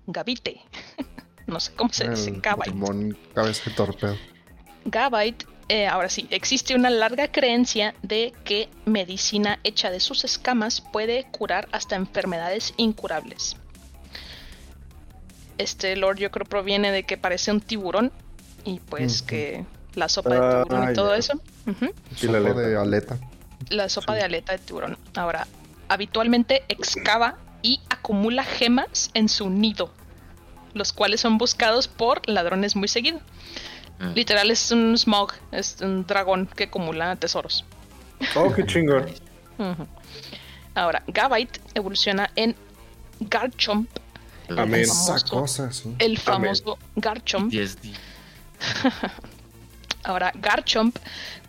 [0.06, 0.60] Gabite.
[1.46, 2.32] no sé cómo se dice.
[2.42, 3.16] Gabite.
[3.34, 4.16] cabeza de torpedo.
[4.84, 5.46] Gabite.
[5.68, 11.24] Eh, ahora sí, existe una larga creencia de que medicina hecha de sus escamas puede
[11.32, 13.56] curar hasta enfermedades incurables.
[15.58, 18.12] Este Lord yo creo proviene de que parece un tiburón
[18.64, 19.64] y pues que
[19.94, 21.40] la sopa de ah, tiburón y todo eso.
[22.20, 23.18] la sopa de aleta.
[23.70, 24.98] La sopa de aleta de tiburón.
[25.14, 25.46] Ahora,
[25.88, 29.90] habitualmente excava y acumula gemas en su nido,
[30.74, 33.20] los cuales son buscados por ladrones muy seguido.
[33.98, 34.12] Ah.
[34.14, 37.64] Literal es un smog, es un dragón que acumula tesoros.
[38.34, 39.06] Oh, qué chingón.
[40.74, 42.54] Ahora, Gabite evoluciona en
[43.20, 43.88] Garchomp
[44.48, 44.86] Amén.
[45.98, 47.52] El famoso, Garchomp.
[50.04, 50.96] Ahora, Garchomp,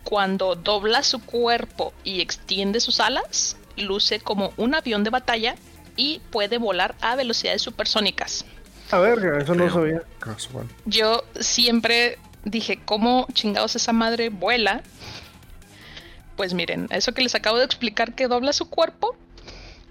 [0.02, 5.54] cuando dobla su cuerpo y extiende sus alas, luce como un avión de batalla
[5.96, 8.44] y puede volar a velocidades supersónicas.
[8.90, 10.02] A ver, eso no sabía.
[10.86, 14.82] Yo siempre dije, ¿cómo chingados esa madre vuela?
[16.36, 19.16] Pues miren, eso que les acabo de explicar que dobla su cuerpo,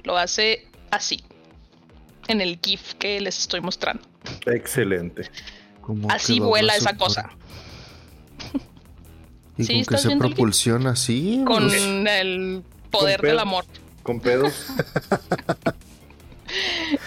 [0.03, 1.23] lo hace así
[2.27, 4.03] en el GIF que les estoy mostrando.
[4.45, 5.29] Excelente.
[6.09, 7.29] Así vuela esa cosa.
[9.57, 11.43] ¿Y sí, con que se propulsiona así?
[11.45, 11.71] Con
[12.07, 13.65] el poder del amor.
[14.03, 14.53] Con pedos.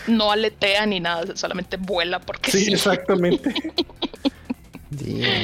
[0.06, 2.72] no aletea ni nada, solamente vuela porque sí.
[2.72, 3.54] exactamente.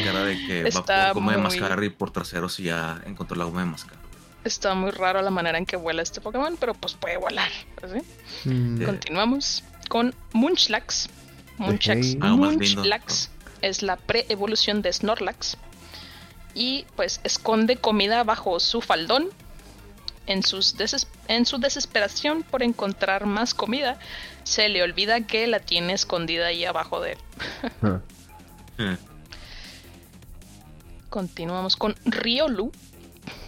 [0.04, 3.44] cara de que va por goma de mascar y por traseros y ya encontró la
[3.44, 3.96] goma de mascar.
[4.46, 7.50] Está muy raro la manera en que vuela este Pokémon, pero pues puede volar.
[8.44, 8.84] Mm.
[8.84, 11.08] Continuamos con Munchlax.
[11.58, 15.56] Munchlax, Munchlax es la pre-evolución de Snorlax.
[16.54, 19.30] Y pues esconde comida bajo su faldón.
[20.28, 20.74] En, sus
[21.28, 23.98] en su desesperación por encontrar más comida,
[24.42, 27.18] se le olvida que la tiene escondida ahí abajo de él.
[27.82, 28.00] Ah.
[31.08, 32.72] Continuamos con Riolu.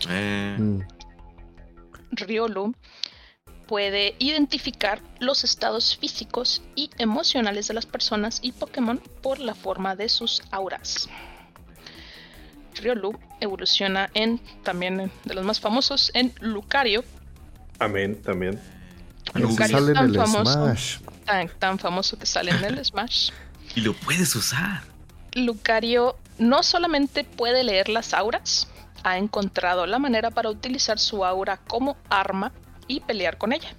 [0.09, 0.57] Eh.
[0.59, 0.81] Mm.
[2.11, 2.75] Riolu
[3.67, 9.95] puede identificar los estados físicos y emocionales de las personas y Pokémon por la forma
[9.95, 11.09] de sus auras.
[12.75, 17.05] Riolu evoluciona en, también de los más famosos, en Lucario.
[17.79, 18.59] Amén, también.
[19.35, 23.31] Lucario es tan famoso, tan, tan famoso que sale en el Smash.
[23.75, 24.83] Y lo puedes usar.
[25.35, 28.69] Lucario no solamente puede leer las auras,
[29.11, 32.53] ha encontrado la manera para utilizar su aura como arma
[32.87, 33.71] y pelear con ella.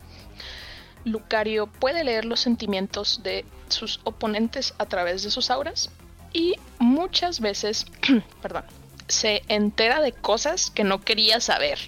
[1.06, 5.90] Lucario puede leer los sentimientos de sus oponentes a través de sus auras
[6.34, 7.86] y muchas veces,
[8.42, 8.66] perdón,
[9.08, 11.80] se entera de cosas que no quería saber.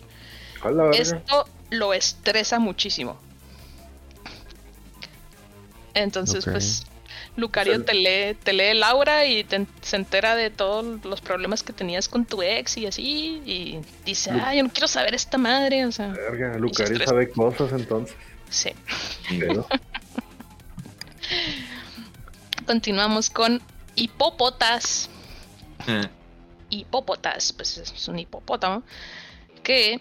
[0.94, 3.18] Esto lo estresa muchísimo.
[5.94, 6.86] Entonces, pues
[7.38, 9.46] Lucario te lee, te lee Laura y
[9.82, 14.32] se entera de todos los problemas que tenías con tu ex y así, y dice,
[14.32, 16.14] ay, yo no quiero saber esta madre, o sea.
[16.58, 18.16] Lucario sabe cosas entonces.
[18.50, 18.72] Sí.
[22.66, 23.62] Continuamos con
[23.96, 25.10] hipópotas.
[25.88, 26.08] Eh.
[26.70, 28.84] Hipópotas, pues es un hipopótamo
[29.64, 30.00] que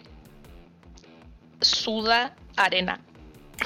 [1.61, 3.01] suda arena.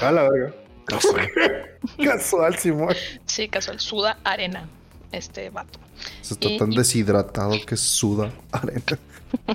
[0.01, 0.53] A la verga.
[2.03, 2.57] Casual.
[2.57, 2.95] Simón.
[3.25, 3.79] Sí, casual.
[3.79, 4.67] Suda arena.
[5.11, 5.79] Este vato.
[6.21, 8.99] Se está tan deshidratado que suda arena.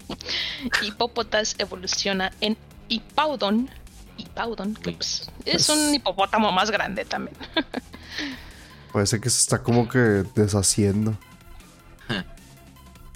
[0.83, 2.57] Hipópotas evoluciona en
[2.89, 3.71] Hipaudon.
[4.17, 7.37] Hipaudon, que pues, es un hipopótamo más grande también.
[8.93, 9.99] Parece que se está como que
[10.35, 11.17] deshaciendo.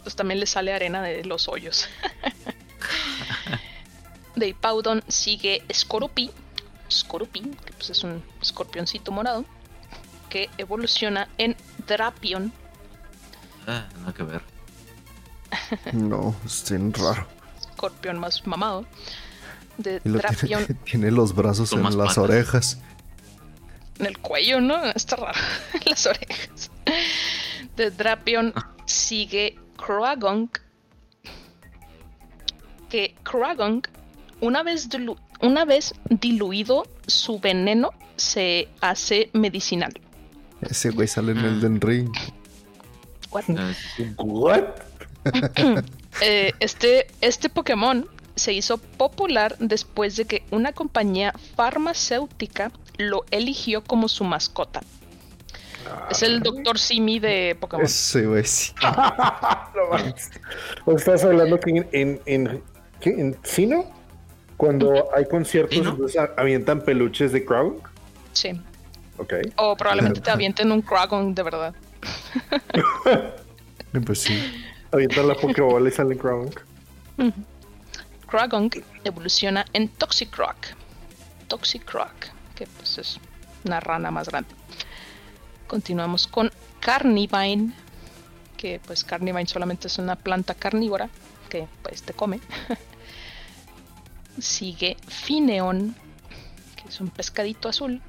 [0.03, 1.89] Pues también le sale arena de los hoyos.
[4.37, 6.31] de Hipaudon sigue Scorupi,
[6.95, 9.45] Scorpion, que pues es un escorpioncito morado,
[10.29, 11.57] que evoluciona en
[11.87, 12.53] Drapion.
[13.67, 14.43] Ah, nada que ver.
[15.93, 17.27] No, es bien raro.
[17.61, 18.87] Escorpión más mamado.
[19.79, 22.19] De Y lo Drapion tiene, tiene los brazos en las patas.
[22.19, 22.79] orejas.
[23.99, 24.85] en el cuello, ¿no?
[24.87, 25.39] Está raro.
[25.87, 26.71] Las orejas.
[27.77, 28.53] De Drapion
[28.87, 30.49] sigue Kragong.
[32.89, 33.83] Que Kragong,
[34.41, 34.89] una vez,
[35.41, 39.93] una vez diluido su veneno, se hace medicinal.
[40.63, 41.47] Ese güey sale en Ah.
[41.47, 42.11] el Den Ring.
[43.31, 43.45] What?
[43.57, 44.13] Ah, sí.
[44.19, 44.65] ¿What?
[46.21, 48.07] Eh, este, este Pokémon
[48.37, 54.81] se hizo popular después de que una compañía farmacéutica lo eligió como su mascota.
[56.09, 56.79] Es el Dr.
[56.79, 57.85] Simi de Pokémon.
[57.85, 58.73] Ese güey sí.
[58.83, 60.31] No mames.
[60.87, 62.63] ¿O estás hablando que en, en, en,
[63.01, 63.11] ¿qué?
[63.11, 63.85] ¿En Sino?
[64.65, 67.83] Cuando hay conciertos, entonces avientan peluches de Crown.
[68.33, 68.59] Sí.
[69.19, 69.35] Ok.
[69.57, 71.75] O probablemente te avienten un Kragon de verdad.
[74.07, 74.43] Pues sí.
[74.91, 76.51] Avientan la Pokébola y salen Crown.
[78.27, 78.69] Kragon
[79.05, 80.75] evoluciona en Toxicroak.
[81.47, 83.21] Toxicroak, que pues es
[83.65, 84.51] una rana más grande.
[85.69, 86.51] Continuamos con
[86.81, 87.73] Carnivine,
[88.57, 91.09] que pues Carnivine solamente es una planta carnívora
[91.51, 92.41] que pues te come.
[94.39, 95.95] Sigue Fineon,
[96.77, 98.03] que es un pescadito azul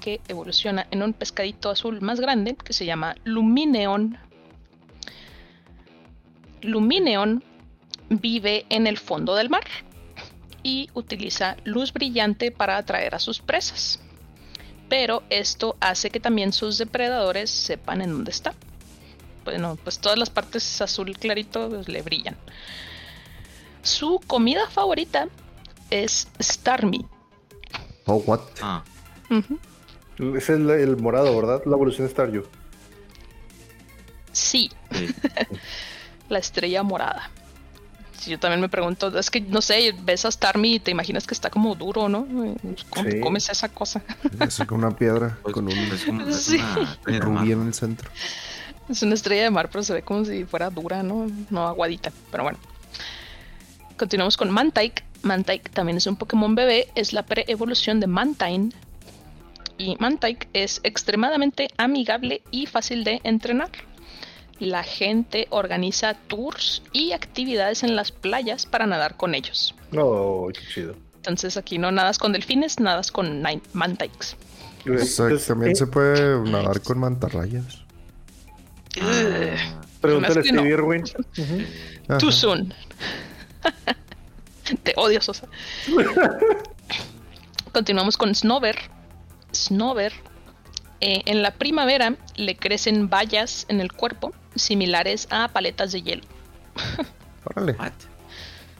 [0.00, 4.18] que evoluciona en un pescadito azul más grande que se llama Lumineon.
[6.62, 7.44] Lumineon
[8.08, 9.64] vive en el fondo del mar
[10.62, 14.00] y utiliza luz brillante para atraer a sus presas.
[14.88, 18.54] Pero esto hace que también sus depredadores sepan en dónde está.
[19.44, 22.36] Bueno, pues todas las partes azul clarito pues, le brillan.
[23.82, 25.28] Su comida favorita
[25.90, 27.04] es Starmie.
[28.06, 28.40] Oh, what?
[28.62, 28.82] Ah.
[30.18, 31.62] Ese es el, el morado, ¿verdad?
[31.66, 32.44] La evolución de Staryu.
[34.32, 35.08] Sí, sí.
[36.28, 37.30] la estrella morada.
[38.18, 41.26] Sí, yo también me pregunto, es que no sé, ves a Starmie y te imaginas
[41.26, 42.26] que está como duro, ¿no?
[42.90, 43.20] ¿Cómo te Sí.
[43.20, 44.02] comes esa cosa?
[44.40, 46.60] Es con una piedra, Pues, con un es como- es Sí.
[47.06, 48.10] una rubí en el centro.
[48.90, 51.28] Es una estrella de mar, pero se ve como si fuera dura, ¿no?
[51.48, 52.12] No aguadita.
[52.30, 52.58] Pero bueno.
[53.96, 55.02] Continuamos con Mantike.
[55.22, 58.70] Mantike también es un Pokémon bebé, es la pre-evolución de Mantine.
[59.78, 63.70] Y Mantike es extremadamente amigable y fácil de entrenar.
[64.58, 69.74] La gente organiza tours y actividades en las playas para nadar con ellos.
[69.96, 70.96] Oh, qué chido.
[71.16, 74.36] Entonces aquí no nadas con delfines, nadas con nine- Mantikes.
[74.80, 77.78] O sea, Entonces, también eh, se puede nadar con mantarrayas.
[79.00, 80.66] Ah, Pregúntale a Steve no.
[80.66, 81.04] Irwin.
[82.18, 82.74] Too soon.
[84.82, 85.46] Te odio, Sosa.
[87.72, 88.76] Continuamos con Snover.
[89.54, 90.12] Snover.
[91.00, 96.24] eh, en la primavera le crecen bayas en el cuerpo similares a paletas de hielo.
[97.44, 97.76] Órale.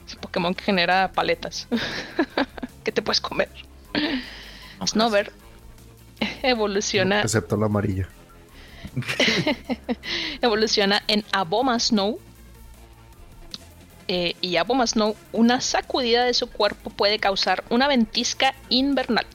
[0.07, 1.67] Es un Pokémon que genera paletas
[2.83, 3.49] que te puedes comer.
[4.79, 5.31] No, Snover
[6.43, 8.07] evoluciona, Excepto la amarilla.
[10.41, 12.19] evoluciona en Aboma Snow.
[14.13, 19.25] Eh, y Aboma Snow, una sacudida de su cuerpo puede causar una ventisca invernal.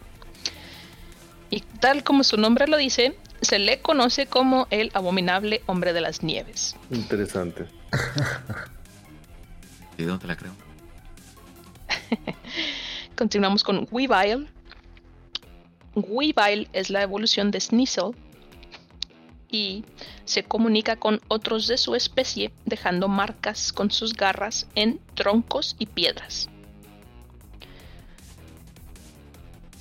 [1.48, 6.03] Y tal como su nombre lo dice, se le conoce como el abominable hombre de
[6.03, 6.77] las nieves.
[6.90, 7.65] Interesante.
[9.97, 10.53] ¿Y dónde te la creo?
[13.16, 14.47] Continuamos con Weavile.
[15.94, 18.15] Weavile es la evolución de Sneasel
[19.51, 19.85] y
[20.24, 25.86] se comunica con otros de su especie dejando marcas con sus garras en troncos y
[25.86, 26.48] piedras.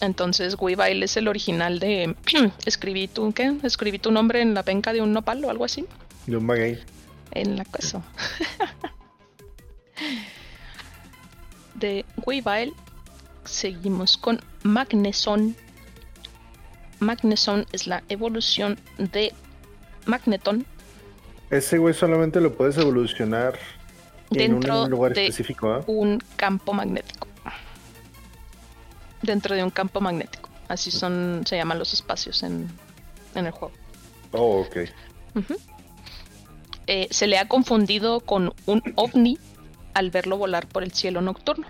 [0.01, 2.15] Entonces Weavile es el original de
[2.65, 5.85] escribí tu qué escribí tu nombre en la penca de un nopal o algo así
[6.27, 6.79] De un maguey.
[7.31, 8.03] en la cosa
[11.75, 12.73] de Weavile
[13.45, 15.55] seguimos con Magneson
[16.99, 19.33] Magneson es la evolución de
[20.05, 20.65] Magneton
[21.49, 23.57] Ese güey solamente lo puedes evolucionar
[24.31, 25.83] en dentro un lugar de específico, ¿ah?
[25.87, 27.27] un campo magnético
[29.21, 32.67] dentro de un campo magnético así son se llaman los espacios en,
[33.35, 33.73] en el juego
[34.37, 34.77] Oh, ok.
[36.87, 39.39] Eh, se le ha confundido con un ovni
[39.93, 41.67] al verlo volar por el cielo nocturno.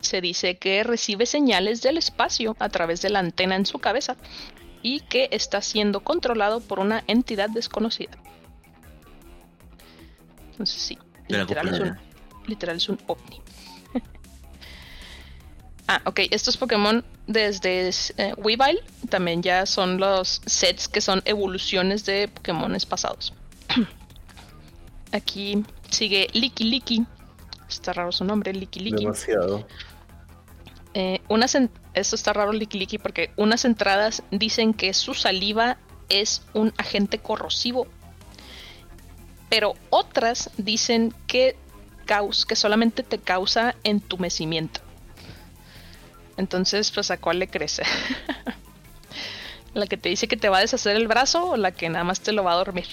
[0.00, 4.16] Se dice que recibe señales del espacio a través de la antena en su cabeza
[4.82, 8.18] y que está siendo controlado por una entidad desconocida.
[10.52, 10.98] Entonces sí,
[11.28, 11.96] literal es, un,
[12.46, 13.40] literal es un ovni.
[15.88, 16.20] Ah, ok.
[16.30, 18.80] Estos Pokémon desde eh, Weavile
[19.10, 23.34] también ya son los sets que son evoluciones de Pokémones pasados.
[25.12, 27.04] Aquí sigue Licky Licky.
[27.68, 29.04] Está raro su nombre, Licky Licky.
[29.04, 29.66] Demasiado.
[30.94, 31.56] Eh, unas
[31.94, 35.78] esto está raro Licky porque unas entradas dicen que su saliva
[36.08, 37.86] es un agente corrosivo.
[39.48, 41.56] Pero otras dicen que,
[42.06, 44.80] caus que solamente te causa entumecimiento.
[46.36, 47.82] Entonces, pues a cuál le crece.
[49.74, 52.04] ¿La que te dice que te va a deshacer el brazo o la que nada
[52.04, 52.86] más te lo va a dormir?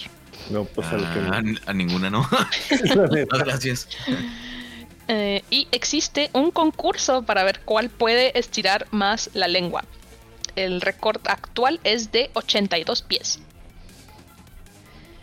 [0.50, 2.28] No, pues a, que Ah, a ninguna no.
[2.96, 3.06] No,
[3.40, 3.88] gracias.
[5.12, 9.84] Eh, y existe un concurso para ver cuál puede estirar más la lengua.
[10.56, 13.40] El récord actual es de 82 pies.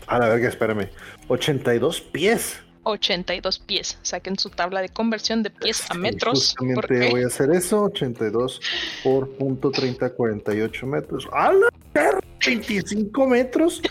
[0.07, 0.89] A la verga, espérame.
[1.29, 2.59] 82 pies.
[2.83, 3.97] 82 pies.
[4.01, 6.49] Saquen su tabla de conversión de pies a metros.
[6.57, 7.83] Justamente porque- voy a hacer eso.
[7.83, 8.59] 82
[9.03, 11.27] por punto 30, 48 metros.
[11.33, 12.19] ¡A la verga!
[12.45, 13.81] 25 metros.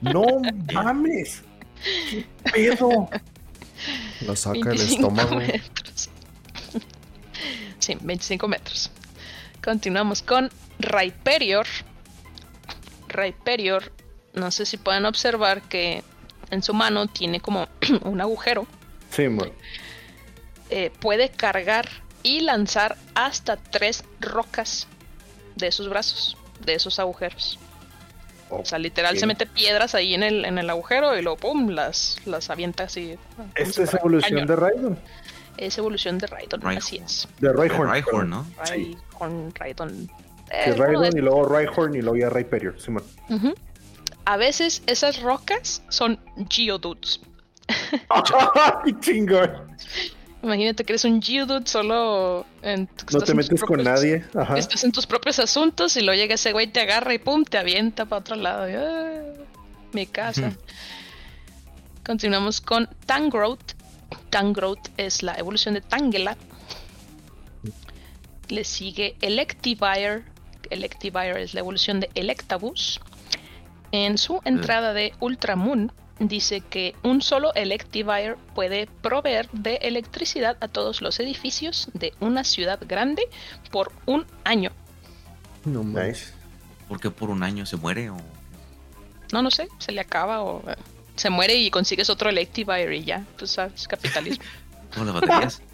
[0.00, 0.24] No
[0.72, 1.42] mames.
[2.10, 3.08] ¿Qué pedo?
[4.26, 5.36] Lo saca el 25 estómago.
[5.36, 6.08] metros.
[7.78, 8.90] Sí, 25 metros.
[9.62, 11.66] Continuamos con Rhyperior.
[13.08, 13.92] Rhyperior,
[14.34, 16.04] no sé si pueden observar que
[16.50, 17.66] en su mano tiene como
[18.04, 18.68] un agujero.
[19.10, 19.50] Sí, man.
[20.70, 21.88] Eh, puede cargar
[22.22, 24.86] y lanzar hasta tres rocas
[25.56, 27.58] de sus brazos, de esos agujeros.
[28.60, 31.68] O sea, literal se mete piedras ahí en el, en el agujero y luego pum,
[31.70, 33.16] las, las avienta así.
[33.54, 34.46] Esta es fuera evolución cañón.
[34.48, 34.98] de Raidon.
[35.56, 36.78] Es evolución de Raidon, Raihorn.
[36.78, 37.28] así es.
[37.40, 37.52] De.
[37.52, 38.46] Rhyhorn, ¿no?
[38.64, 38.96] Sí.
[39.20, 40.10] Raihorn, Raidon.
[40.50, 42.30] Que Eh, de Raidon y luego Rhyhorn y luego ya.
[42.78, 43.04] Sí, man.
[43.28, 43.54] Ujú.
[44.24, 46.18] A veces esas rocas son
[46.48, 47.20] Geodudes.
[48.08, 49.50] ¡Ay, chingón!
[50.42, 54.24] Imagínate que eres un Geodude solo en, No te metes con nadie.
[54.34, 54.58] Ajá.
[54.58, 57.58] Estás en tus propios asuntos y luego llega ese güey, te agarra y pum, te
[57.58, 58.68] avienta para otro lado.
[58.68, 59.22] Y, "Ah,
[59.92, 60.52] mi casa.
[62.04, 63.74] Continuamos con Tangrowth.
[64.30, 66.36] Tangrowth es la evolución de Tangela.
[68.48, 70.24] Le sigue Electivire.
[70.70, 72.98] Electivire es la evolución de Electabuzz.
[73.92, 80.68] En su entrada de Ultramoon dice que un solo Electivire puede proveer de electricidad a
[80.68, 83.22] todos los edificios de una ciudad grande
[83.70, 84.70] por un año.
[85.64, 86.06] No mames.
[86.18, 86.32] Nice.
[86.88, 88.10] ¿Por qué por un año se muere?
[88.10, 88.16] O...
[89.32, 90.76] No, no sé, se le acaba o eh,
[91.16, 94.44] se muere y consigues otro Electivire y ya, tú sabes, capitalismo.
[94.94, 95.62] ¿Cómo las baterías?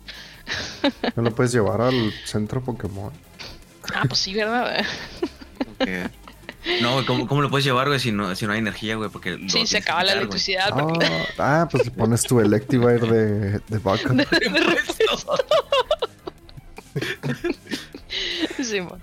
[1.14, 3.12] No lo puedes llevar al centro Pokémon.
[3.94, 4.82] ah, pues sí, ¿verdad?
[5.76, 6.08] Porque-
[6.82, 9.08] No, güey, ¿cómo, ¿cómo lo puedes llevar, güey, si no, si no hay energía, güey?
[9.10, 10.70] Porque sí, se acaba la electricidad.
[10.70, 11.06] porque-
[11.38, 14.10] Ah, ah, pues pones tu Electivire de, de vaca.
[18.62, 19.00] Simón.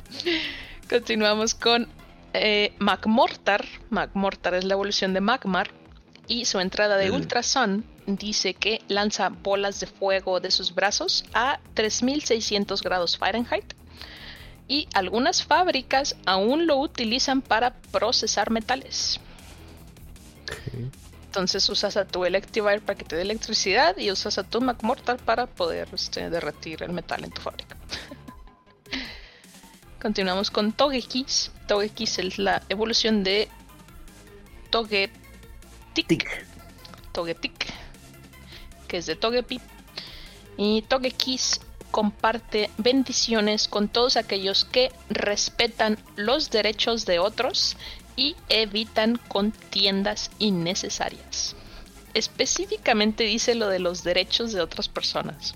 [0.90, 1.88] Continuamos con
[2.34, 3.65] eh, Magmortar.
[3.90, 5.69] Magmortar es la evolución de Magmar.
[6.27, 7.15] Y su entrada de Mm.
[7.15, 13.75] Ultra Sun dice que lanza bolas de fuego de sus brazos a 3600 grados Fahrenheit.
[14.68, 19.20] Y algunas fábricas aún lo utilizan para procesar metales.
[21.26, 25.18] Entonces usas a tu Electivire para que te dé electricidad y usas a tu Magmortar
[25.18, 27.76] para poder este, derretir el metal en tu fábrica.
[30.02, 31.52] Continuamos con Togekiss.
[31.68, 33.50] Togekiss es la evolución de
[34.70, 35.26] Togetic.
[35.94, 36.46] Tic.
[37.12, 37.74] Togetic,
[38.88, 39.62] que es de Togepi.
[40.58, 41.62] Y Togekiss
[41.96, 47.78] comparte bendiciones con todos aquellos que respetan los derechos de otros
[48.18, 51.56] y evitan contiendas innecesarias.
[52.14, 55.56] Específicamente dice lo de los derechos de otras personas.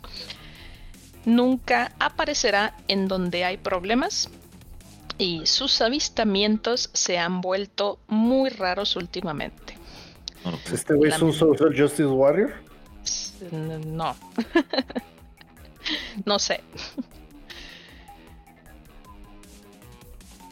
[1.26, 4.30] Nunca aparecerá en donde hay problemas
[5.18, 9.78] y sus avistamientos se han vuelto muy raros últimamente.
[10.72, 12.53] Este güey es un social justice warrior.
[13.52, 14.16] No.
[16.26, 16.61] no sé.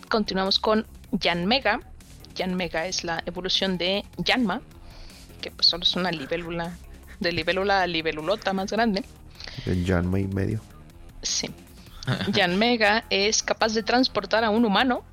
[0.10, 1.82] Continuamos con Yanmega.
[2.36, 4.62] Yanmega es la evolución de Yanma,
[5.42, 6.78] que pues solo es una libélula,
[7.20, 9.04] de libélula a libélulota más grande.
[9.66, 10.62] De Janma y medio.
[11.22, 11.50] Sí.
[12.32, 15.04] Yanmega es capaz de transportar a un humano.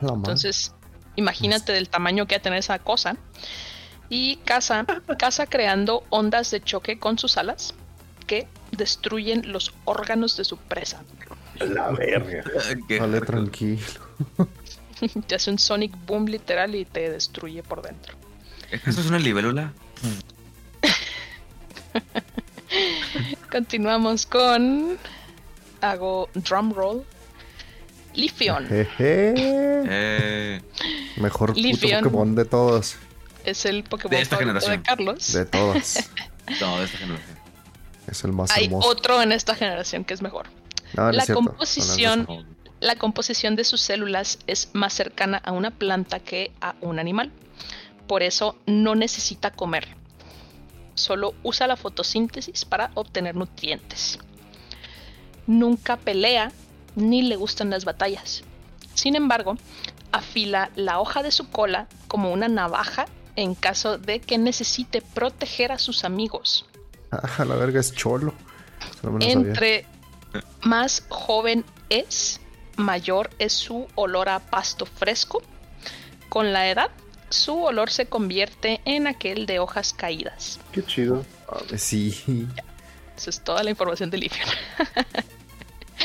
[0.00, 0.74] Entonces,
[1.16, 3.16] imagínate del tamaño que va a tener esa cosa.
[4.08, 4.84] Y caza,
[5.18, 7.74] caza creando ondas de choque con sus alas
[8.26, 8.48] que
[8.80, 11.02] destruyen los órganos de su presa.
[11.60, 12.42] La verga.
[12.64, 13.20] Hardcore.
[13.20, 13.80] tranquilo.
[15.26, 18.14] Te hace un sonic boom literal y te destruye por dentro.
[18.70, 19.72] ¿Eso es una libélula?
[23.50, 24.98] Continuamos con
[25.80, 27.04] hago drum roll.
[28.14, 28.66] Lifion.
[28.70, 30.60] Eh,
[31.16, 32.04] Mejor puto Lifion.
[32.04, 32.96] Pokémon de todos.
[33.44, 34.76] Es el Pokémon De esta generación.
[34.76, 35.32] de Carlos.
[35.32, 35.94] De todos.
[36.60, 37.39] no, de esta generación.
[38.10, 38.88] Es el más Hay hermoso.
[38.88, 40.46] otro en esta generación que es mejor.
[40.94, 42.44] No, no es la composición- No,
[42.80, 47.30] La composición de sus células es más cercana a una planta que a un animal.
[48.06, 49.86] Por eso no necesita comer.
[50.94, 54.18] Solo usa la fotosíntesis para obtener nutrientes.
[55.46, 56.52] Nunca pelea
[56.96, 58.44] ni le gustan las batallas.
[58.94, 59.56] Sin embargo,
[60.12, 63.06] afila la hoja de su cola como una navaja
[63.36, 66.66] en caso de que necesite proteger a sus amigos.
[67.38, 68.34] Ah, la verga es cholo.
[68.98, 69.32] Eso no sabía.
[69.32, 69.86] Entre
[70.62, 72.40] más joven es,
[72.76, 75.42] mayor es su olor a pasto fresco.
[76.28, 76.90] Con la edad,
[77.28, 80.60] su olor se convierte en aquel de hojas caídas.
[80.72, 81.24] Qué chido.
[81.48, 82.46] Ah, Sí.
[83.16, 84.48] Esa es toda la información de Lifion.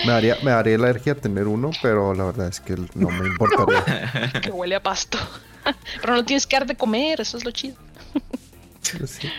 [0.06, 4.32] Me daría, me daría alergia tener uno, pero la verdad es que no me importaría.
[4.42, 5.18] que huele a pasto.
[6.02, 7.76] Pero no tienes que dar de comer, eso es lo chido.
[8.82, 9.30] Sí.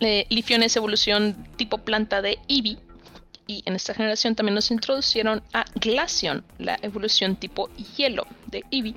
[0.00, 2.78] Eh, Lifion es evolución tipo planta de Eevee.
[3.46, 8.94] Y en esta generación también nos introducieron a Glaceon, la evolución tipo hielo de Eevee.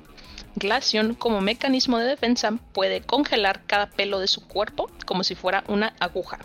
[0.56, 5.64] Glaceon, como mecanismo de defensa, puede congelar cada pelo de su cuerpo como si fuera
[5.66, 6.38] una aguja.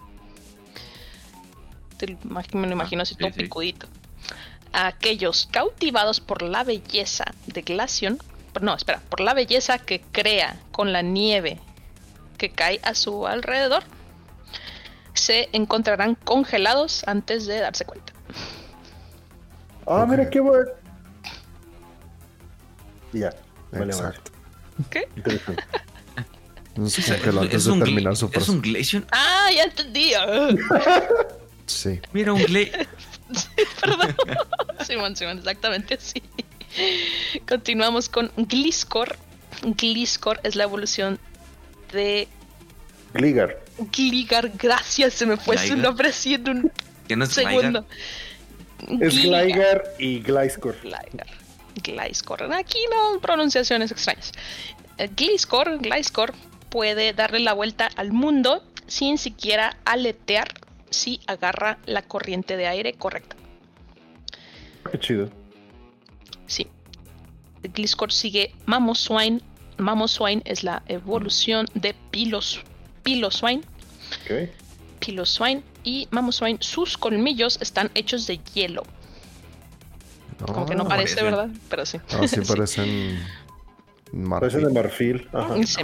[2.53, 3.43] Me lo imagino así sí, todo sí.
[3.43, 3.87] picudito.
[4.73, 8.19] Aquellos cautivados por la belleza de Glaceon,
[8.61, 11.59] no, espera, por la belleza que crea con la nieve
[12.37, 13.83] que cae a su alrededor,
[15.13, 18.13] se encontrarán congelados antes de darse cuenta.
[19.85, 20.69] Ah, mira qué bueno.
[23.11, 23.33] Ya.
[23.71, 23.91] Vale, vale.
[23.93, 24.31] Exacto.
[24.89, 25.07] ¿Qué?
[25.15, 25.63] Interesante.
[26.75, 29.05] No se Es, es de un, terminar su es un Glaceon.
[29.11, 30.13] Ah, ya entendí.
[31.65, 31.99] Sí.
[32.13, 32.87] Mira, un Glaceon.
[33.81, 34.15] Perdón.
[34.87, 36.23] Simón, Simón, exactamente así.
[37.47, 39.17] Continuamos con Gliscor.
[39.63, 41.19] Gliscor es la evolución
[41.91, 42.27] de
[43.13, 43.59] Gligar.
[43.91, 44.51] Gligar.
[44.57, 45.79] Gracias, se me fue su Gligar.
[45.79, 46.71] nombre así en un
[47.07, 47.85] Que no es segundo.
[49.01, 49.45] Es Gligar.
[49.45, 50.75] Gligar y Gliscor.
[50.81, 51.27] Gligar.
[51.83, 52.53] Gliscor.
[52.53, 54.31] Aquí no pronunciaciones extrañas.
[54.97, 56.33] Eh, Gliscor, Gliscor
[56.69, 60.47] puede darle la vuelta al mundo sin siquiera aletear
[60.89, 63.35] si agarra la corriente de aire correcta.
[64.91, 65.29] Qué chido.
[66.47, 66.67] Sí.
[67.63, 69.41] Gliscor sigue Mamoswine.
[69.77, 72.61] Mamoswine es la evolución de Pilos,
[73.13, 73.63] Piloswine.
[74.23, 74.49] Ok.
[74.99, 78.83] Piloswine y Mamoswine, sus colmillos están hechos de hielo.
[80.45, 81.25] Como que no Ah, parece, parecen.
[81.25, 81.49] ¿verdad?
[81.69, 81.97] Pero sí.
[82.11, 82.47] No, sí Sí.
[82.47, 83.27] parecen.
[84.29, 85.27] Parece de marfil.
[85.27, 85.29] marfil.
[85.33, 85.55] Ajá.
[85.65, 85.81] Sí.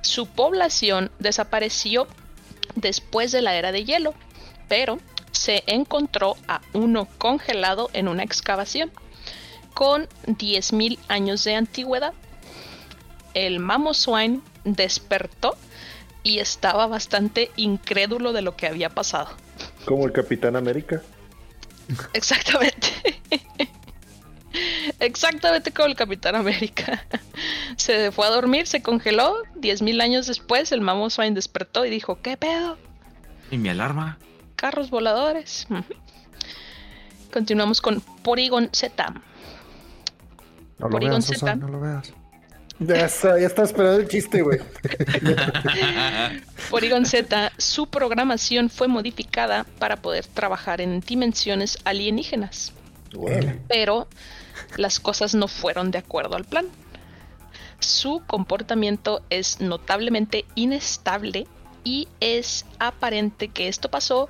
[0.00, 2.08] Su población desapareció
[2.74, 4.12] después de la era de hielo,
[4.68, 4.98] pero
[5.30, 8.90] se encontró a uno congelado en una excavación
[9.72, 12.12] con 10.000 años de antigüedad.
[13.34, 15.56] El Mamoswine despertó
[16.22, 19.30] y estaba bastante incrédulo de lo que había pasado.
[19.84, 21.02] Como el Capitán América.
[22.12, 22.88] Exactamente.
[25.00, 27.06] Exactamente como el Capitán América.
[27.76, 29.42] Se fue a dormir, se congeló.
[29.56, 32.76] 10.000 años después, el Mamoswine despertó y dijo: ¿Qué pedo?
[33.50, 34.18] Y mi alarma.
[34.56, 35.66] Carros voladores.
[37.32, 39.10] Continuamos con Porygon Z.
[40.78, 41.56] No lo Porygon veas, Z.
[41.56, 42.12] no lo veas.
[42.80, 44.60] Ya está, ya está esperando el chiste, güey.
[46.70, 52.72] Porygon Z, su programación fue modificada para poder trabajar en dimensiones alienígenas.
[53.68, 54.06] Pero
[54.76, 56.66] las cosas no fueron de acuerdo al plan.
[57.80, 61.46] Su comportamiento es notablemente inestable
[61.84, 64.28] y es aparente que esto pasó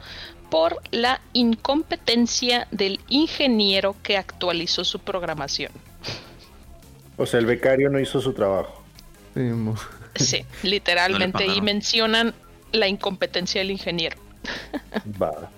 [0.51, 5.73] por la incompetencia del ingeniero que actualizó su programación.
[7.19, 8.83] O sea, el becario no hizo su trabajo.
[10.15, 12.35] Sí, literalmente, y mencionan
[12.73, 14.17] la incompetencia del ingeniero.
[15.23, 15.51] Va.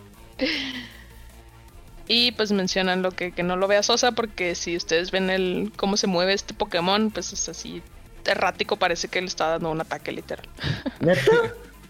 [2.09, 5.73] Y pues mencionan lo que, que no lo vea Sosa, porque si ustedes ven el
[5.77, 7.83] cómo se mueve este Pokémon, pues es así
[8.25, 10.49] errático, parece que le está dando un ataque literal.
[11.01, 11.31] ¿Neta?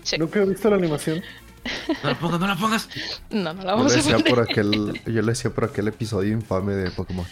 [0.02, 0.18] Sí.
[0.18, 1.22] Nunca he visto la animación.
[2.02, 2.88] No la pongas, no la pongas.
[3.30, 4.24] No, no la Yo vamos le, a poner.
[4.24, 7.26] por aquel, yo le decía por aquel episodio infame de Pokémon.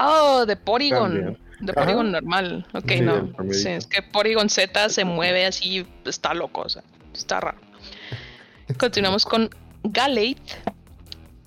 [0.00, 1.14] Oh, de Porygon.
[1.14, 1.38] También.
[1.60, 1.84] De Ajá.
[1.84, 2.66] Porygon normal.
[2.72, 3.32] Ok, Sí, no.
[3.52, 6.82] Sí, es que Porygon Z se mueve así, está loco, o sea,
[7.14, 7.58] está raro.
[8.78, 9.50] Continuamos con
[9.84, 10.42] Galate.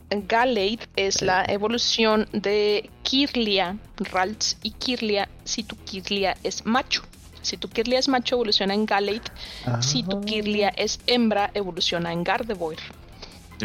[0.10, 7.02] Galate es la evolución de Kirlia, Ralts y Kirlia si tu Kirlia es macho.
[7.42, 9.32] Si tu Kirlia es macho, evoluciona en Galate.
[9.82, 12.78] Si tu Kirlia es hembra, evoluciona en Gardevoir.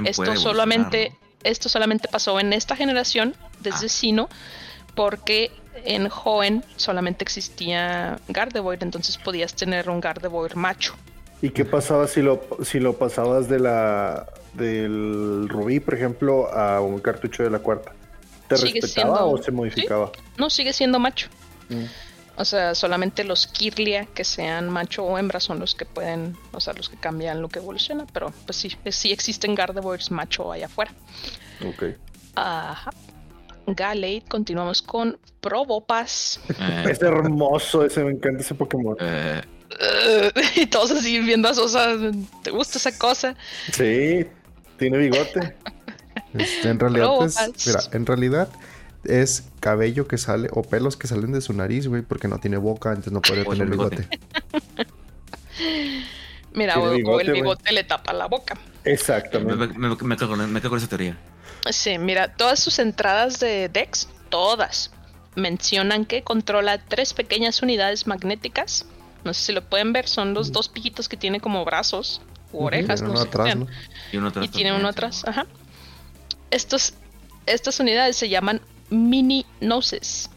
[0.04, 3.88] Esto solamente, esto solamente pasó en esta generación, desde ah.
[4.94, 5.50] Porque
[5.84, 10.94] en Hoenn solamente existía Gardevoir, entonces podías tener un Gardevoir macho.
[11.42, 16.80] ¿Y qué pasaba si lo, si lo pasabas de la del rubí, por ejemplo, a
[16.80, 17.92] un cartucho de la cuarta?
[18.48, 20.10] ¿Te respetaba o se modificaba?
[20.36, 21.28] No, sigue siendo macho.
[21.68, 21.84] Mm.
[22.36, 26.60] O sea, solamente los Kirlia que sean macho o hembra son los que pueden, o
[26.60, 30.66] sea, los que cambian lo que evoluciona, pero pues sí, sí existen Gardevoirs macho allá
[30.66, 30.92] afuera.
[31.66, 31.96] Ok.
[32.34, 32.90] Ajá.
[33.74, 36.40] Galate, continuamos con Probopas.
[36.48, 36.84] Eh.
[36.90, 38.96] Es hermoso ese, me encanta ese Pokémon.
[39.00, 39.42] Eh.
[40.56, 41.96] y todos así viendo a Sosa,
[42.42, 43.34] ¿te gusta esa cosa?
[43.72, 44.26] Sí,
[44.78, 45.54] tiene bigote.
[46.34, 47.08] Este, en realidad,
[47.66, 48.48] mira, en realidad
[49.04, 52.56] es cabello que sale o pelos que salen de su nariz, güey, porque no tiene
[52.56, 54.06] boca, entonces no puede tener bigote.
[56.52, 58.58] Mira, o, el bigote le tapa la boca.
[58.84, 59.78] Exactamente.
[59.78, 60.16] Me, me, me,
[60.60, 61.16] con esa teoría.
[61.70, 64.90] Sí, mira, todas sus entradas de Dex, todas,
[65.34, 68.86] mencionan que controla tres pequeñas unidades magnéticas.
[69.24, 72.22] No sé si lo pueden ver, son los dos piquitos que tiene como brazos
[72.52, 73.02] u orejas.
[73.02, 73.56] no atrás,
[74.12, 75.46] Y, uno atrás y tiene uno atrás, ajá.
[76.50, 76.94] Estos,
[77.46, 80.30] estas unidades se llaman mini noses.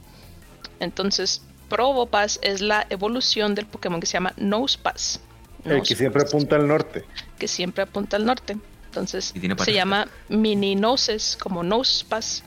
[0.79, 5.21] Entonces, Probopass es la evolución del Pokémon que se llama Nosepass.
[5.65, 7.05] El que siempre apunta al norte.
[7.39, 8.57] Que siempre apunta al norte.
[8.94, 12.44] Entonces se llama mini noses, como nosepass.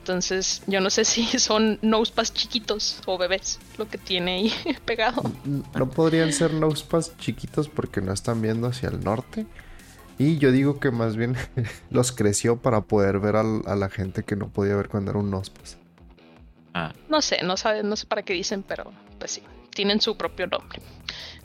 [0.00, 5.22] Entonces yo no sé si son nosepass chiquitos o bebés lo que tiene ahí pegado.
[5.74, 9.46] No podrían ser nosepass chiquitos porque no están viendo hacia el norte.
[10.18, 11.36] Y yo digo que más bien
[11.90, 15.30] los creció para poder ver a la gente que no podía ver cuando era un
[15.30, 15.78] nosepass.
[16.74, 16.92] Ah.
[17.08, 19.42] No sé, no, sabe, no sé para qué dicen, pero pues sí,
[19.74, 20.82] tienen su propio nombre.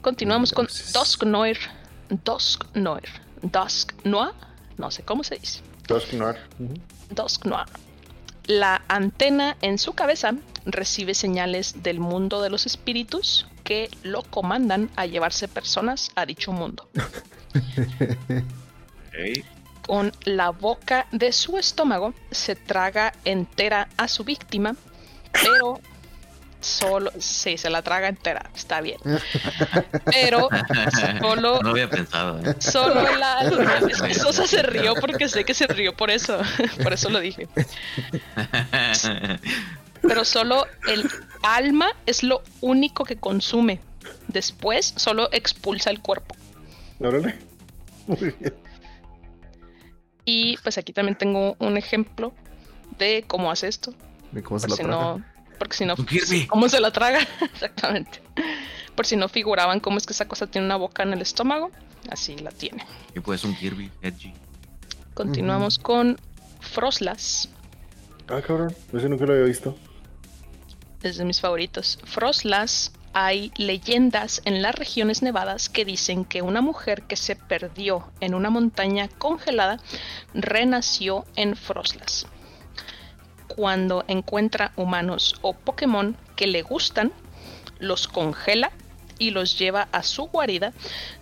[0.02, 1.58] Continuamos con Dusknoir.
[2.26, 3.10] Dusknoir.
[3.44, 4.32] Dusk Noir,
[4.78, 5.62] no sé cómo se dice.
[5.88, 6.38] Dusk Noir.
[7.12, 7.66] Dusk Noir.
[8.46, 10.34] La antena en su cabeza
[10.66, 16.52] recibe señales del mundo de los espíritus que lo comandan a llevarse personas a dicho
[16.52, 16.90] mundo.
[19.86, 24.76] Con la boca de su estómago se traga entera a su víctima,
[25.32, 25.80] pero
[26.64, 29.00] solo, sí, se la traga entera, está bien.
[30.06, 30.50] Pero
[31.20, 31.60] solo.
[31.62, 32.40] No había pensado.
[32.40, 32.56] ¿eh?
[32.60, 33.50] Solo la.
[34.14, 36.40] Sosa se rió porque sé que se rió por eso.
[36.84, 37.48] Por eso lo dije.
[40.02, 41.10] Pero solo el
[41.44, 43.80] alma es lo único que consume.
[44.28, 46.36] Después solo expulsa el cuerpo.
[47.00, 47.38] Órale.
[48.08, 48.54] Muy bien.
[50.26, 52.34] Y pues aquí también tengo un ejemplo
[52.98, 53.94] de cómo hace esto.
[54.32, 55.33] De cómo se lo traga.
[55.64, 55.96] Porque si no,
[56.50, 57.20] ¿cómo se la traga?
[57.54, 58.22] Exactamente.
[58.96, 61.72] Por si no figuraban cómo es que esa cosa tiene una boca en el estómago,
[62.10, 62.86] así la tiene.
[63.16, 64.34] Y pues un Kirby, edgy.
[65.14, 66.20] Continuamos con
[66.60, 67.48] Froslas.
[68.28, 69.78] Ah, cabrón, ese nunca lo había visto.
[71.02, 71.98] Es de mis favoritos.
[72.04, 78.12] Froslas, hay leyendas en las regiones nevadas que dicen que una mujer que se perdió
[78.20, 79.80] en una montaña congelada
[80.34, 82.28] renació en Froslas
[83.56, 87.12] cuando encuentra humanos o Pokémon que le gustan,
[87.80, 88.72] los congela
[89.20, 90.74] y los lleva a su guarida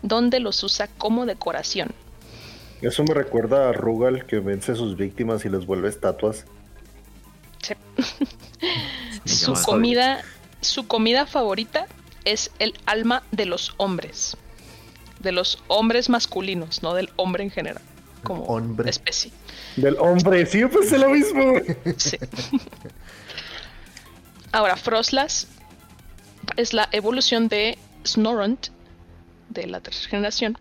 [0.01, 1.89] donde los usa como decoración.
[2.81, 6.45] Eso me recuerda a Rugal que vence a sus víctimas y les vuelve estatuas.
[9.25, 10.23] su comida,
[10.61, 11.85] su comida favorita
[12.25, 14.37] es el alma de los hombres.
[15.19, 17.83] De los hombres masculinos, no del hombre en general.
[18.23, 18.89] Como hombre.
[18.89, 19.31] especie.
[19.75, 21.53] Del hombre, sí, yo pensé lo mismo.
[21.97, 22.17] Sí.
[24.51, 25.47] Ahora, Froslas
[26.57, 28.67] es la evolución de Snorunt
[29.49, 30.57] de la tercera generación.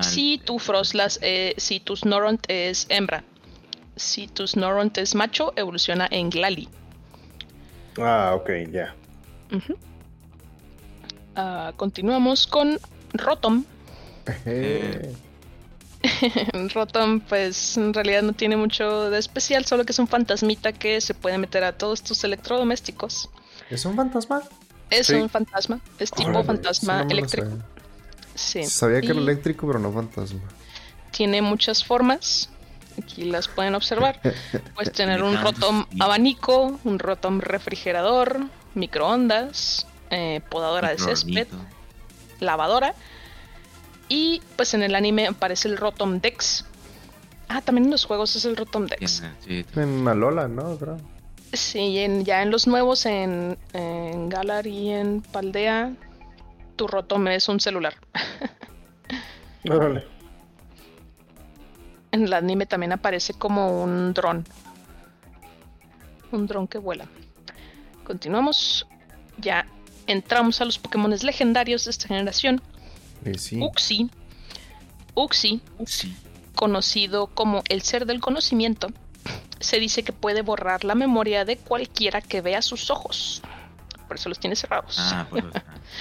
[0.00, 3.24] Si tu Froslas, eh, si tu Snorunt es hembra,
[3.96, 6.68] si tu Snorunt es macho, evoluciona en Glali.
[7.98, 8.94] Ah, ok, ya.
[11.34, 12.78] Ah, continuamos con
[13.14, 13.64] Rotom.
[14.44, 15.14] Eh.
[16.74, 21.00] Rotom, pues en realidad no tiene mucho de especial, solo que es un fantasmita que
[21.00, 23.30] se puede meter a todos tus electrodomésticos.
[23.70, 24.42] ¿Es un fantasma?
[24.90, 27.48] Es un fantasma, es tipo fantasma eléctrico.
[28.34, 28.64] Sí.
[28.64, 30.40] Sabía que era eléctrico, pero no fantasma.
[31.10, 32.50] Tiene muchas formas.
[33.02, 34.20] Aquí las pueden observar.
[34.74, 38.40] Puedes tener un Rotom abanico, un Rotom refrigerador,
[38.74, 41.48] microondas, eh, podadora de césped,
[42.40, 42.94] lavadora
[44.08, 46.64] y pues en el anime aparece el Rotom Dex.
[47.48, 49.22] Ah, también en los juegos es el Rotom Dex.
[49.46, 50.78] en Alola, ¿no?
[51.52, 55.92] Sí, ya en los nuevos, en, en Galar y en Paldea,
[56.74, 57.94] tu Rotom es un celular.
[59.70, 60.04] Órale.
[62.12, 64.44] en el anime también aparece como un dron.
[66.32, 67.06] Un dron que vuela.
[68.04, 68.86] Continuamos.
[69.38, 69.66] Ya
[70.06, 72.60] entramos a los Pokémon legendarios de esta generación.
[73.62, 74.08] Uxie.
[75.14, 75.60] Uxie.
[76.54, 78.88] Conocido como el ser del conocimiento.
[79.60, 83.42] Se dice que puede borrar la memoria de cualquiera que vea sus ojos.
[84.06, 84.96] Por eso los tiene cerrados.
[84.98, 85.44] Ah, pues,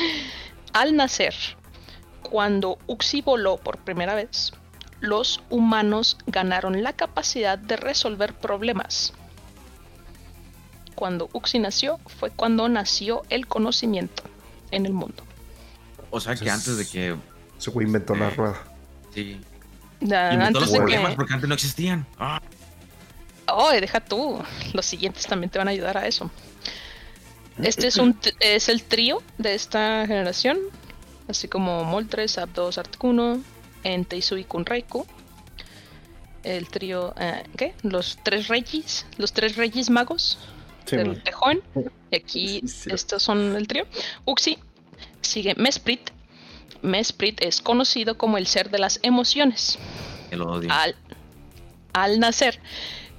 [0.74, 1.34] Al nacer,
[2.22, 4.54] cuando Uxie voló por primera vez,
[5.00, 9.14] los humanos ganaron la capacidad de resolver problemas.
[10.96, 14.24] Cuando Uxie nació fue cuando nació el conocimiento
[14.72, 15.25] en el mundo.
[16.10, 17.16] O sea que antes de que...
[17.58, 18.62] Se inventó la rueda.
[19.14, 19.40] Sí.
[20.02, 22.06] inventó los problemas porque antes no existían.
[22.20, 22.42] Ah.
[23.48, 24.42] Oh, deja tú.
[24.74, 26.30] Los siguientes también te van a ayudar a eso.
[27.62, 30.60] Este es, un es el trío de esta generación.
[31.28, 33.42] Así como Moltres, Abdos, Articuno,
[33.84, 35.06] Enteisu y Kunraiku.
[36.44, 37.74] El trío, eh, ¿qué?
[37.82, 40.38] Los tres reyes, los tres reyes magos
[40.92, 41.62] del tejón.
[42.12, 43.86] Y aquí estos son el trío.
[44.26, 44.60] Uxi
[45.26, 46.12] sigue Mesprit.
[46.82, 49.78] Mesprit es conocido como el ser de las emociones.
[50.32, 50.70] El odio.
[50.72, 50.96] Al,
[51.94, 52.60] al nacer,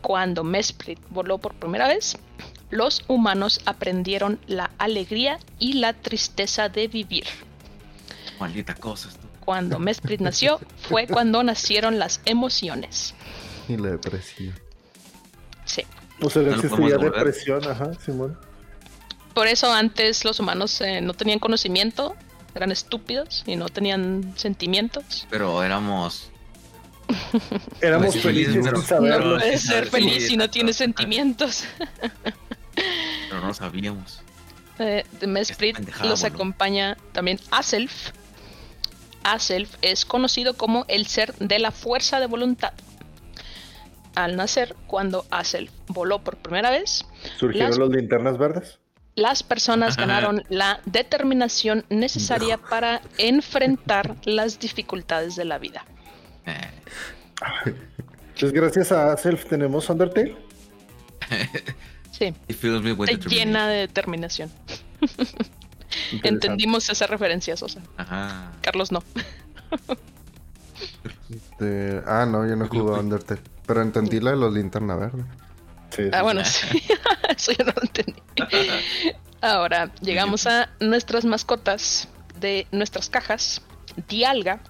[0.03, 2.17] cuando Mesprit voló por primera vez,
[2.71, 7.25] los humanos aprendieron la alegría y la tristeza de vivir.
[8.39, 9.11] Maldita cosa
[9.47, 13.15] cuando Mesprit nació fue cuando nacieron las emociones.
[13.69, 14.55] Y la depresión.
[15.65, 15.83] Sí.
[16.21, 18.39] O sea, existía depresión, ajá, Simón.
[19.37, 22.17] Por eso antes los humanos eh, no tenían conocimiento,
[22.55, 25.27] eran estúpidos y no tenían sentimientos.
[25.29, 26.31] Pero éramos
[27.83, 29.33] Éramos felices sin saberlo.
[29.33, 31.65] No puedes ser feliz si no tienes sentimientos.
[33.29, 34.23] Pero no sabíamos.
[34.79, 38.13] Eh, de Mesprit los acompaña también Aself,
[39.23, 42.73] Aself es conocido como el ser de la fuerza de voluntad.
[44.15, 47.05] Al nacer, cuando Aself voló por primera vez,
[47.37, 48.79] ¿surgieron las, linternas verdes?
[49.17, 55.87] Las personas ganaron la determinación necesaria para enfrentar las dificultades de la vida.
[58.39, 60.37] Pues gracias a Aself tenemos Undertale.
[62.13, 62.35] Sí.
[63.27, 64.51] llena de determinación.
[66.23, 67.81] Entendimos esa referencia, Sosa.
[67.97, 68.53] Ajá.
[68.61, 69.03] Carlos no.
[71.31, 73.41] Este, ah, no, yo no jugué a Undertale.
[73.67, 75.25] Pero entendí la de los linterna verde.
[76.13, 76.83] Ah, bueno, sí.
[77.37, 78.23] Eso yo no lo entendí.
[79.41, 82.09] Ahora, llegamos a nuestras mascotas
[82.41, 83.63] de nuestras cajas.
[84.09, 84.61] Dialga.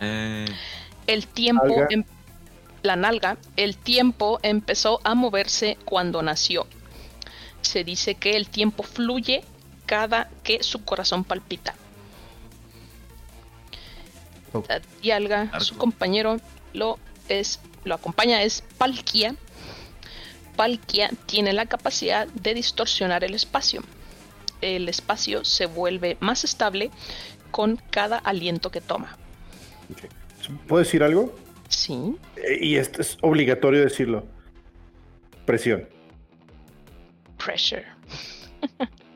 [0.00, 0.46] Eh.
[1.06, 1.86] El tiempo.
[1.90, 2.04] Em,
[2.82, 3.36] la nalga.
[3.56, 6.66] El tiempo empezó a moverse cuando nació.
[7.62, 9.44] Se dice que el tiempo fluye
[9.86, 11.74] cada que su corazón palpita.
[15.02, 16.38] Y Alga, su compañero,
[16.72, 16.98] lo
[17.28, 19.34] es, lo acompaña es Palkia.
[20.56, 23.82] Palkia tiene la capacidad de distorsionar el espacio.
[24.60, 26.90] El espacio se vuelve más estable
[27.50, 29.16] con cada aliento que toma.
[30.66, 31.34] ¿Puedo decir algo?
[31.68, 32.16] Sí.
[32.36, 34.24] Eh, y esto es obligatorio decirlo.
[35.44, 35.88] Presión.
[37.36, 37.86] Pressure.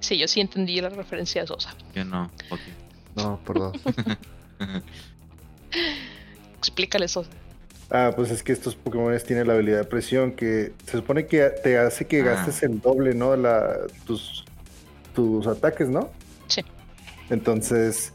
[0.00, 1.74] Sí, yo sí entendí la referencia a Sosa.
[1.94, 2.30] Yo no,
[3.16, 3.72] No, perdón.
[6.56, 7.30] Explícale Sosa.
[7.90, 11.40] Ah, pues es que estos Pokémon tienen la habilidad de presión que se supone que
[11.62, 12.24] te hace que ah.
[12.24, 13.34] gastes el doble, ¿no?
[13.34, 14.44] La, tus,
[15.14, 16.10] tus ataques, ¿no?
[16.48, 16.62] Sí.
[17.30, 18.12] Entonces,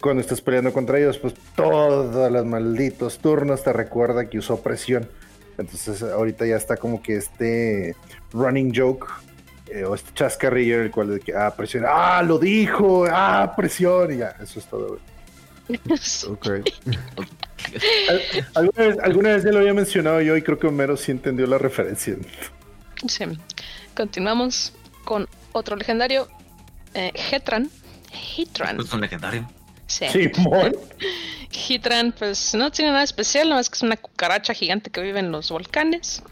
[0.00, 5.08] cuando estás peleando contra ellos, pues todos los malditos turnos te recuerda que usó presión.
[5.56, 7.96] Entonces, ahorita ya está como que este
[8.32, 9.06] running joke
[9.68, 13.54] eh, o este chascarrillo en el cual de que, ah, presión, ah, lo dijo, ah,
[13.56, 14.98] presión, y ya, eso es todo.
[16.28, 16.48] ok.
[18.54, 22.16] ¿Alguna vez, ya lo había mencionado yo y creo que Homero sí entendió la referencia.
[23.08, 23.24] Sí.
[23.94, 24.72] Continuamos
[25.04, 26.28] con otro legendario,
[26.94, 27.70] eh, Hetran.
[28.36, 28.80] Hitran.
[28.80, 29.48] ¿Es un legendario?
[29.86, 30.06] Sí.
[30.12, 30.30] sí
[31.50, 35.20] Hitran, pues no tiene nada especial, nada más que es una cucaracha gigante que vive
[35.20, 36.22] en los volcanes.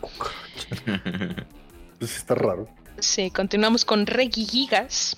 [1.98, 2.68] pues está raro.
[2.98, 5.16] Sí, continuamos con Regigigas.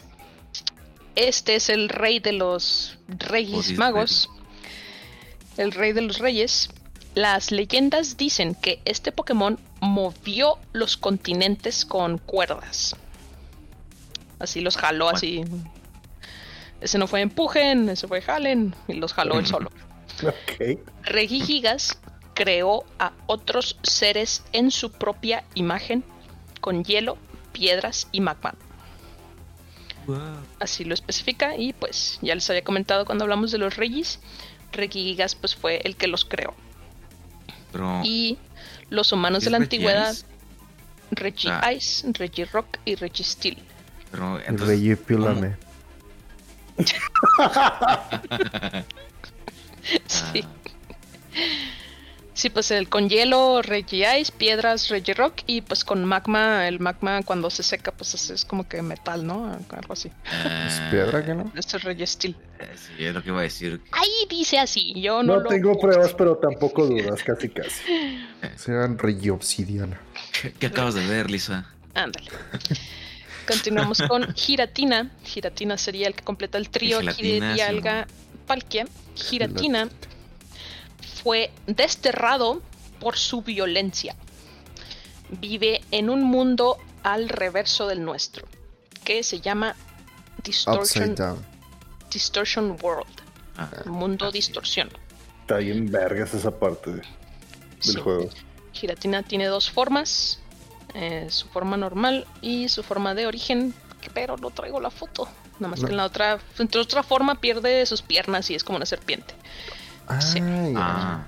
[1.16, 4.28] Este es el rey de los reyes magos.
[5.56, 6.68] El rey de los reyes.
[7.14, 12.94] Las leyendas dicen que este Pokémon movió los continentes con cuerdas.
[14.38, 15.42] Así los jaló, así.
[16.82, 19.70] Ese no fue empujen, ese fue jalen, y los jaló él solo.
[20.22, 20.78] Ok.
[21.02, 21.98] Regigigas
[22.32, 26.04] creó a otros seres en su propia imagen,
[26.62, 27.18] con hielo
[27.52, 28.54] piedras y magma.
[30.60, 34.20] Así lo especifica y pues ya les había comentado cuando hablamos de los reyes,
[34.72, 36.54] Regigigas pues fue el que los creó.
[38.04, 38.38] y
[38.88, 40.14] los humanos de la antigüedad,
[41.10, 41.72] Reggie ah.
[41.72, 43.58] Ice, Reggie Rock y Reggie Steel.
[44.10, 45.56] Pero, Reggie Pílame.
[50.06, 50.44] sí.
[52.36, 56.80] Sí, pues el con hielo, Reggie Ice, piedras, Reggie Rock y pues con magma, el
[56.80, 59.58] magma cuando se seca pues es, como que metal, ¿no?
[59.70, 60.12] Algo así.
[60.66, 61.50] ¿Es piedra que no?
[61.56, 62.36] Este es Reggie Steel.
[62.58, 63.80] Eh, sí, es lo que iba a decir.
[63.90, 67.80] Ahí dice así, yo no, no tengo pruebas, pero tampoco dudas, casi casi.
[68.56, 69.98] Serán Reggie Obsidiana.
[70.58, 71.70] ¿Qué, acabas de ver, Lisa?
[71.94, 72.30] Ándale.
[73.48, 75.10] Continuamos con Giratina.
[75.24, 78.06] Giratina sería el que completa el trío Giratina,
[78.46, 78.86] Palkia.
[79.14, 79.88] Giratina
[81.26, 82.62] fue desterrado
[83.00, 84.14] por su violencia.
[85.28, 88.46] Vive en un mundo al reverso del nuestro,
[89.02, 89.74] que se llama
[90.44, 91.16] Distortion,
[92.12, 93.10] Distortion World.
[93.56, 94.88] Ah, mundo distorsión.
[95.40, 98.30] Está bien vergas esa parte del juego.
[98.72, 100.38] Giratina tiene dos formas,
[100.94, 103.74] eh, su forma normal y su forma de origen,
[104.14, 105.28] pero no traigo la foto.
[105.58, 108.76] Nada más que en la otra, entre otra forma pierde sus piernas y es como
[108.76, 109.34] una serpiente.
[110.08, 110.20] Ah,
[110.76, 111.26] ah.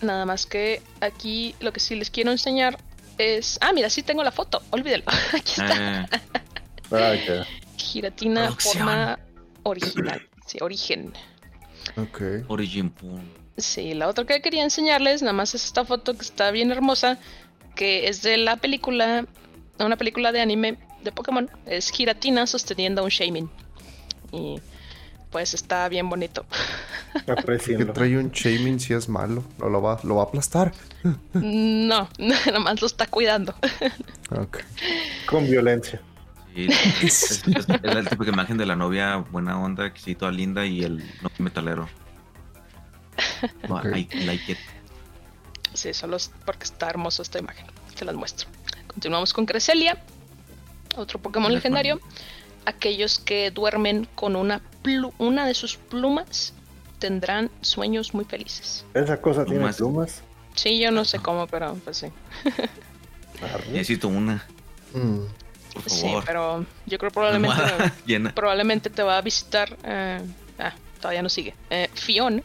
[0.00, 2.78] Nada más que aquí lo que sí les quiero enseñar
[3.18, 3.58] es.
[3.60, 4.62] Ah, mira, sí tengo la foto.
[4.70, 5.04] Olvídelo.
[5.32, 6.08] Aquí está.
[6.90, 7.14] Ah,
[7.76, 9.18] Giratina forma
[9.62, 10.22] original.
[10.46, 11.12] Sí, origen.
[11.96, 12.22] Ok.
[12.48, 12.92] Origin
[13.56, 17.18] Sí, la otra que quería enseñarles, nada más es esta foto que está bien hermosa,
[17.76, 19.26] que es de la película,
[19.78, 21.50] una película de anime de Pokémon.
[21.66, 23.50] Es Giratina sosteniendo a un Shaman.
[24.32, 24.60] Y
[25.34, 26.46] pues está bien bonito.
[27.26, 30.72] Que trae un shaming si es malo, no lo va, lo va a aplastar.
[31.32, 33.54] No, nada más lo está cuidando.
[35.26, 36.00] Con violencia.
[36.56, 41.30] es, la típica imagen de la novia buena onda, que toda linda y el no
[41.38, 41.88] metalero.
[43.68, 44.08] Okay.
[44.26, 44.58] like it.
[45.72, 47.66] Sí, solo porque está hermoso esta imagen.
[47.94, 48.48] Se las muestro.
[48.88, 50.02] Continuamos con Cresselia,
[50.96, 52.00] otro Pokémon legendario
[52.66, 54.62] aquellos que duermen con una,
[55.18, 56.54] una de sus plumas
[56.98, 58.84] tendrán sueños muy felices.
[58.94, 60.22] ¿Esa cosa tiene plumas?
[60.54, 62.06] Sí, yo no sé cómo, pero pues sí.
[63.72, 64.46] Necesito una.
[64.92, 65.20] Mm.
[65.86, 69.76] Sí, pero yo creo probablemente probablemente te va a visitar.
[69.84, 70.20] Eh,
[70.58, 71.54] ah, todavía no sigue.
[71.70, 72.42] Eh, Fion.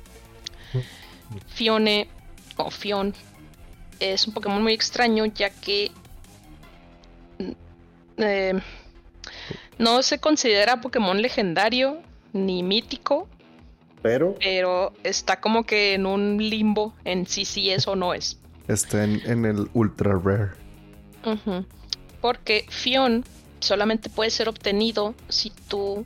[1.47, 2.09] Fione
[2.57, 3.13] o Fion
[3.99, 5.91] es un Pokémon muy extraño ya que
[7.37, 7.51] mm,
[8.17, 8.61] eh,
[9.77, 12.01] no se considera Pokémon legendario
[12.33, 13.27] ni mítico.
[14.01, 14.35] Pero.
[14.39, 18.37] Pero está como que en un limbo en sí sí es o no es.
[18.67, 20.51] Está en, el ultra rare.
[22.21, 23.25] Porque Fion
[23.59, 26.05] solamente puede ser obtenido si tú.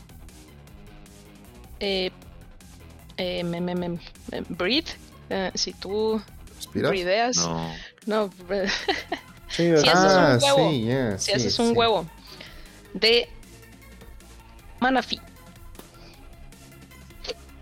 [1.79, 2.11] Eh,
[3.17, 3.43] eh,
[4.49, 4.91] breathe.
[5.29, 6.21] Eh, si tú.
[6.73, 7.37] ¿Respiras?
[7.37, 7.69] No.
[8.05, 8.29] no
[9.49, 11.17] si haces un huevo.
[11.17, 12.07] si haces un huevo
[12.93, 13.29] de
[14.79, 15.19] Manafi.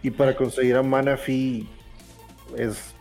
[0.03, 1.67] Y para conseguir a Manafi
[2.57, 2.93] es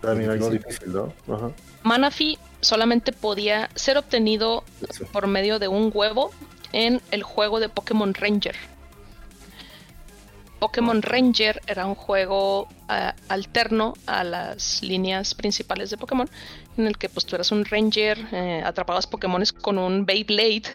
[0.00, 1.12] también algo difícil, ¿no?
[1.32, 1.52] Ajá.
[1.82, 4.64] Manafi solamente podía ser obtenido
[5.12, 6.32] por medio de un huevo
[6.72, 8.56] en el juego de Pokémon Ranger.
[10.58, 16.28] Pokémon Ranger era un juego eh, alterno a las líneas principales de Pokémon,
[16.76, 20.74] en el que pues tú eras un Ranger, eh, atrapabas Pokémon con un Beyblade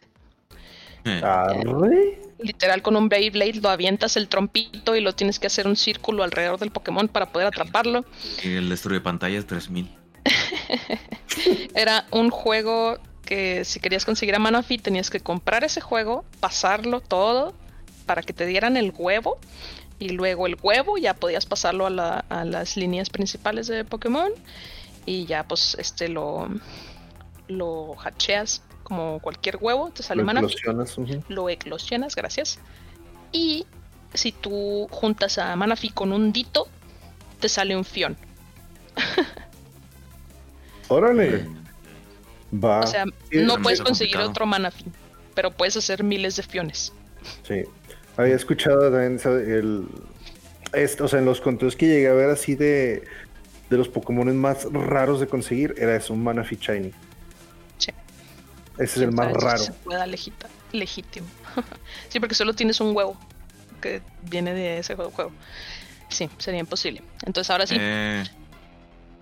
[2.39, 6.23] literal con un Beyblade lo avientas el trompito y lo tienes que hacer un círculo
[6.23, 8.05] alrededor del Pokémon para poder atraparlo.
[8.43, 9.89] Y el destruye pantallas 3000.
[11.75, 17.01] Era un juego que si querías conseguir a Manafi tenías que comprar ese juego, pasarlo
[17.01, 17.53] todo
[18.05, 19.39] para que te dieran el huevo
[19.97, 24.31] y luego el huevo ya podías pasarlo a, a las líneas principales de Pokémon
[25.05, 26.49] y ya pues este lo
[27.47, 30.95] lo hacheas como cualquier huevo, te sale lo Eclosionas,
[31.27, 32.59] Lo eclosionas, gracias.
[33.31, 33.65] Y
[34.13, 36.67] si tú juntas a Manafi con un Dito,
[37.39, 38.15] te sale un Fion.
[40.87, 41.47] Órale.
[42.53, 42.81] Va.
[42.81, 44.85] O sea, no puedes conseguir otro Manafi,
[45.33, 46.93] pero puedes hacer miles de Fiones.
[47.41, 47.63] Sí.
[48.17, 49.87] Había escuchado también el,
[51.01, 53.03] o sea, en los conteos que llegué a ver así de,
[53.71, 56.93] de los Pokémon más raros de conseguir, era eso, un Manafi Shiny.
[58.75, 59.57] Ese es el más raro.
[59.57, 61.27] Se pueda legítimo.
[62.09, 63.17] sí, porque solo tienes un huevo
[63.81, 65.31] que viene de ese juego.
[66.09, 67.01] Sí, sería imposible.
[67.25, 67.75] Entonces ahora sí.
[67.79, 68.23] Eh.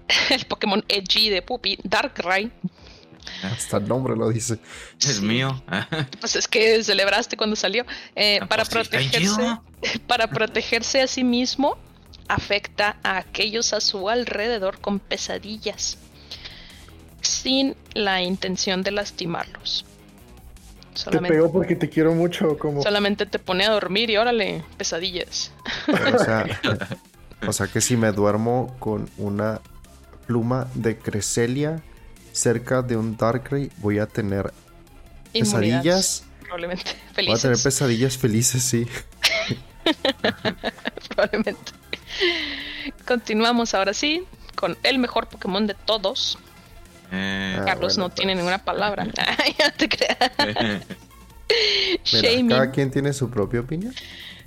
[0.30, 2.52] El Pokémon Edgy de Puppy, Darkrai.
[3.44, 4.60] Hasta el nombre lo dice.
[5.00, 5.64] Es mío.
[6.20, 7.86] pues es que celebraste cuando salió.
[8.16, 9.60] Eh, ah, para pues protegerse.
[10.08, 11.78] Para protegerse a sí mismo,
[12.28, 15.98] afecta a aquellos a su alrededor con pesadillas,
[17.44, 19.86] sin la intención de lastimarlos.
[21.12, 22.82] te pego porque te quiero mucho, como.
[22.82, 25.52] Solamente te pone a dormir y órale, pesadillas.
[27.46, 29.60] O sea, que si me duermo con una
[30.26, 31.84] pluma de Creselia
[32.32, 34.54] cerca de un Darkrai, voy a tener
[35.34, 36.24] pesadillas.
[36.42, 37.26] Probablemente felices.
[37.26, 38.88] Voy a tener pesadillas felices, sí.
[41.10, 41.74] Probablemente.
[43.06, 44.24] Continuamos ahora sí
[44.56, 46.38] con el mejor Pokémon de todos.
[47.16, 49.06] Eh, Carlos no tiene ninguna palabra.
[49.60, 50.18] ya te creas.
[52.50, 53.94] cada quien tiene su propia opinión.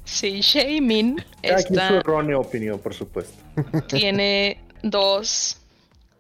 [0.05, 1.89] Sí, Shaymin está...
[1.89, 3.37] su errónea opinión, por supuesto.
[3.89, 5.59] Tiene dos,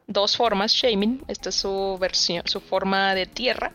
[0.08, 1.22] dos formas, Shaymin.
[1.28, 3.72] Esta es su versión, su forma de tierra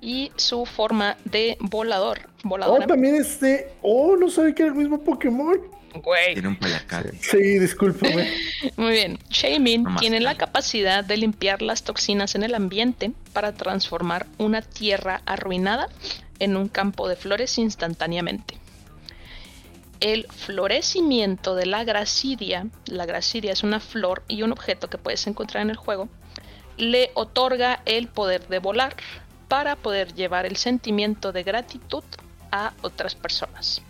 [0.00, 2.28] y su forma de volador.
[2.42, 2.84] Voladora.
[2.84, 3.72] Oh, también este.
[3.82, 5.60] Oh, no sabía que era el mismo Pokémon.
[6.34, 7.12] Tiene un palacate.
[7.20, 8.30] Sí, discúlpame.
[8.76, 9.18] Muy bien.
[9.28, 15.22] Shaymin tiene la capacidad de limpiar las toxinas en el ambiente para transformar una tierra
[15.26, 15.88] arruinada
[16.38, 18.58] en un campo de flores instantáneamente.
[20.00, 25.26] El florecimiento de la gracidia, la gracidia es una flor y un objeto que puedes
[25.26, 26.08] encontrar en el juego,
[26.78, 28.96] le otorga el poder de volar
[29.48, 32.04] para poder llevar el sentimiento de gratitud
[32.50, 33.82] a otras personas.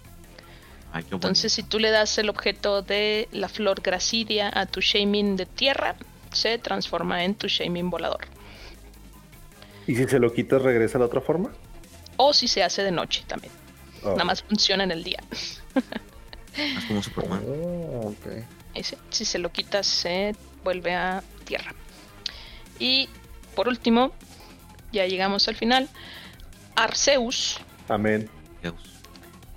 [0.93, 5.47] Entonces, si tú le das el objeto de la flor gracidia a tu Shamin de
[5.47, 5.95] tierra,
[6.33, 8.27] se transforma en tu Shamin volador.
[9.87, 11.53] ¿Y si se lo quitas, regresa a la otra forma?
[12.17, 13.53] O si se hace de noche también.
[14.03, 14.11] Oh.
[14.11, 15.23] Nada más funciona en el día.
[16.57, 17.43] es como Superman.
[17.47, 18.15] Oh,
[19.11, 20.35] si se lo quitas, se
[20.65, 21.75] vuelve a tierra.
[22.79, 23.09] Y
[23.55, 24.13] por último,
[24.93, 25.89] ya llegamos al final.
[26.75, 27.59] Arceus.
[27.89, 28.29] Amén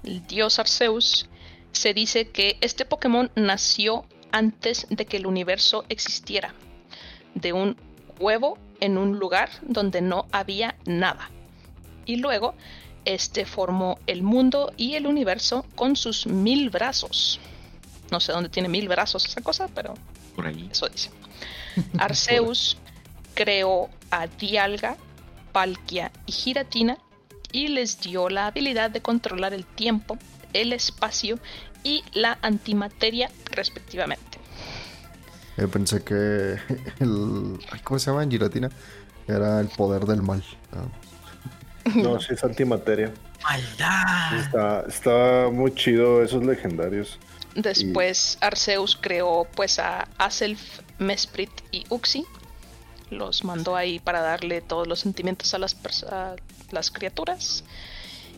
[0.04, 1.28] el dios Arceus,
[1.72, 6.54] se dice que este Pokémon nació antes de que el universo existiera,
[7.36, 7.78] de un
[8.20, 11.30] huevo en un lugar donde no había nada.
[12.06, 12.54] Y luego,
[13.06, 17.40] este formó el mundo y el universo con sus mil brazos.
[18.12, 19.94] No sé dónde tiene mil brazos esa cosa, pero
[20.36, 20.70] por ahí.
[20.72, 21.10] Eso dice.
[21.98, 22.78] Arceus
[23.34, 24.98] creó a Dialga,
[25.52, 26.98] Palkia y Giratina
[27.54, 30.18] y les dio la habilidad de controlar el tiempo,
[30.52, 31.40] el espacio
[31.84, 34.40] y la antimateria respectivamente.
[35.56, 36.14] Yo pensé que
[37.00, 37.60] el...
[37.86, 38.70] ¿Cómo se llama en giratina?
[39.28, 40.44] Era el poder del mal.
[41.96, 43.14] No, sí es antimateria.
[43.44, 44.88] ¡Maldad!
[44.88, 47.20] Está, muy chido esos legendarios.
[47.56, 52.26] Después Arceus creó pues a Aself, Mesprit y Uxie.
[53.12, 56.40] Los mandó ahí para darle todos los sentimientos a las, personas
[56.74, 57.64] las criaturas.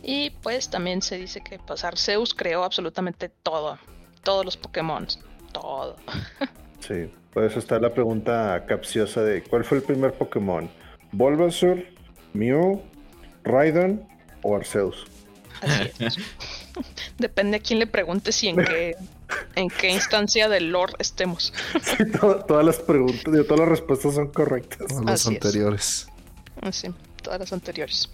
[0.04, 3.80] Y pues también se dice que pues, Arceus creó absolutamente todo,
[4.24, 5.08] todos los Pokémon,
[5.52, 5.96] todo.
[6.80, 10.70] sí, por eso está la pregunta capciosa de ¿cuál fue el primer Pokémon?
[11.12, 11.84] ¿Bulbasaur,
[12.34, 12.82] Mew,
[13.44, 14.08] Raidon
[14.44, 15.06] o Arceus?
[17.18, 18.96] Depende a quién le pregunte y en qué,
[19.56, 21.54] en qué instancia del lore estemos.
[22.48, 24.88] todas las preguntas, todas las respuestas son correctas.
[25.04, 26.08] las anteriores.
[26.72, 26.90] Sí,
[27.22, 28.10] todas las anteriores.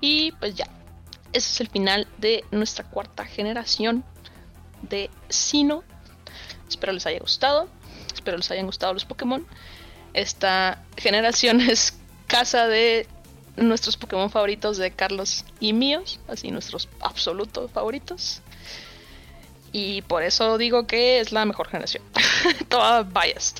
[0.00, 0.66] Y pues ya,
[1.32, 4.04] ese es el final de nuestra cuarta generación
[4.82, 5.84] de Sino.
[6.68, 7.68] Espero les haya gustado.
[8.12, 9.46] Espero les hayan gustado los Pokémon.
[10.12, 13.06] Esta generación es casa de
[13.56, 18.42] nuestros Pokémon favoritos de Carlos y míos, así nuestros absolutos favoritos.
[19.72, 22.02] Y por eso digo que es la mejor generación.
[22.68, 23.58] Toda biased.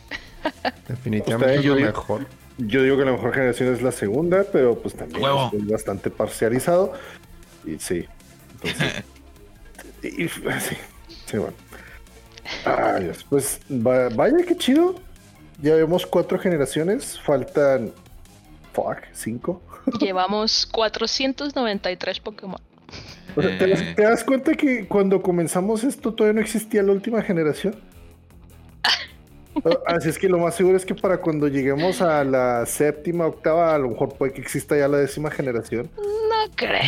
[0.88, 2.26] Definitivamente yo mejor.
[2.66, 5.22] Yo digo que la mejor generación es la segunda, pero pues también
[5.52, 6.92] es bastante parcializado.
[7.64, 8.06] Y sí.
[8.54, 9.04] Entonces,
[10.02, 10.76] y, sí,
[11.26, 11.54] sí, bueno.
[12.64, 14.96] Ay, pues vaya que chido.
[15.62, 17.18] Ya vemos cuatro generaciones.
[17.20, 17.92] Faltan.
[18.72, 19.62] Fuck, cinco.
[20.00, 22.60] Llevamos 493 Pokémon.
[23.34, 27.76] ¿te, ¿Te das cuenta que cuando comenzamos esto todavía no existía la última generación?
[29.86, 33.74] Así es que lo más seguro es que para cuando lleguemos a la séptima, octava,
[33.74, 35.90] a lo mejor puede que exista ya la décima generación.
[35.96, 36.80] No creo.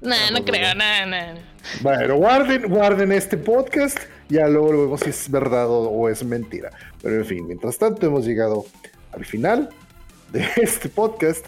[0.00, 1.40] No, no creo, no, no.
[1.80, 3.98] Bueno, guarden, guarden este podcast.
[4.28, 6.70] Ya luego lo vemos si es verdad o, es mentira.
[7.02, 8.66] Pero en fin, mientras tanto hemos llegado
[9.12, 9.70] al final
[10.32, 11.46] de este podcast.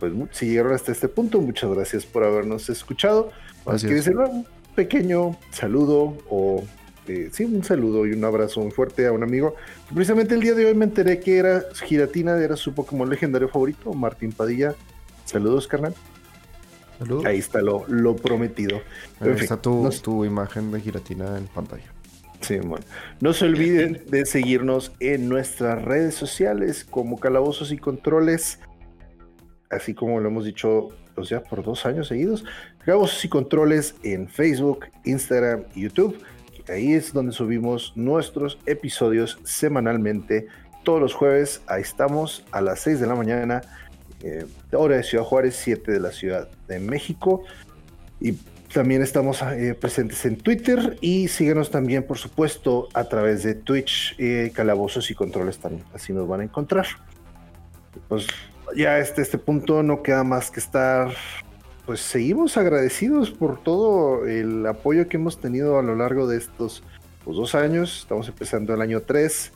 [0.00, 3.30] Pues si llegaron hasta este punto, muchas gracias por habernos escuchado.
[3.64, 6.64] ¿Quieres hacer un pequeño saludo o
[7.06, 9.54] este, sí, un saludo y un abrazo muy fuerte a un amigo.
[9.92, 13.92] Precisamente el día de hoy me enteré que era Giratina, era su Pokémon legendario favorito,
[13.92, 14.74] Martín Padilla.
[15.26, 15.94] Saludos, carnal.
[16.98, 17.26] Saludos.
[17.26, 18.80] Ahí está lo, lo prometido.
[19.20, 21.84] Ahí está tu, tu, imagen de Giratina en pantalla.
[22.40, 22.84] Sí, bueno.
[23.20, 28.60] No se olviden de seguirnos en nuestras redes sociales como Calabozos y Controles,
[29.70, 32.44] así como lo hemos dicho pues ya por dos años seguidos.
[32.84, 36.16] Calabozos y Controles en Facebook, Instagram y YouTube.
[36.68, 40.46] Ahí es donde subimos nuestros episodios semanalmente.
[40.82, 43.62] Todos los jueves, ahí estamos a las 6 de la mañana,
[44.22, 47.44] eh, hora de Ciudad Juárez, 7 de la Ciudad de México.
[48.20, 48.34] Y
[48.72, 54.16] también estamos eh, presentes en Twitter y síguenos también, por supuesto, a través de Twitch,
[54.18, 55.84] eh, Calabozos y Controles también.
[55.94, 56.86] Así nos van a encontrar.
[58.08, 58.26] Pues
[58.74, 61.12] ya este, este punto no queda más que estar.
[61.86, 66.82] Pues seguimos agradecidos por todo el apoyo que hemos tenido a lo largo de estos
[67.24, 68.00] pues, dos años.
[68.00, 69.52] Estamos empezando el año 3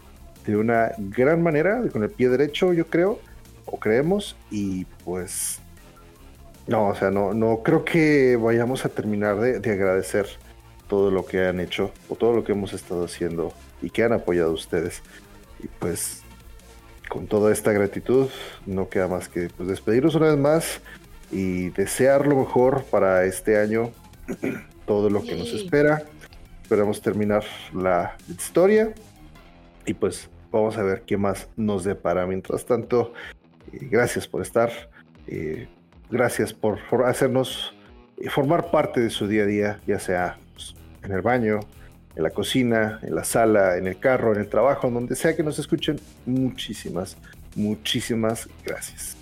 [0.46, 3.18] de una gran manera, con el pie derecho, yo creo,
[3.64, 5.60] o creemos, y pues
[6.66, 10.26] no, o sea, no, no creo que vayamos a terminar de, agradecer
[10.86, 14.12] todo lo que han hecho o todo lo que hemos estado haciendo y que han
[14.12, 15.02] apoyado ustedes.
[15.62, 16.22] Y pues
[17.08, 18.28] con toda esta gratitud
[18.66, 20.80] no queda más que pues, despedirnos una vez más
[21.30, 23.90] y desear lo mejor para este año,
[24.86, 26.04] todo lo que nos espera.
[26.62, 27.44] Esperamos terminar
[27.74, 28.92] la historia
[29.86, 32.26] y pues vamos a ver qué más nos depara.
[32.26, 33.12] Mientras tanto,
[33.72, 34.70] eh, gracias por estar.
[35.26, 35.68] Eh,
[36.10, 37.74] Gracias por, hacernos
[38.16, 41.60] eh, formar parte de su día a día, ya sea pues, en el baño,
[42.16, 45.42] en la cocina, en la sala, en el carro, en el trabajo, donde sea que
[45.42, 46.00] nos escuchen.
[46.24, 47.16] Muchísimas,
[47.54, 49.16] muchísimas gracias.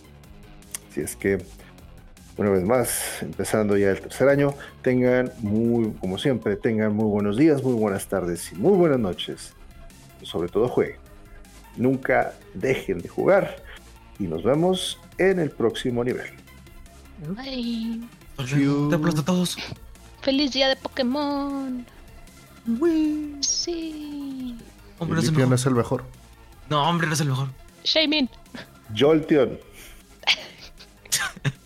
[0.89, 1.39] Así es que,
[2.36, 7.36] una vez más, empezando ya el tercer año, tengan muy, como siempre, tengan muy buenos
[7.36, 9.54] días, muy buenas tardes y muy buenas noches.
[10.22, 10.98] Sobre todo jueguen.
[11.76, 13.62] Nunca dejen de jugar
[14.18, 16.30] y nos vemos en el próximo nivel.
[17.28, 18.00] Bye.
[18.36, 19.56] Te aplaudo a todos.
[20.20, 21.86] Feliz día de Pokémon.
[23.40, 24.58] Sí.
[24.98, 26.04] Hombre, no es el mejor.
[26.68, 27.48] No, hombre, no es el mejor.
[27.84, 28.28] Shamin.
[28.98, 29.58] Jolteon.